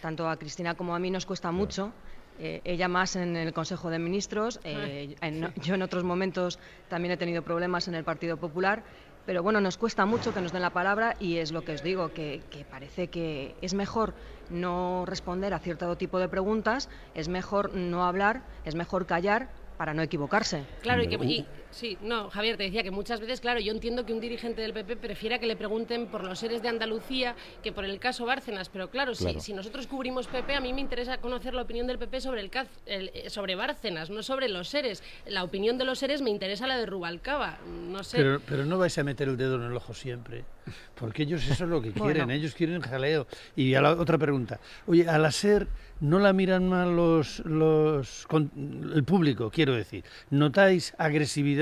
Tanto 0.00 0.28
a 0.28 0.36
Cristina 0.36 0.74
como 0.74 0.94
a 0.94 0.98
mí 0.98 1.10
nos 1.10 1.26
cuesta 1.26 1.50
mucho. 1.50 1.92
Eh, 2.38 2.60
ella 2.64 2.88
más 2.88 3.14
en 3.16 3.36
el 3.36 3.52
Consejo 3.52 3.90
de 3.90 3.98
Ministros, 3.98 4.58
eh, 4.64 5.14
yo 5.62 5.74
en 5.74 5.82
otros 5.82 6.02
momentos 6.02 6.58
también 6.88 7.12
he 7.12 7.16
tenido 7.18 7.42
problemas 7.42 7.88
en 7.88 7.94
el 7.94 8.04
Partido 8.04 8.38
Popular 8.38 8.84
pero 9.26 9.42
bueno, 9.42 9.60
nos 9.60 9.76
cuesta 9.76 10.06
mucho 10.06 10.32
que 10.32 10.40
nos 10.40 10.52
den 10.52 10.62
la 10.62 10.70
palabra 10.70 11.16
y 11.20 11.38
es 11.38 11.52
lo 11.52 11.62
que 11.62 11.72
os 11.72 11.82
digo, 11.82 12.12
que, 12.12 12.42
parece 12.70 13.08
que 13.08 13.54
es 13.60 13.74
mejor 13.74 14.14
no 14.50 15.04
responder 15.06 15.54
a 15.54 15.58
cierto 15.58 15.96
tipo 15.96 16.18
de 16.18 16.28
preguntas, 16.28 16.88
es 17.14 17.28
mejor 17.28 17.74
no 17.74 18.04
hablar, 18.04 18.42
es 18.64 18.74
mejor 18.74 19.06
callar 19.06 19.48
para 19.76 19.94
no 19.94 20.02
equivocarse. 20.02 20.64
Claro, 20.82 21.02
y, 21.02 21.08
que, 21.08 21.46
sí, 21.72 21.98
no, 22.02 22.30
Javier, 22.30 22.56
te 22.56 22.64
decía 22.64 22.82
que 22.82 22.90
muchas 22.90 23.20
veces, 23.20 23.40
claro, 23.40 23.60
yo 23.60 23.72
entiendo 23.72 24.06
que 24.06 24.12
un 24.12 24.20
dirigente 24.20 24.62
del 24.62 24.72
PP 24.72 24.96
prefiera 24.96 25.38
que 25.38 25.46
le 25.46 25.56
pregunten 25.56 26.06
por 26.06 26.24
los 26.24 26.38
seres 26.38 26.62
de 26.62 26.68
Andalucía 26.68 27.34
que 27.62 27.72
por 27.72 27.84
el 27.84 27.98
caso 27.98 28.24
Bárcenas, 28.24 28.68
pero 28.68 28.90
claro, 28.90 29.14
Si, 29.14 29.52
nosotros 29.52 29.86
cubrimos 29.86 30.26
PP, 30.26 30.54
a 30.54 30.60
mí 30.60 30.72
me 30.72 30.80
interesa 30.80 31.18
conocer 31.18 31.54
la 31.54 31.62
opinión 31.62 31.86
del 31.86 31.98
PP 31.98 32.20
sobre, 32.20 32.40
el, 32.40 32.50
eh, 32.86 33.30
sobre 33.30 33.54
Bárcenas, 33.54 34.10
no 34.10 34.22
sobre 34.22 34.48
los 34.48 34.68
seres. 34.68 35.02
La 35.26 35.44
opinión 35.44 35.78
de 35.78 35.84
los 35.84 35.98
seres 35.98 36.22
me 36.22 36.30
interesa 36.30 36.66
la 36.66 36.76
de 36.76 36.86
Rubalcaba, 36.86 37.58
no 37.66 38.02
sé. 38.04 38.18
Pero, 38.18 38.40
pero 38.46 38.64
no 38.64 38.78
vais 38.78 38.96
a 38.98 39.04
meter 39.04 39.28
el 39.28 39.36
dedo 39.36 39.56
en 39.56 39.62
el 39.62 39.76
ojo 39.76 39.94
siempre, 39.94 40.44
porque 40.94 41.24
ellos 41.24 41.42
eso 41.48 41.64
es 41.64 41.70
lo 41.70 41.82
que 41.82 41.92
quieren, 41.92 42.30
ellos 42.30 42.54
quieren 42.54 42.80
jaleo. 42.80 43.26
Y 43.56 43.74
a 43.74 43.80
la 43.80 43.92
otra 43.92 44.18
pregunta, 44.18 44.60
oye, 44.86 45.08
a 45.08 45.18
la 45.18 45.30
SER 45.30 45.66
no 46.00 46.18
la 46.18 46.32
miran 46.32 46.68
mal 46.68 46.96
los, 46.96 47.38
los 47.46 48.26
el 48.94 49.04
público, 49.04 49.50
quiero 49.50 49.74
decir. 49.74 50.04
¿Notáis 50.30 50.94
agresividad? 50.98 51.61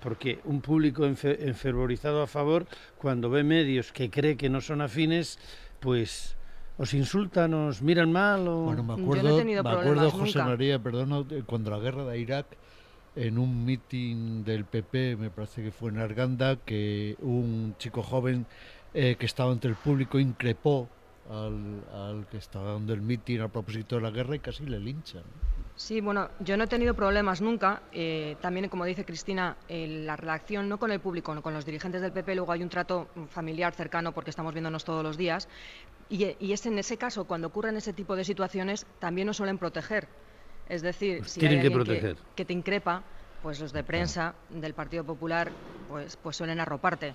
Porque 0.00 0.40
un 0.44 0.60
público 0.60 1.06
enfervorizado 1.06 2.22
a 2.22 2.26
favor, 2.26 2.66
cuando 2.98 3.30
ve 3.30 3.44
medios 3.44 3.92
que 3.92 4.10
cree 4.10 4.36
que 4.36 4.48
no 4.48 4.60
son 4.60 4.80
afines, 4.80 5.38
pues 5.78 6.36
os 6.78 6.94
insultan, 6.94 7.54
os 7.54 7.82
miran 7.82 8.10
mal 8.10 8.48
o... 8.48 8.66
Bueno, 8.66 8.82
me 8.82 8.94
acuerdo, 8.94 9.44
me 9.44 9.58
acuerdo 9.58 10.10
José 10.10 10.42
María, 10.42 10.78
perdón, 10.78 11.28
cuando 11.46 11.70
la 11.70 11.78
guerra 11.78 12.04
de 12.04 12.18
Irak, 12.18 12.46
en 13.14 13.38
un 13.38 13.64
mitin 13.64 14.42
del 14.44 14.64
PP, 14.64 15.16
me 15.16 15.30
parece 15.30 15.62
que 15.62 15.70
fue 15.70 15.90
en 15.90 15.98
Arganda, 15.98 16.56
que 16.56 17.16
un 17.20 17.76
chico 17.78 18.02
joven 18.02 18.46
eh, 18.94 19.16
que 19.18 19.26
estaba 19.26 19.52
entre 19.52 19.70
el 19.70 19.76
público 19.76 20.18
increpó 20.18 20.88
al, 21.30 22.26
que 22.30 22.38
estaba 22.38 22.72
dando 22.72 22.92
el 22.92 23.00
mitin 23.00 23.42
a 23.42 23.48
propósito 23.48 23.96
de 23.96 24.02
la 24.02 24.10
guerra 24.10 24.36
y 24.36 24.38
casi 24.40 24.66
le 24.66 24.80
linchan. 24.80 25.22
Sí, 25.76 26.00
bueno, 26.00 26.30
yo 26.40 26.56
no 26.56 26.64
he 26.64 26.66
tenido 26.66 26.94
problemas 26.94 27.40
nunca. 27.40 27.82
Eh, 27.92 28.36
también, 28.40 28.68
como 28.68 28.84
dice 28.84 29.04
Cristina, 29.04 29.56
la 29.68 30.16
relación 30.16 30.68
no 30.68 30.78
con 30.78 30.92
el 30.92 31.00
público, 31.00 31.34
no 31.34 31.42
con 31.42 31.54
los 31.54 31.64
dirigentes 31.64 32.02
del 32.02 32.12
PP, 32.12 32.34
luego 32.34 32.52
hay 32.52 32.62
un 32.62 32.68
trato 32.68 33.08
familiar 33.30 33.74
cercano 33.74 34.12
porque 34.12 34.30
estamos 34.30 34.52
viéndonos 34.52 34.84
todos 34.84 35.02
los 35.02 35.16
días. 35.16 35.48
Y, 36.08 36.36
y 36.38 36.52
es 36.52 36.66
en 36.66 36.78
ese 36.78 36.98
caso, 36.98 37.24
cuando 37.24 37.48
ocurren 37.48 37.76
ese 37.76 37.92
tipo 37.92 38.16
de 38.16 38.24
situaciones, 38.24 38.86
también 38.98 39.26
nos 39.26 39.38
suelen 39.38 39.58
proteger. 39.58 40.08
Es 40.68 40.82
decir, 40.82 41.18
pues 41.18 41.32
si 41.32 41.46
hay 41.46 41.56
alguien 41.56 41.84
que, 41.84 42.16
que, 42.36 42.44
te 42.44 42.52
increpa, 42.52 43.02
pues 43.42 43.60
los 43.60 43.72
de 43.72 43.82
prensa 43.82 44.34
del 44.50 44.74
Partido 44.74 45.04
Popular 45.04 45.50
pues, 45.88 46.16
pues 46.16 46.36
suelen 46.36 46.60
arroparte. 46.60 47.14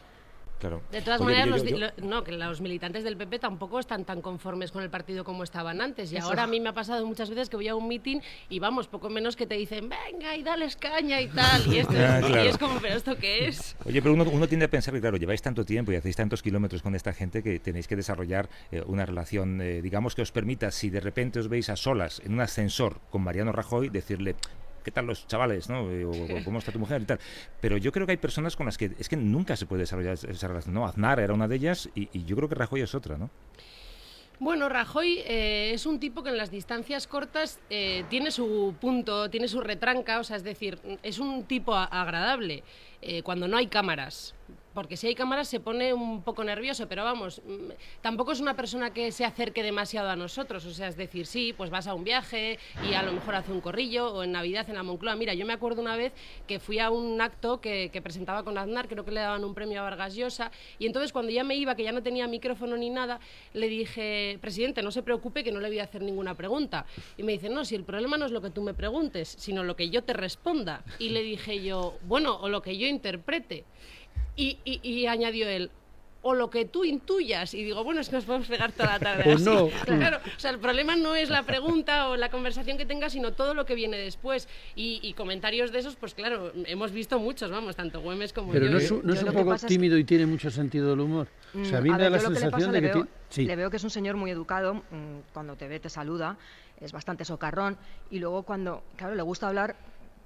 De 0.91 1.01
todas 1.01 1.21
maneras, 1.21 1.47
los, 1.47 1.63
no, 1.97 2.23
que 2.23 2.31
los 2.31 2.61
militantes 2.61 3.03
del 3.03 3.15
PP 3.15 3.39
tampoco 3.39 3.79
están 3.79 4.05
tan 4.05 4.21
conformes 4.21 4.71
con 4.71 4.81
el 4.81 4.89
partido 4.89 5.23
como 5.23 5.43
estaban 5.43 5.81
antes. 5.81 6.11
Y 6.11 6.17
ahora 6.17 6.43
a 6.43 6.47
mí 6.47 6.59
me 6.59 6.69
ha 6.69 6.73
pasado 6.73 7.05
muchas 7.05 7.29
veces 7.29 7.49
que 7.49 7.57
voy 7.57 7.67
a 7.67 7.75
un 7.75 7.87
mitin 7.87 8.21
y 8.49 8.59
vamos, 8.59 8.87
poco 8.87 9.09
menos 9.09 9.35
que 9.35 9.45
te 9.45 9.55
dicen, 9.55 9.89
venga 9.89 10.35
y 10.35 10.43
dale 10.43 10.67
caña 10.79 11.21
y 11.21 11.27
tal. 11.27 11.73
Y, 11.73 11.79
esto, 11.79 11.93
es 12.37 12.57
como, 12.57 12.79
¿pero 12.79 12.95
esto 12.95 13.15
qué 13.17 13.47
es? 13.47 13.75
Oye, 13.85 14.01
pero 14.01 14.13
uno, 14.13 14.47
tiende 14.47 14.65
a 14.65 14.69
pensar 14.69 14.93
que, 14.93 14.99
claro, 14.99 15.17
lleváis 15.17 15.41
tanto 15.41 15.63
tiempo 15.63 15.91
y 15.91 15.95
hacéis 15.95 16.15
tantos 16.15 16.41
kilómetros 16.41 16.81
con 16.81 16.95
esta 16.95 17.13
gente 17.13 17.43
que 17.43 17.59
tenéis 17.59 17.87
que 17.87 17.95
desarrollar 17.95 18.49
eh, 18.71 18.81
una 18.85 19.05
relación, 19.05 19.61
eh, 19.61 19.81
digamos, 19.81 20.15
que 20.15 20.23
os 20.23 20.31
permita, 20.31 20.71
si 20.71 20.89
de 20.89 20.99
repente 20.99 21.39
os 21.39 21.49
veis 21.49 21.69
a 21.69 21.75
solas 21.75 22.21
en 22.25 22.33
un 22.33 22.41
ascensor 22.41 22.99
con 23.11 23.21
Mariano 23.21 23.51
Rajoy, 23.51 23.89
decirle, 23.89 24.35
¿qué 24.83 24.91
tal 24.91 25.05
los 25.05 25.27
chavales? 25.27 25.69
¿no? 25.69 25.91
Eh, 25.91 26.05
o, 26.05 26.43
¿Cómo 26.43 26.59
está 26.59 26.71
tu 26.71 26.79
mujer? 26.79 27.01
y 27.01 27.05
tal. 27.05 27.19
Pero 27.61 27.77
yo 27.77 27.91
creo 27.91 28.05
que 28.05 28.11
hay 28.11 28.17
personas 28.17 28.55
con 28.55 28.65
las 28.65 28.77
que 28.77 28.91
es 28.97 29.09
que 29.09 29.17
nunca 29.17 29.55
se 29.55 29.65
puede 29.65 29.81
desarrollar 29.81 30.13
esa 30.13 30.47
relación. 30.47 30.73
¿no? 30.73 30.85
Aznar 30.85 31.19
era 31.19 31.33
una 31.33 31.47
de 31.47 31.55
ellas 31.55 31.89
y, 31.95 32.07
yo 32.25 32.35
creo 32.35 32.49
que 32.49 32.55
Rajoy 32.55 32.81
es 32.81 32.95
otra, 32.95 33.17
¿no? 33.17 33.29
Bueno, 34.39 34.69
Rajoy 34.69 35.19
eh, 35.25 35.71
es 35.73 35.87
un 35.87 35.99
tipo 35.99 36.21
que 36.21 36.29
en 36.29 36.37
las 36.37 36.51
distancias 36.51 37.07
cortas 37.07 37.59
eh, 37.71 38.03
tiene 38.09 38.29
su 38.29 38.75
punto, 38.79 39.31
tiene 39.31 39.47
su 39.47 39.61
retranca, 39.61 40.19
o 40.19 40.23
sea, 40.23 40.35
es 40.35 40.43
decir, 40.43 40.77
es 41.01 41.17
un 41.17 41.43
tipo 41.45 41.75
agradable 41.75 42.63
cuando 43.23 43.47
no 43.47 43.57
hay 43.57 43.67
cámaras 43.67 44.35
porque 44.77 44.95
si 44.95 45.07
hay 45.07 45.15
cámaras 45.15 45.47
se 45.47 45.59
pone 45.59 45.91
un 45.91 46.21
poco 46.21 46.43
nervioso, 46.43 46.87
pero 46.87 47.03
vamos, 47.03 47.41
mm, 47.43 47.71
tampoco 48.01 48.31
es 48.31 48.39
una 48.39 48.55
persona 48.55 48.93
que 48.93 49.11
se 49.11 49.25
acerque 49.25 49.63
demasiado 49.63 50.07
a 50.07 50.15
nosotros, 50.15 50.63
o 50.67 50.71
sea, 50.71 50.87
es 50.87 50.95
decir, 50.95 51.25
sí, 51.25 51.51
pues 51.57 51.71
vas 51.71 51.87
a 51.87 51.95
un 51.95 52.03
viaje 52.03 52.59
y 52.87 52.93
a 52.93 53.01
lo 53.01 53.11
mejor 53.11 53.33
hace 53.33 53.51
un 53.51 53.59
corrillo, 53.59 54.13
o 54.13 54.21
en 54.21 54.33
Navidad 54.33 54.69
en 54.69 54.75
la 54.75 54.83
Moncloa. 54.83 55.15
Mira, 55.15 55.33
yo 55.33 55.47
me 55.47 55.53
acuerdo 55.53 55.81
una 55.81 55.95
vez 55.95 56.13
que 56.45 56.59
fui 56.59 56.77
a 56.77 56.91
un 56.91 57.19
acto 57.19 57.59
que, 57.59 57.89
presentaba 58.03 58.43
con 58.43 58.55
Aznar, 58.55 58.87
creo 58.87 59.03
que 59.03 59.09
le 59.09 59.21
daban 59.21 59.43
un 59.43 59.55
premio 59.55 59.79
a 59.79 59.83
Vargas 59.83 60.13
Llosa, 60.13 60.51
y 60.77 60.85
entonces 60.85 61.11
cuando 61.11 61.31
ya 61.31 61.43
me 61.43 61.55
iba, 61.55 61.73
que 61.73 61.81
ya 61.81 61.91
no 61.91 62.03
tenía 62.03 62.27
micrófono 62.27 62.77
ni 62.77 62.91
nada, 62.91 63.19
le 63.55 63.69
dije, 63.69 64.37
presidente, 64.41 64.83
no 64.83 64.91
se 64.91 65.01
preocupe 65.01 65.43
que 65.43 65.51
no 65.51 65.59
le 65.59 65.69
voy 65.69 65.79
a 65.79 65.85
hacer 65.85 66.03
ninguna 66.03 66.35
pregunta. 66.35 66.85
Y 67.17 67.23
me 67.23 67.31
dice, 67.31 67.49
no, 67.49 67.65
si 67.65 67.73
el 67.73 67.83
problema 67.83 68.19
no 68.19 68.27
es 68.27 68.31
lo 68.31 68.43
que 68.43 68.51
tú 68.51 68.61
me 68.61 68.75
preguntes, 68.75 69.27
sino 69.39 69.63
lo 69.63 69.75
que 69.75 69.89
yo 69.89 70.03
te 70.03 70.13
responda. 70.13 70.83
Y 70.99 71.09
le 71.09 71.23
dije 71.23 71.63
yo, 71.63 71.97
bueno, 72.03 72.35
o 72.35 72.47
lo 72.47 72.61
que 72.61 72.77
yo 72.77 72.85
interprete. 72.85 73.65
Y, 74.37 74.59
y, 74.63 75.07
añadió 75.07 75.47
él, 75.49 75.71
o 76.21 76.33
lo 76.35 76.49
que 76.49 76.65
tú 76.65 76.85
intuyas. 76.85 77.53
Y 77.55 77.63
digo, 77.63 77.83
bueno, 77.83 78.01
es 78.01 78.09
que 78.09 78.15
nos 78.17 78.25
podemos 78.25 78.47
pegar 78.47 78.71
toda 78.71 78.89
la 78.93 78.99
tarde. 78.99 79.23
así. 79.33 79.43
no. 79.43 79.67
Claro, 79.85 80.17
o 80.17 80.39
sea, 80.39 80.51
el 80.51 80.59
problema 80.59 80.95
no 80.95 81.15
es 81.15 81.29
la 81.29 81.43
pregunta 81.43 82.09
o 82.09 82.17
la 82.17 82.29
conversación 82.29 82.77
que 82.77 82.85
tengas, 82.85 83.13
sino 83.13 83.33
todo 83.33 83.53
lo 83.55 83.65
que 83.65 83.73
viene 83.75 83.97
después. 83.97 84.47
Y, 84.75 84.99
y 85.01 85.13
comentarios 85.13 85.71
de 85.71 85.79
esos, 85.79 85.95
pues 85.95 86.13
claro, 86.13 86.51
hemos 86.65 86.91
visto 86.91 87.17
muchos, 87.19 87.49
vamos, 87.49 87.75
tanto 87.75 87.99
Güemes 88.01 88.31
como 88.31 88.51
Pero 88.51 88.65
yo. 88.67 88.71
no 88.71 88.77
es, 88.77 88.91
un- 88.91 89.01
no 89.05 89.13
es 89.13 89.23
un 89.23 89.29
que 89.29 89.35
poco 89.37 89.53
es- 89.55 89.65
tímido 89.65 89.97
y 89.97 90.03
tiene 90.03 90.25
mucho 90.27 90.51
sentido 90.51 90.89
del 90.91 90.99
humor. 90.99 91.27
O 91.59 91.65
sea, 91.65 91.79
a 91.79 91.81
mí 91.81 91.89
me 91.89 91.97
da 91.97 92.09
ver, 92.09 92.11
la 92.11 92.17
yo 92.19 92.23
lo 92.23 92.29
que 92.29 92.33
le 92.35 92.39
sensación 92.41 92.51
pasa, 92.51 92.71
de 92.73 92.81
le 92.81 92.87
que 92.87 92.93
veo, 92.93 93.03
tiene... 93.05 93.09
Sí. 93.29 93.45
le 93.45 93.55
veo 93.55 93.69
que 93.71 93.77
es 93.77 93.83
un 93.83 93.89
señor 93.89 94.17
muy 94.17 94.29
educado, 94.29 94.75
mm, 94.75 94.81
cuando 95.33 95.55
te 95.55 95.67
ve 95.67 95.79
te 95.79 95.89
saluda, 95.89 96.37
es 96.79 96.91
bastante 96.91 97.25
socarrón 97.25 97.75
y 98.11 98.19
luego 98.19 98.43
cuando, 98.43 98.83
claro, 98.97 99.15
le 99.15 99.23
gusta 99.23 99.47
hablar 99.47 99.75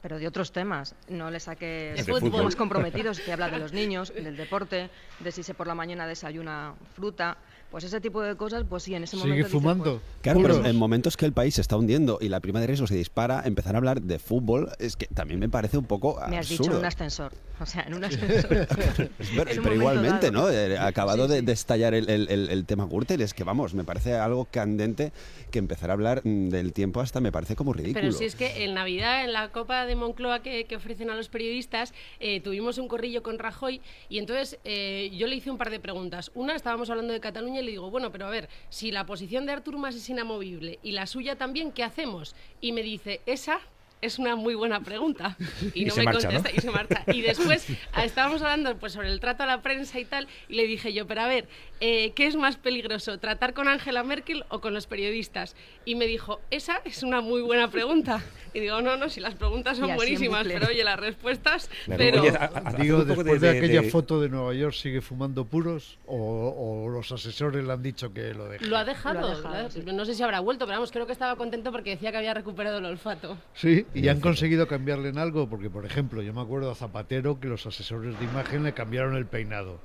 pero 0.01 0.17
de 0.19 0.27
otros 0.27 0.51
temas, 0.51 0.95
no 1.09 1.29
le 1.29 1.39
saques 1.39 2.05
De 2.05 2.13
fútbol. 2.13 2.31
temas 2.31 2.55
comprometidos, 2.55 3.19
que 3.19 3.31
habla 3.31 3.49
de 3.49 3.59
los 3.59 3.71
niños, 3.73 4.13
del 4.13 4.35
deporte, 4.35 4.89
de 5.19 5.31
si 5.31 5.43
se 5.43 5.53
por 5.53 5.67
la 5.67 5.75
mañana 5.75 6.07
desayuna 6.07 6.73
fruta, 6.95 7.37
pues 7.69 7.83
ese 7.85 8.01
tipo 8.01 8.21
de 8.21 8.35
cosas, 8.35 8.65
pues 8.67 8.83
sí, 8.83 8.95
en 8.95 9.03
ese 9.03 9.15
Sigue 9.15 9.29
momento 9.29 9.49
fumando. 9.49 9.83
pues, 9.83 10.21
Claro, 10.21 10.41
pero 10.41 10.65
en 10.65 10.75
momentos 10.75 11.15
que 11.15 11.25
el 11.25 11.33
país 11.33 11.55
se 11.55 11.61
está 11.61 11.77
hundiendo 11.77 12.17
y 12.19 12.27
la 12.29 12.39
prima 12.39 12.59
de 12.59 12.67
riesgo 12.67 12.87
se 12.87 12.95
dispara, 12.95 13.43
empezar 13.45 13.75
a 13.75 13.77
hablar 13.77 14.01
de 14.01 14.19
fútbol 14.19 14.71
es 14.79 14.95
que 14.97 15.05
también 15.07 15.39
me 15.39 15.47
parece 15.49 15.77
un 15.77 15.85
poco 15.85 16.19
me 16.29 16.37
has 16.37 16.49
dicho 16.49 16.63
un 16.77 16.83
ascensor, 16.83 17.31
o 17.61 17.65
sea, 17.65 17.83
en 17.83 17.93
un 17.93 18.03
ascensor. 18.05 18.67
Pero, 18.67 19.49
en 19.51 19.57
un 19.59 19.63
pero 19.63 19.63
momento 19.63 19.73
igualmente, 19.75 20.31
dado. 20.31 20.47
¿no? 20.47 20.49
Eh, 20.49 20.77
acabado 20.77 21.25
Sí, 21.27 21.33
de, 21.33 21.39
sí. 21.39 21.45
de 21.45 21.51
estallar 21.51 21.93
el, 21.93 22.09
el- 22.09 22.27
el- 22.29 22.49
el 22.49 22.65
tema 22.65 22.85
Gürtel, 22.85 23.21
es 23.21 23.33
que 23.33 23.43
vamos, 23.43 23.73
me 23.73 23.83
parece 23.83 24.13
algo 24.15 24.45
candente 24.45 25.11
que 25.51 25.59
empezar 25.59 25.89
a 25.89 25.93
hablar 25.93 26.21
mm, 26.23 26.49
del 26.49 26.73
tiempo 26.73 27.01
hasta 27.01 27.19
me 27.19 27.31
parece 27.31 27.55
como 27.55 27.73
ridículo. 27.73 28.01
Pero 28.01 28.11
si 28.13 28.25
es 28.25 28.35
que 28.35 28.63
en 28.63 28.73
Navidad, 28.73 29.23
en 29.23 29.33
la 29.33 29.49
Copa 29.51 29.85
de 29.85 29.95
Moncloa 29.95 30.41
que, 30.41 30.65
que 30.65 30.75
ofrecen 30.75 31.09
a 31.09 31.15
los 31.15 31.29
periodistas, 31.29 31.93
eh, 32.19 32.41
tuvimos 32.41 32.77
un 32.77 32.87
corrillo 32.87 33.21
con 33.23 33.37
Rajoy 33.39 33.81
y 34.09 34.17
entonces 34.19 34.57
eh, 34.63 35.11
yo 35.15 35.27
le 35.27 35.35
hice 35.35 35.51
un 35.51 35.57
par 35.57 35.69
de 35.69 35.79
preguntas. 35.79 36.31
Una, 36.35 36.55
estábamos 36.55 36.89
hablando 36.89 37.13
de 37.13 37.19
Cataluña 37.19 37.61
y 37.61 37.63
le 37.65 37.71
digo, 37.71 37.89
bueno, 37.91 38.11
pero 38.11 38.27
a 38.27 38.29
ver, 38.29 38.49
si 38.69 38.91
la 38.91 39.05
posición 39.05 39.45
de 39.45 39.51
Artur 39.53 39.77
Mas 39.77 39.95
es 39.95 40.09
inamovible 40.09 40.79
y 40.83 40.91
la 40.91 41.05
suya 41.07 41.35
también, 41.37 41.71
¿qué 41.71 41.83
hacemos? 41.83 42.35
Y 42.61 42.71
me 42.71 42.81
dice, 42.83 43.21
esa 43.25 43.59
es 44.01 44.19
una 44.19 44.35
muy 44.35 44.55
buena 44.55 44.81
pregunta. 44.81 45.37
Y, 45.73 45.83
Y 45.83 45.85
no 45.85 45.95
me 45.95 46.03
marcha, 46.03 46.27
¿no? 46.29 46.33
contesta 46.35 46.57
y 46.57 46.61
se 46.61 46.71
marcha. 46.71 47.03
Y 47.13 47.21
después 47.21 47.65
ah, 47.93 48.03
estábamos 48.05 48.41
hablando 48.41 48.75
pues, 48.77 48.93
sobre 48.93 49.09
el 49.09 49.19
trato 49.19 49.43
a 49.43 49.45
la 49.45 49.61
prensa 49.61 49.99
y 49.99 50.05
tal, 50.05 50.27
y 50.49 50.55
le 50.55 50.65
dije 50.67 50.91
yo, 50.93 51.05
pero 51.07 51.21
a 51.21 51.27
ver, 51.27 51.47
eh, 51.79 52.11
¿qué 52.15 52.27
es 52.27 52.35
más 52.35 52.57
peligroso, 52.57 53.19
tratar 53.19 53.53
con 53.53 53.67
Angela 53.67 54.03
Merkel 54.03 54.43
o 54.49 54.59
con 54.59 54.73
los 54.73 54.87
periodistas? 54.87 55.55
Y 55.85 55.95
me 55.95 56.07
dijo, 56.07 56.39
esa 56.51 56.81
es 56.85 57.03
una 57.03 57.21
muy 57.21 57.41
buena 57.41 57.69
pregunta. 57.69 58.21
Y 58.53 58.59
digo, 58.59 58.81
no, 58.81 58.97
no, 58.97 59.07
si 59.09 59.19
las 59.21 59.35
preguntas 59.35 59.77
son 59.77 59.95
buenísimas, 59.95 60.45
pero 60.47 60.67
oye, 60.67 60.83
las 60.83 60.99
respuestas... 60.99 61.69
Pero... 61.87 62.21
Oye, 62.21 62.31
a- 62.31 62.43
a- 62.43 62.45
hacer 62.69 62.81
Digo, 62.81 63.05
después 63.05 63.39
de, 63.41 63.51
de- 63.53 63.57
aquella 63.59 63.81
de- 63.81 63.89
foto 63.89 64.19
de 64.19 64.29
Nueva 64.29 64.53
York, 64.53 64.73
¿sigue 64.73 65.01
fumando 65.01 65.45
puros? 65.45 65.97
¿O, 66.07 66.85
o 66.85 66.89
los 66.89 67.11
asesores 67.11 67.63
le 67.63 67.71
han 67.71 67.81
dicho 67.81 68.13
que 68.13 68.33
lo 68.33 68.47
deje? 68.49 68.65
Lo 68.65 68.77
ha 68.77 68.83
dejado, 68.83 69.21
Lo 69.21 69.27
ha 69.27 69.29
dejado, 69.35 69.61
lo 69.61 69.67
ha- 69.67 69.71
sí. 69.71 69.81
no 69.85 70.05
sé 70.05 70.15
si 70.15 70.23
habrá 70.23 70.39
vuelto, 70.41 70.65
pero 70.65 70.77
vamos, 70.79 70.91
creo 70.91 71.05
que 71.05 71.13
estaba 71.13 71.35
contento 71.35 71.71
porque 71.71 71.91
decía 71.91 72.11
que 72.11 72.17
había 72.17 72.33
recuperado 72.33 72.79
el 72.79 72.85
olfato. 72.85 73.37
Sí, 73.53 73.85
y 73.93 74.07
han 74.07 74.19
conseguido 74.21 74.67
cambiarle 74.67 75.09
en 75.09 75.17
algo, 75.17 75.49
porque 75.49 75.69
por 75.69 75.85
ejemplo, 75.85 76.21
yo 76.21 76.33
me 76.33 76.41
acuerdo 76.41 76.71
a 76.71 76.75
Zapatero 76.75 77.39
que 77.39 77.47
los 77.47 77.65
asesores 77.65 78.17
de 78.19 78.25
imagen 78.25 78.63
le 78.63 78.73
cambiaron 78.73 79.15
el 79.15 79.25
peinado. 79.25 79.79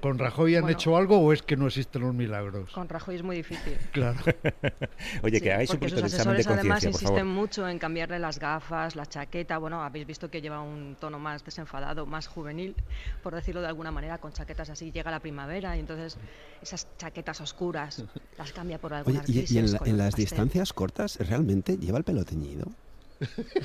¿Con 0.00 0.18
Rajoy 0.18 0.56
han 0.56 0.62
Bueno. 0.62 0.76
hecho 0.76 0.96
algo 0.96 1.18
o 1.20 1.32
es 1.32 1.42
que 1.42 1.56
no 1.56 1.68
existen 1.68 2.02
los 2.02 2.12
milagros? 2.12 2.72
Con 2.72 2.88
Rajoy 2.88 3.14
es 3.14 3.22
muy 3.22 3.36
difícil. 3.36 3.76
Claro. 3.92 4.18
Oye, 5.22 5.36
Sí, 5.38 5.42
que 5.44 5.52
hagáis 5.52 5.70
un 5.70 5.74
porque 5.78 5.90
poquito 5.94 6.00
sus 6.00 6.10
de 6.10 6.16
examen 6.16 6.34
de 6.34 6.40
asesores 6.40 6.46
además 6.48 6.58
conciencia, 6.58 6.90
por 6.90 7.02
insisten 7.02 7.26
favor. 7.28 7.40
mucho 7.40 7.68
en 7.68 7.78
cambiarle 7.78 8.18
las 8.18 8.40
gafas, 8.40 8.96
la 8.96 9.06
chaqueta. 9.06 9.58
Bueno, 9.58 9.80
habéis 9.84 10.04
visto 10.04 10.28
que 10.28 10.40
lleva 10.42 10.60
un 10.60 10.96
tono 10.98 11.20
más 11.20 11.44
desenfadado, 11.44 12.04
más 12.04 12.26
juvenil, 12.26 12.74
por 13.22 13.32
decirlo 13.36 13.60
de 13.60 13.68
alguna 13.68 13.92
manera, 13.92 14.18
con 14.18 14.32
chaquetas 14.32 14.70
así. 14.70 14.90
Llega 14.90 15.08
la 15.12 15.20
primavera 15.20 15.76
y 15.76 15.80
entonces 15.80 16.18
esas 16.60 16.88
chaquetas 16.98 17.40
oscuras 17.40 18.04
las 18.36 18.52
cambia 18.52 18.78
por 18.80 18.92
Oye, 18.92 18.98
algunas 18.98 19.28
y, 19.28 19.44
y 19.54 19.58
en, 19.58 19.70
la- 19.70 19.78
color 19.78 19.88
en 19.88 19.98
las 19.98 20.06
pastel. 20.08 20.24
distancias 20.24 20.72
cortas, 20.72 21.16
¿realmente 21.20 21.78
lleva 21.78 21.98
el 21.98 22.04
pelo 22.04 22.24
teñido? 22.24 22.66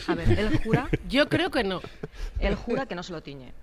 A 0.07 0.15
ver, 0.15 0.39
él 0.39 0.59
jura, 0.63 0.87
Yo 1.07 1.29
creo 1.29 1.49
que 1.51 1.63
no, 1.63 1.81
él 2.39 2.55
jura 2.55 2.85
que 2.85 2.95
no 2.95 3.03
se 3.03 3.11
lo 3.11 3.21
tiñe. 3.21 3.53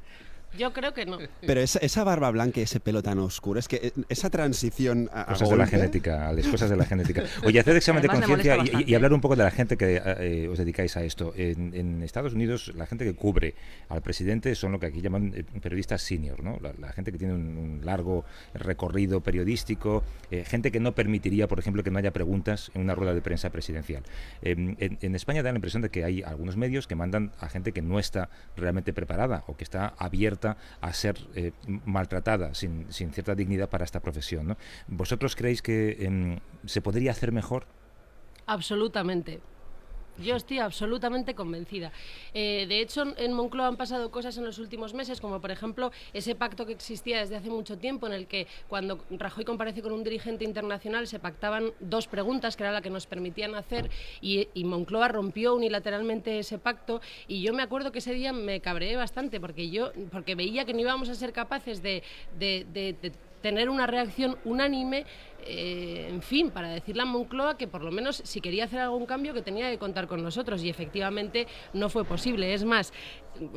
Yo 0.59 0.73
creo 0.73 0.93
que 0.95 1.07
no. 1.07 1.19
Pero 1.47 1.61
esa, 1.61 1.79
esa 1.81 2.05
barba 2.05 2.31
blanca 2.31 2.61
y 2.61 2.63
ese 2.65 2.81
pelo 2.81 3.03
tan 3.03 3.19
oscuro, 3.19 3.59
es 3.59 3.69
que 3.69 3.77
eh, 3.77 3.93
esa 4.09 4.31
transición 4.31 5.11
a, 5.13 5.23
a 5.23 5.27
Cosas 5.27 5.49
de 5.51 5.57
la 5.57 5.65
golpe- 5.65 5.71
genética, 5.71 6.29
Alex, 6.29 6.49
cosas 6.49 6.71
de 6.71 6.77
la 6.77 6.85
genética. 6.85 7.23
Oye, 7.45 7.61
hacer 7.61 7.77
examen 7.77 8.03
de 8.03 8.09
conciencia 8.09 8.57
y- 8.87 8.95
hablar 8.95 9.13
un 9.13 9.21
poco 9.21 9.37
de 9.37 9.45
la 9.45 9.51
gente 9.51 9.77
que 9.77 10.01
eh, 10.05 10.49
os 10.49 10.59
dedicáis 10.59 10.97
a 10.97 11.05
esto. 11.05 11.33
En, 11.37 11.75
en 11.75 12.03
Estados 12.03 12.35
Unidos, 12.35 12.73
la 12.77 12.87
gente 12.87 13.05
que 13.05 13.15
cubre 13.15 13.55
al 13.89 14.03
presidente 14.03 14.55
son 14.55 14.73
lo 14.73 14.79
que 14.81 14.87
aquí 14.87 15.01
llaman 15.01 15.33
eh, 15.35 15.45
periodistas 15.61 16.03
senior, 16.03 16.43
¿no? 16.43 16.59
La, 16.61 16.73
la 16.79 16.93
gente 16.93 17.11
que 17.13 17.19
tiene 17.19 17.35
un, 17.35 17.57
un 17.57 17.81
largo 17.85 18.25
recorrido 18.55 19.21
periodístico, 19.23 20.03
eh, 20.31 20.45
gente 20.45 20.71
que 20.71 20.81
no 20.81 20.95
permitiría, 20.95 21.49
por 21.49 21.59
ejemplo, 21.59 21.83
que 21.83 21.91
no 21.91 21.99
haya 21.99 22.13
preguntas 22.13 22.71
en 22.75 22.83
una 22.83 22.95
rueda 22.95 23.15
de 23.15 23.21
prensa 23.23 23.51
presidencial. 23.51 24.03
Eh, 24.43 24.53
en, 24.53 24.99
en 25.01 25.15
España 25.15 25.43
da 25.43 25.51
la 25.53 25.57
impresión 25.59 25.83
de 25.83 25.91
que 25.91 26.05
hay 26.05 26.23
algunos 26.23 26.57
medios 26.57 26.87
que 26.87 26.95
mandan 26.95 27.33
a 27.41 27.49
gente 27.49 27.73
que 27.73 27.83
no 27.83 27.99
está 27.99 28.29
realmente 28.57 28.93
preparada 28.93 29.45
o 29.47 29.57
que 29.57 29.65
está 29.65 29.95
abierta 29.99 30.44
a 30.45 30.93
ser 30.93 31.17
eh, 31.35 31.53
maltratada 31.85 32.55
sin, 32.55 32.93
sin 32.93 33.13
cierta 33.13 33.35
dignidad 33.35 33.69
para 33.69 33.85
esta 33.85 34.01
profesión. 34.01 34.47
¿no? 34.49 34.57
¿Vosotros 34.89 35.37
creéis 35.37 35.63
que 35.63 35.97
em, 36.01 36.39
se 36.67 36.81
podría 36.81 37.11
hacer 37.13 37.33
mejor? 37.33 37.67
Absolutamente. 38.47 39.41
Yo 40.19 40.37
estoy 40.37 40.61
absolutamente 40.61 41.35
convencida. 41.35 41.91
Eh, 42.35 42.67
de 42.69 42.81
hecho, 42.81 43.03
en 43.17 43.33
Moncloa 43.33 43.67
han 43.67 43.77
pasado 43.77 44.11
cosas 44.13 44.39
en 44.39 44.45
los 44.45 44.59
últimos 44.59 44.95
meses, 44.95 45.21
como 45.21 45.41
por 45.41 45.51
ejemplo 45.51 45.91
ese 46.13 46.37
pacto 46.37 46.67
que 46.67 46.73
existía 46.73 47.19
desde 47.19 47.37
hace 47.37 47.51
mucho 47.51 47.79
tiempo, 47.79 48.07
en 48.07 48.13
el 48.13 48.27
que 48.29 48.47
cuando 48.69 49.05
Rajoy 49.11 49.45
comparece 49.45 49.83
con 49.83 49.93
un 49.93 50.05
dirigente 50.05 50.45
internacional 50.45 51.09
se 51.09 51.19
pactaban 51.19 51.73
dos 51.81 52.07
preguntas, 52.07 52.57
que 52.57 52.63
era 52.63 52.73
la 52.73 52.81
que 52.81 52.91
nos 52.91 53.07
permitían 53.07 53.55
hacer, 53.57 53.91
y, 54.21 54.47
Moncloa 54.65 55.09
rompió 55.09 55.55
unilateralmente 55.55 56.39
ese 56.39 56.59
pacto. 56.59 57.01
Y 57.29 57.43
yo 57.43 57.53
me 57.53 57.63
acuerdo 57.63 57.93
que 57.93 57.99
ese 57.99 58.15
día 58.15 58.33
me 58.33 58.61
cabreé 58.61 58.97
bastante, 58.97 59.41
porque 59.41 59.69
yo 59.71 59.93
porque 60.11 60.35
veía 60.35 60.65
que 60.65 60.73
no 60.75 60.81
íbamos 60.81 61.09
a 61.09 61.15
ser 61.15 61.33
capaces 61.33 61.83
de- 61.83 62.03
de 62.39 63.13
tener 63.45 63.69
una 63.69 63.87
reacción 63.87 64.39
unánime, 64.47 65.05
eh, 65.47 66.09
en 66.11 66.23
fin, 66.23 66.51
para 66.51 66.69
decirle 66.69 67.03
a 67.03 67.05
Moncloa 67.05 67.57
que 67.57 67.67
por 67.69 67.83
lo 67.83 67.91
menos 67.91 68.17
si 68.25 68.41
quería 68.41 68.65
hacer 68.65 68.81
algún 68.81 69.07
cambio 69.07 69.35
que 69.35 69.43
tenía 69.43 69.71
que 69.71 69.79
contar 69.79 70.07
con 70.07 70.23
nosotros 70.23 70.63
y 70.63 70.69
efectivamente 70.69 71.47
no 71.73 71.89
fue 71.89 72.05
posible. 72.05 72.55
Es 72.55 72.65
más, 72.65 72.93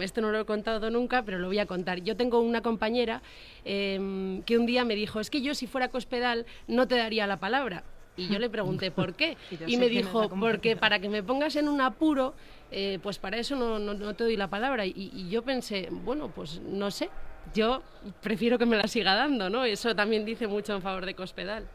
esto 0.01 0.21
no 0.21 0.31
lo 0.31 0.39
he 0.39 0.45
contado 0.45 0.89
nunca, 0.89 1.23
pero 1.23 1.39
lo 1.39 1.47
voy 1.47 1.59
a 1.59 1.65
contar. 1.65 1.99
Yo 2.01 2.15
tengo 2.17 2.39
una 2.41 2.61
compañera 2.61 3.21
eh, 3.65 4.41
que 4.45 4.57
un 4.57 4.65
día 4.65 4.85
me 4.85 4.95
dijo, 4.95 5.19
es 5.19 5.29
que 5.29 5.41
yo 5.41 5.53
si 5.53 5.67
fuera 5.67 5.89
Cospedal 5.89 6.45
no 6.67 6.87
te 6.87 6.95
daría 6.95 7.27
la 7.27 7.37
palabra. 7.37 7.83
Y 8.15 8.29
yo 8.29 8.39
le 8.39 8.49
pregunté 8.49 8.89
por 8.89 9.13
qué. 9.13 9.37
Y 9.67 9.77
me 9.77 9.85
dijo, 9.89 10.21
porque 10.51 10.69
para 10.79 10.99
que 10.99 11.09
me 11.09 11.21
pongas 11.21 11.55
en 11.55 11.67
un 11.69 11.81
apuro, 11.81 12.33
eh, 12.71 12.97
pues 13.03 13.19
para 13.19 13.37
eso 13.37 13.55
no, 13.55 13.77
no- 13.77 13.93
no 13.93 14.15
te 14.15 14.23
doy 14.23 14.35
la 14.35 14.49
palabra. 14.49 14.85
Y, 14.87 14.93
y 14.95 15.29
yo 15.29 15.43
pensé, 15.43 15.87
bueno, 15.91 16.29
pues 16.33 16.59
no 16.61 16.89
sé, 16.89 17.09
yo 17.53 17.81
prefiero 18.21 18.57
que 18.57 18.65
me 18.65 18.77
la 18.77 18.87
siga 18.87 19.15
dando, 19.15 19.49
¿no? 19.49 19.65
Eso 19.65 19.95
también 19.95 20.25
dice 20.25 20.47
mucho 20.47 20.73
en 20.75 20.81
favor 20.81 21.05
de 21.05 21.13
Cospedal. 21.15 21.65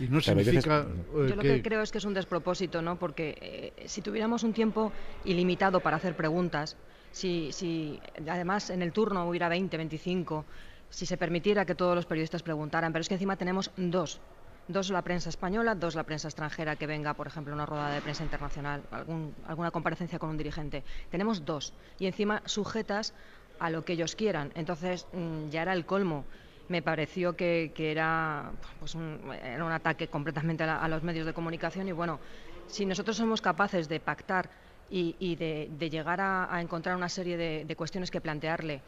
Y 0.00 0.04
no 0.08 0.20
significa 0.20 0.86
eh, 0.88 1.26
Yo 1.28 1.34
lo 1.36 1.42
que 1.42 1.62
creo 1.62 1.82
es 1.82 1.90
que 1.90 1.98
es 1.98 2.04
un 2.04 2.14
despropósito, 2.14 2.80
¿no? 2.82 2.96
Porque 2.98 3.36
eh, 3.76 3.88
si 3.88 4.00
tuviéramos 4.00 4.42
un 4.44 4.52
tiempo 4.52 4.92
ilimitado 5.24 5.80
para 5.80 5.96
hacer 5.96 6.14
preguntas, 6.14 6.76
si, 7.10 7.50
si 7.52 8.00
además 8.28 8.70
en 8.70 8.82
el 8.82 8.92
turno 8.92 9.28
hubiera 9.28 9.48
20, 9.48 9.76
25, 9.76 10.44
si 10.90 11.04
se 11.04 11.16
permitiera 11.16 11.64
que 11.64 11.74
todos 11.74 11.94
los 11.96 12.06
periodistas 12.06 12.42
preguntaran, 12.42 12.92
pero 12.92 13.00
es 13.00 13.08
que 13.08 13.14
encima 13.14 13.36
tenemos 13.36 13.70
dos. 13.76 14.20
Dos 14.68 14.90
la 14.90 15.00
prensa 15.00 15.30
española, 15.30 15.74
dos 15.74 15.94
la 15.94 16.04
prensa 16.04 16.28
extranjera 16.28 16.76
que 16.76 16.86
venga, 16.86 17.14
por 17.14 17.26
ejemplo, 17.26 17.52
a 17.52 17.56
una 17.56 17.64
rueda 17.66 17.90
de 17.90 18.02
prensa 18.02 18.22
internacional, 18.22 18.82
algún- 18.90 19.34
alguna 19.46 19.70
comparecencia 19.70 20.18
con 20.18 20.28
un 20.28 20.36
dirigente. 20.36 20.84
Tenemos 21.10 21.44
dos. 21.46 21.72
Y 21.98 22.06
encima 22.06 22.42
sujetas 22.44 23.14
a 23.58 23.70
lo 23.70 23.84
que 23.84 23.94
ellos 23.94 24.14
quieran. 24.14 24.52
Entonces 24.54 25.06
mm, 25.12 25.48
ya 25.48 25.62
era 25.62 25.72
el 25.72 25.84
colmo. 25.84 26.24
Me 26.68 26.82
pareció 26.82 27.34
que, 27.34 27.72
que 27.74 27.90
era, 27.90 28.52
pues 28.78 28.94
un, 28.94 29.20
era 29.42 29.64
un 29.64 29.72
ataque 29.72 30.08
completamente 30.08 30.64
a, 30.64 30.86
los 30.88 31.02
medios 31.02 31.24
de 31.24 31.32
comunicación 31.32 31.88
y 31.88 31.92
bueno, 31.92 32.20
si 32.66 32.84
nosotros 32.84 33.16
somos 33.16 33.40
capaces 33.40 33.88
de 33.88 34.00
pactar 34.00 34.50
y, 34.90 35.36
de, 35.36 35.90
llegar 35.90 36.20
a, 36.20 36.60
encontrar 36.60 36.96
una 36.96 37.08
serie 37.08 37.36
de, 37.38 37.76
cuestiones 37.76 38.10
que 38.10 38.20
plantearle, 38.20 38.82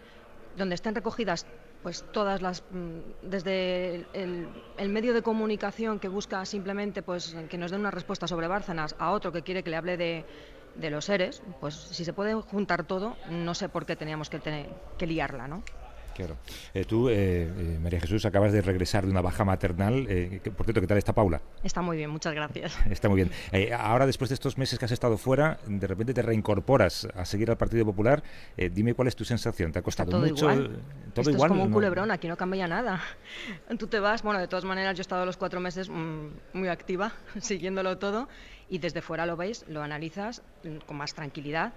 donde 0.57 0.75
estén 0.75 0.95
recogidas 0.95 1.47
pues 1.83 2.05
todas 2.13 2.43
las 2.43 2.63
mm, 2.71 3.29
desde 3.31 4.07
el, 4.13 4.49
el 4.77 4.89
medio 4.91 5.15
de 5.15 5.23
comunicación 5.23 5.99
que 5.99 6.09
busca 6.09 6.45
simplemente 6.45 7.03
pues 7.03 7.35
que 7.49 7.57
nos 7.57 7.71
den 7.71 7.81
una 7.81 7.91
respuesta 7.91 8.27
sobre 8.27 8.49
Bárcenas 8.49 8.95
a 8.99 9.13
otro 9.13 9.33
que 9.33 9.41
quiere 9.41 9.63
que 9.63 9.71
le 9.71 9.77
hable 9.77 9.97
de, 9.97 10.27
de 10.81 10.91
los 10.91 11.05
seres, 11.05 11.43
pues 11.61 11.75
si 11.75 12.05
se 12.05 12.13
puede 12.13 12.35
juntar 12.35 12.85
todo, 12.85 13.17
no 13.31 13.55
sé 13.55 13.69
por 13.69 13.87
qué 13.87 13.97
teníamos 13.97 14.31
que 14.31 14.39
tener 14.39 14.69
que 14.99 15.07
liarla, 15.07 15.49
¿no? 15.49 15.63
Claro. 16.15 16.37
Eh, 16.75 16.85
tú, 16.85 17.09
eh, 17.09 17.15
eh, 17.45 17.79
María 17.81 18.01
Jesús, 18.01 18.25
acabas 18.25 18.53
de 18.53 18.61
regresar 18.63 19.05
de 19.05 19.11
una 19.11 19.21
baja 19.21 19.45
maternal. 19.45 20.07
por 20.57 20.67
cierto, 20.67 20.81
¿qué 20.81 20.87
tal 20.87 20.99
está 20.99 21.15
Paula? 21.15 21.41
Está 21.63 21.83
muy 21.83 21.97
bien, 21.97 22.11
muchas 22.11 22.35
gracias. 22.35 22.77
Está 22.91 23.09
muy 23.09 23.25
bien. 23.25 23.73
ahora, 23.73 24.07
después 24.07 24.29
de 24.29 24.35
estos 24.35 24.59
meses 24.59 24.79
que 24.79 24.85
has 24.85 24.91
estado 24.91 25.17
fuera, 25.17 25.59
de 25.67 25.87
repente 25.87 26.13
te 26.13 26.23
reincorporas 26.23 27.09
a 27.15 27.25
seguir 27.25 27.51
al 27.51 27.57
Partido 27.57 27.85
Popular. 27.85 28.23
dime 28.73 28.95
cuál 28.95 29.09
es 29.09 29.17
tu 29.17 29.25
sensación. 29.25 29.73
¿Te 29.73 29.79
ha 29.79 29.83
costado 29.83 30.11
todo 30.11 30.21
mucho? 30.21 30.51
Igual. 30.51 30.83
Todo 31.15 31.31
igual. 31.31 31.51
Es 31.51 31.53
como 31.53 31.65
un 31.65 31.73
culebrón, 31.73 32.11
aquí 32.11 32.29
no 32.29 32.37
cambia 32.37 32.67
nada. 32.67 33.01
Tú 33.79 33.87
te 33.87 34.01
vas, 34.01 34.23
bueno, 34.23 34.41
de 34.41 34.49
todas 34.49 34.65
maneras, 34.65 34.97
yo 34.97 35.01
he 35.01 35.03
estado 35.03 35.25
los 35.25 35.37
cuatro 35.37 35.61
meses 35.61 35.89
mm, 35.89 36.27
muy 36.55 36.69
activa, 36.69 37.13
siguiéndolo 37.41 37.99
todo, 37.99 38.29
y 38.71 38.79
desde 38.79 39.03
fuera 39.03 39.27
lo 39.27 39.37
veis, 39.37 39.65
lo 39.69 39.83
analizas 39.83 40.43
mm, 40.63 40.79
con 40.87 40.97
más 40.97 41.13
tranquilidad 41.13 41.73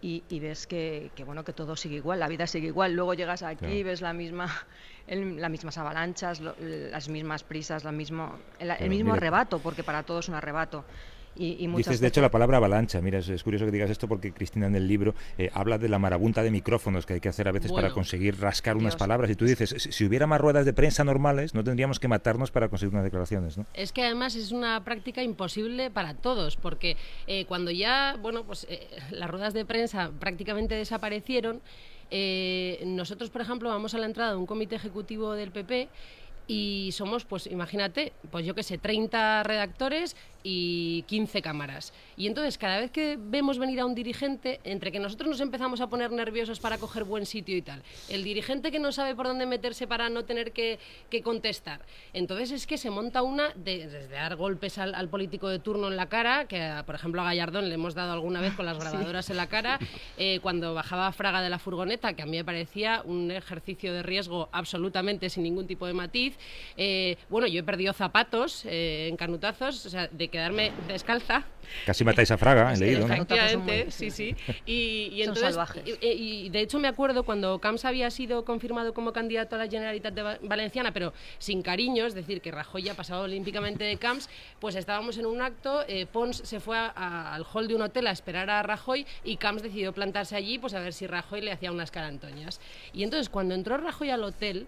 y, 0.00 0.38
ves 0.38 0.68
que, 0.68 1.10
bueno 1.24 1.42
que 1.42 1.52
todo 1.52 1.74
sigue 1.74 1.96
igual, 1.96 2.20
la 2.20 2.28
vida 2.28 2.46
sigue 2.46 2.68
igual. 2.68 2.92
Luego 2.92 3.14
llegas 3.14 3.42
aquí, 3.42 3.66
y 3.66 3.82
ves 3.82 4.00
la 4.02 4.12
misma, 4.12 4.46
las 5.08 5.50
mismas 5.50 5.78
avalanchas, 5.78 6.40
las 6.40 7.08
mismas 7.08 7.42
prisas, 7.42 7.82
la 7.82 7.90
mismo, 7.90 8.38
el, 8.60 8.88
mismo 8.88 9.14
arrebato, 9.14 9.58
porque 9.58 9.82
para 9.82 10.04
todos 10.04 10.26
es 10.26 10.28
un 10.28 10.36
arrebato. 10.36 10.84
Y, 11.38 11.66
Dices, 11.66 12.00
de 12.00 12.08
hecho, 12.08 12.20
la 12.20 12.30
palabra 12.30 12.56
avalancha. 12.56 13.00
Mira, 13.00 13.18
es, 13.18 13.42
curioso 13.42 13.66
que 13.66 13.70
digas 13.70 13.90
esto 13.90 14.08
porque 14.08 14.32
Cristina 14.32 14.66
en 14.66 14.74
el 14.74 14.88
libro 14.88 15.14
eh, 15.38 15.50
habla 15.52 15.78
de 15.78 15.88
la 15.88 15.98
marabunta 15.98 16.42
de 16.42 16.50
micrófonos 16.50 17.04
que 17.04 17.14
hay 17.14 17.20
que 17.20 17.28
hacer 17.28 17.48
a 17.48 17.52
veces 17.52 17.72
para 17.72 17.90
conseguir 17.90 18.40
rascar 18.40 18.76
unas 18.76 18.96
palabras. 18.96 19.30
Y 19.30 19.36
tú 19.36 19.44
dices, 19.44 19.74
si, 19.90 20.04
hubiera 20.04 20.26
más 20.26 20.40
ruedas 20.40 20.64
de 20.64 20.72
prensa 20.72 21.04
normales, 21.04 21.54
no 21.54 21.62
tendríamos 21.62 22.00
que 22.00 22.08
matarnos 22.08 22.50
para 22.50 22.68
conseguir 22.68 22.94
unas 22.94 23.04
declaraciones, 23.04 23.58
¿no? 23.58 23.66
Es 23.74 23.92
que 23.92 24.02
además 24.02 24.34
es 24.34 24.52
una 24.52 24.82
práctica 24.84 25.22
imposible 25.22 25.90
para 25.90 26.14
todos, 26.14 26.56
porque 26.56 26.96
eh, 27.26 27.44
cuando 27.46 27.70
ya, 27.70 28.16
bueno, 28.20 28.44
pues 28.44 28.66
eh, 28.70 28.86
las 29.10 29.30
ruedas 29.30 29.52
de 29.52 29.64
prensa 29.64 30.10
prácticamente 30.18 30.74
desaparecieron, 30.74 31.60
nosotros, 32.86 33.30
por 33.30 33.40
ejemplo, 33.40 33.68
vamos 33.68 33.94
a 33.94 33.98
la 33.98 34.06
entrada 34.06 34.30
de 34.30 34.36
un 34.36 34.46
comité 34.46 34.76
ejecutivo 34.76 35.32
del 35.32 35.50
PP 35.50 35.88
y 36.46 36.90
somos, 36.92 37.24
pues 37.24 37.46
imagínate, 37.46 38.12
pues 38.30 38.46
yo 38.46 38.54
qué 38.54 38.62
sé, 38.62 38.78
30 38.78 39.42
redactores 39.42 40.16
y 40.48 41.02
15 41.08 41.42
cámaras. 41.42 41.92
Y 42.16 42.28
entonces 42.28 42.56
cada 42.56 42.78
vez 42.78 42.92
que 42.92 43.18
vemos 43.18 43.58
venir 43.58 43.80
a 43.80 43.86
un 43.86 43.96
dirigente, 43.96 44.60
entre 44.62 44.92
que 44.92 45.00
nosotros 45.00 45.28
nos 45.28 45.40
empezamos 45.40 45.80
a 45.80 45.88
poner 45.88 46.12
nerviosos 46.12 46.60
para 46.60 46.78
coger 46.78 47.02
buen 47.02 47.26
sitio 47.26 47.56
y 47.56 47.62
tal, 47.62 47.82
el 48.08 48.22
dirigente 48.22 48.70
que 48.70 48.78
no 48.78 48.92
sabe 48.92 49.16
por 49.16 49.26
dónde 49.26 49.44
meterse 49.44 49.88
para 49.88 50.08
no 50.08 50.24
tener 50.24 50.52
que, 50.52 50.78
contestar, 51.24 51.80
entonces 52.12 52.52
es 52.52 52.66
que 52.66 52.76
se 52.76 52.90
monta 52.90 53.22
una 53.22 53.48
de, 53.54 53.88
desde 53.88 54.08
dar 54.08 54.36
golpes 54.36 54.76
al, 54.78 55.08
político 55.08 55.48
de 55.48 55.58
turno 55.58 55.88
en 55.88 55.96
la 55.96 56.08
cara, 56.08 56.46
que 56.46 56.82
por 56.84 56.94
ejemplo 56.94 57.22
a 57.22 57.24
Gallardón 57.24 57.68
le 57.68 57.74
hemos 57.74 57.94
dado 57.94 58.12
alguna 58.12 58.40
vez 58.40 58.52
con 58.52 58.66
las 58.66 58.78
grabadoras 58.80 59.30
en 59.30 59.38
la 59.38 59.48
cara, 59.48 59.80
eh, 60.18 60.38
cuando 60.42 60.74
bajaba 60.74 61.10
Fraga 61.12 61.40
de 61.40 61.48
la 61.48 61.58
furgoneta, 61.58 62.12
que 62.12 62.22
a 62.22 62.26
mí 62.26 62.36
me 62.36 62.44
parecía 62.44 63.02
un 63.04 63.30
ejercicio 63.30 63.92
de 63.92 64.02
riesgo 64.02 64.48
absolutamente 64.52 65.30
sin 65.30 65.42
ningún 65.42 65.66
tipo 65.66 65.86
de 65.86 65.94
matiz. 65.94 66.35
Eh, 66.76 67.16
bueno, 67.28 67.46
yo 67.46 67.60
he 67.60 67.64
perdido 67.64 67.92
zapatos 67.92 68.64
eh, 68.66 69.08
en 69.08 69.16
canutazos, 69.16 69.86
o 69.86 69.90
sea, 69.90 70.08
de 70.08 70.28
que 70.28 70.36
quedarme 70.36 70.72
descalza. 70.86 71.44
Casi 71.86 72.04
matáis 72.04 72.30
a 72.30 72.36
Fraga, 72.36 72.72
he 72.74 72.76
leído, 72.76 73.06
Efectivamente, 73.06 73.90
sí, 73.90 74.10
sí. 74.10 74.36
Y, 74.66 75.22
entonces, 75.22 75.56
y, 76.00 76.50
de 76.50 76.60
hecho 76.60 76.78
me 76.78 76.88
acuerdo 76.88 77.22
cuando 77.24 77.58
Camps 77.58 77.84
había 77.86 78.10
sido 78.10 78.44
confirmado 78.44 78.92
como 78.92 79.12
candidato 79.12 79.56
a 79.56 79.58
la 79.58 79.66
Generalitat 79.66 80.14
de 80.14 80.38
Valenciana, 80.42 80.92
pero 80.92 81.14
sin 81.38 81.62
cariño, 81.62 82.04
es 82.04 82.14
decir, 82.14 82.40
que 82.40 82.50
Rajoy 82.50 82.82
ya 82.82 82.92
ha 82.92 82.94
pasado 82.94 83.22
olímpicamente 83.22 83.84
de 83.84 83.96
Camps, 83.96 84.28
pues 84.60 84.74
estábamos 84.74 85.16
en 85.16 85.26
un 85.26 85.40
acto, 85.40 85.84
eh, 85.88 86.06
Pons 86.06 86.36
se 86.36 86.60
fue 86.60 86.76
al 86.76 87.44
hall 87.52 87.66
de 87.66 87.74
un 87.74 87.82
hotel 87.82 88.06
a 88.06 88.10
esperar 88.10 88.50
a 88.50 88.62
Rajoy 88.62 89.06
y 89.24 89.38
Camps 89.38 89.62
decidió 89.62 89.92
plantarse 89.92 90.36
allí, 90.36 90.58
pues 90.58 90.74
a 90.74 90.80
ver 90.80 90.92
si 90.92 91.06
Rajoy 91.06 91.40
le 91.40 91.52
hacía 91.52 91.72
unas 91.72 91.90
carantoñas. 91.90 92.60
Y 92.92 93.04
entonces 93.04 93.30
cuando 93.30 93.54
entró 93.54 93.78
Rajoy 93.78 94.10
al 94.10 94.22
hotel, 94.22 94.66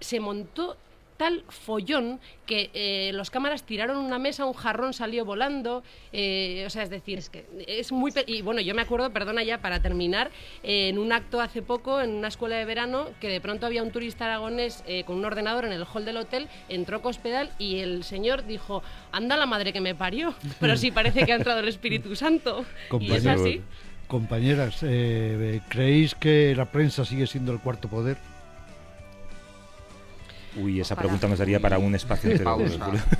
se 0.00 0.20
montó 0.20 0.76
tal 1.18 1.44
follón 1.48 2.20
que 2.46 2.70
eh, 2.72 3.10
los 3.12 3.28
cámaras 3.30 3.64
tiraron 3.64 3.98
una 3.98 4.18
mesa, 4.18 4.46
un 4.46 4.54
jarrón 4.54 4.94
salió 4.94 5.26
volando, 5.26 5.82
eh, 6.12 6.64
o 6.66 6.70
sea, 6.70 6.84
es 6.84 6.88
decir, 6.90 7.18
es 7.18 7.28
que 7.28 7.44
es 7.66 7.92
muy... 7.92 8.12
Y 8.26 8.40
bueno, 8.40 8.62
yo 8.62 8.74
me 8.74 8.80
acuerdo, 8.80 9.10
perdona 9.10 9.42
ya, 9.42 9.58
para 9.58 9.82
terminar, 9.82 10.30
en 10.62 10.96
un 10.96 11.12
acto 11.12 11.42
hace 11.42 11.60
poco, 11.60 12.00
en 12.00 12.10
una 12.10 12.28
escuela 12.28 12.56
de 12.56 12.64
verano, 12.64 13.08
que 13.20 13.28
de 13.28 13.40
pronto 13.42 13.66
había 13.66 13.82
un 13.82 13.90
turista 13.90 14.24
aragonés 14.24 14.82
eh, 14.86 15.04
con 15.04 15.16
un 15.16 15.24
ordenador 15.26 15.66
en 15.66 15.72
el 15.72 15.84
hall 15.84 16.06
del 16.06 16.16
hotel, 16.16 16.48
entró 16.70 17.02
Cospedal 17.02 17.50
y 17.58 17.80
el 17.80 18.04
señor 18.04 18.46
dijo, 18.46 18.82
anda 19.12 19.36
la 19.36 19.46
madre 19.46 19.72
que 19.72 19.82
me 19.82 19.94
parió, 19.94 20.34
pero 20.60 20.76
sí 20.76 20.90
parece 20.90 21.26
que 21.26 21.32
ha 21.32 21.36
entrado 21.36 21.60
el 21.60 21.68
Espíritu 21.68 22.16
Santo. 22.16 22.64
y 22.98 23.12
es 23.12 23.26
así. 23.26 23.60
Compañeras, 24.06 24.78
¿creéis 25.68 26.14
que 26.14 26.54
la 26.56 26.64
prensa 26.64 27.04
sigue 27.04 27.26
siendo 27.26 27.52
el 27.52 27.60
cuarto 27.60 27.88
poder? 27.88 28.16
Uy, 30.60 30.80
esa 30.80 30.96
pregunta 30.96 31.28
nos 31.28 31.38
daría 31.38 31.60
para 31.60 31.78
un 31.78 31.94
espacio 31.94 32.30
entero. 32.30 32.58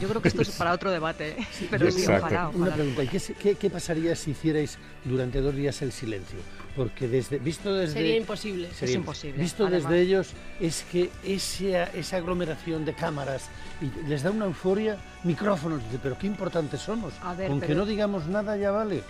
Yo 0.00 0.08
creo 0.08 0.22
que 0.22 0.28
esto 0.28 0.42
es 0.42 0.50
para 0.58 0.72
otro 0.72 0.90
debate, 0.90 1.30
¿eh? 1.30 1.46
pero 1.70 1.90
sí, 1.90 2.04
ojalá, 2.06 2.48
Una 2.48 2.74
pregunta, 2.74 3.02
¿qué, 3.06 3.54
qué, 3.54 3.70
pasaría 3.70 4.16
si 4.16 4.32
hicierais 4.32 4.78
durante 5.04 5.40
dos 5.40 5.54
días 5.54 5.80
el 5.82 5.92
silencio? 5.92 6.38
Porque 6.76 7.08
desde, 7.08 7.38
visto 7.38 7.74
desde... 7.74 7.94
Sería 7.94 8.16
imposible. 8.16 8.68
Sería 8.72 8.94
es 8.94 8.98
imposible. 8.98 9.42
Visto 9.42 9.66
desde 9.66 10.00
ellos, 10.00 10.32
es 10.60 10.84
que 10.90 11.10
esa, 11.24 11.84
esa 11.84 12.16
aglomeración 12.16 12.84
de 12.84 12.94
cámaras 12.94 13.48
y 13.80 14.08
les 14.08 14.22
da 14.22 14.30
una 14.30 14.46
euforia, 14.46 14.96
micrófonos, 15.24 15.82
pero 16.02 16.18
qué 16.18 16.26
importantes 16.26 16.80
somos. 16.80 17.14
Con 17.46 17.60
que 17.60 17.74
no 17.74 17.86
digamos 17.86 18.26
nada 18.26 18.56
ya 18.56 18.70
vale. 18.70 19.02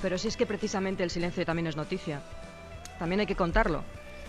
Pero 0.00 0.18
si 0.18 0.28
es 0.28 0.36
que 0.36 0.46
precisamente 0.46 1.02
el 1.02 1.10
silencio 1.10 1.44
también 1.44 1.66
es 1.66 1.76
noticia. 1.76 2.20
También 2.98 3.20
hay 3.20 3.26
que 3.26 3.36
contarlo. 3.36 3.82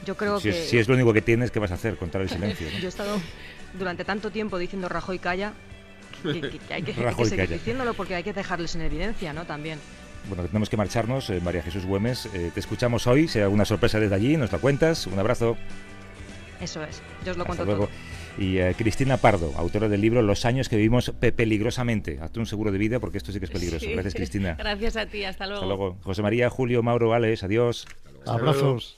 Yo 0.06 0.16
creo 0.16 0.39
si 0.39 0.49
que... 0.49 0.64
Es, 0.64 0.70
si 0.70 0.78
es 0.78 0.88
lo 0.88 0.95
único 0.95 1.14
que 1.14 1.22
tienes, 1.22 1.51
¿qué 1.51 1.60
vas 1.60 1.72
a 1.72 1.76
hacer? 1.76 1.97
Contar 1.97 2.22
el 2.22 2.30
silencio. 2.30 2.68
Yo 2.80 2.86
he 2.86 2.89
estado 2.89 3.20
durante 3.78 4.06
tanto 4.06 4.32
tiempo 4.32 4.58
diciendo 4.58 4.89
Rajoy 4.89 5.20
calla, 5.20 5.53
que, 6.24 6.60
hay 6.74 6.84
que, 6.84 6.93
seguir 7.26 7.49
diciéndolo 7.49 7.93
porque 7.93 8.16
hay 8.16 8.24
que 8.24 8.34
dejarles 8.34 8.76
en 8.76 8.82
evidencia, 8.82 9.34
¿no? 9.34 9.45
También. 9.45 9.80
Bueno, 10.28 10.43
tenemos 10.45 10.70
que 10.70 10.78
marcharnos. 10.78 11.30
Eh, 11.30 11.39
María 11.41 11.62
Jesús 11.62 11.86
Güemes, 11.86 12.28
eh, 12.34 12.51
te 12.53 12.60
escuchamos 12.60 13.06
hoy. 13.08 13.28
Si 13.28 13.39
hay 13.39 13.43
alguna 13.43 13.66
sorpresa 13.66 13.99
desde 13.99 14.16
allí, 14.16 14.38
nos 14.38 14.51
la 14.51 14.58
cuentas. 14.58 15.08
Un 15.08 15.20
abrazo. 15.20 15.58
Eso 16.62 16.84
es, 16.84 17.01
yo 17.26 17.32
os 17.32 17.38
lo 17.38 17.45
cuento 17.45 17.66
todo. 17.66 17.89
Y 18.38 18.58
eh, 18.58 18.74
Cristina 18.78 19.18
Pardo, 19.18 19.53
autora 19.58 19.88
del 19.88 20.01
libro 20.01 20.22
Los 20.22 20.45
años 20.45 20.68
que 20.68 20.78
vivimos 20.78 21.12
peligrosamente. 21.12 22.20
Hazte 22.22 22.39
un 22.39 22.45
seguro 22.45 22.72
de 22.72 22.78
vida 22.78 22.99
porque 22.99 23.18
esto 23.18 23.32
sí 23.32 23.39
que 23.39 23.45
es 23.45 23.51
peligroso. 23.51 23.86
Gracias, 23.89 24.14
Cristina. 24.14 24.56
Gracias 24.58 24.97
a 24.97 25.06
ti, 25.06 25.24
hasta 25.26 25.45
luego. 25.45 25.62
Hasta 25.62 25.68
luego. 25.68 25.97
José 26.01 26.22
María, 26.22 26.49
Julio, 26.49 26.82
Mauro, 26.82 27.14
Alex, 27.14 27.43
adiós. 27.43 27.86
Abrazos. 28.26 28.97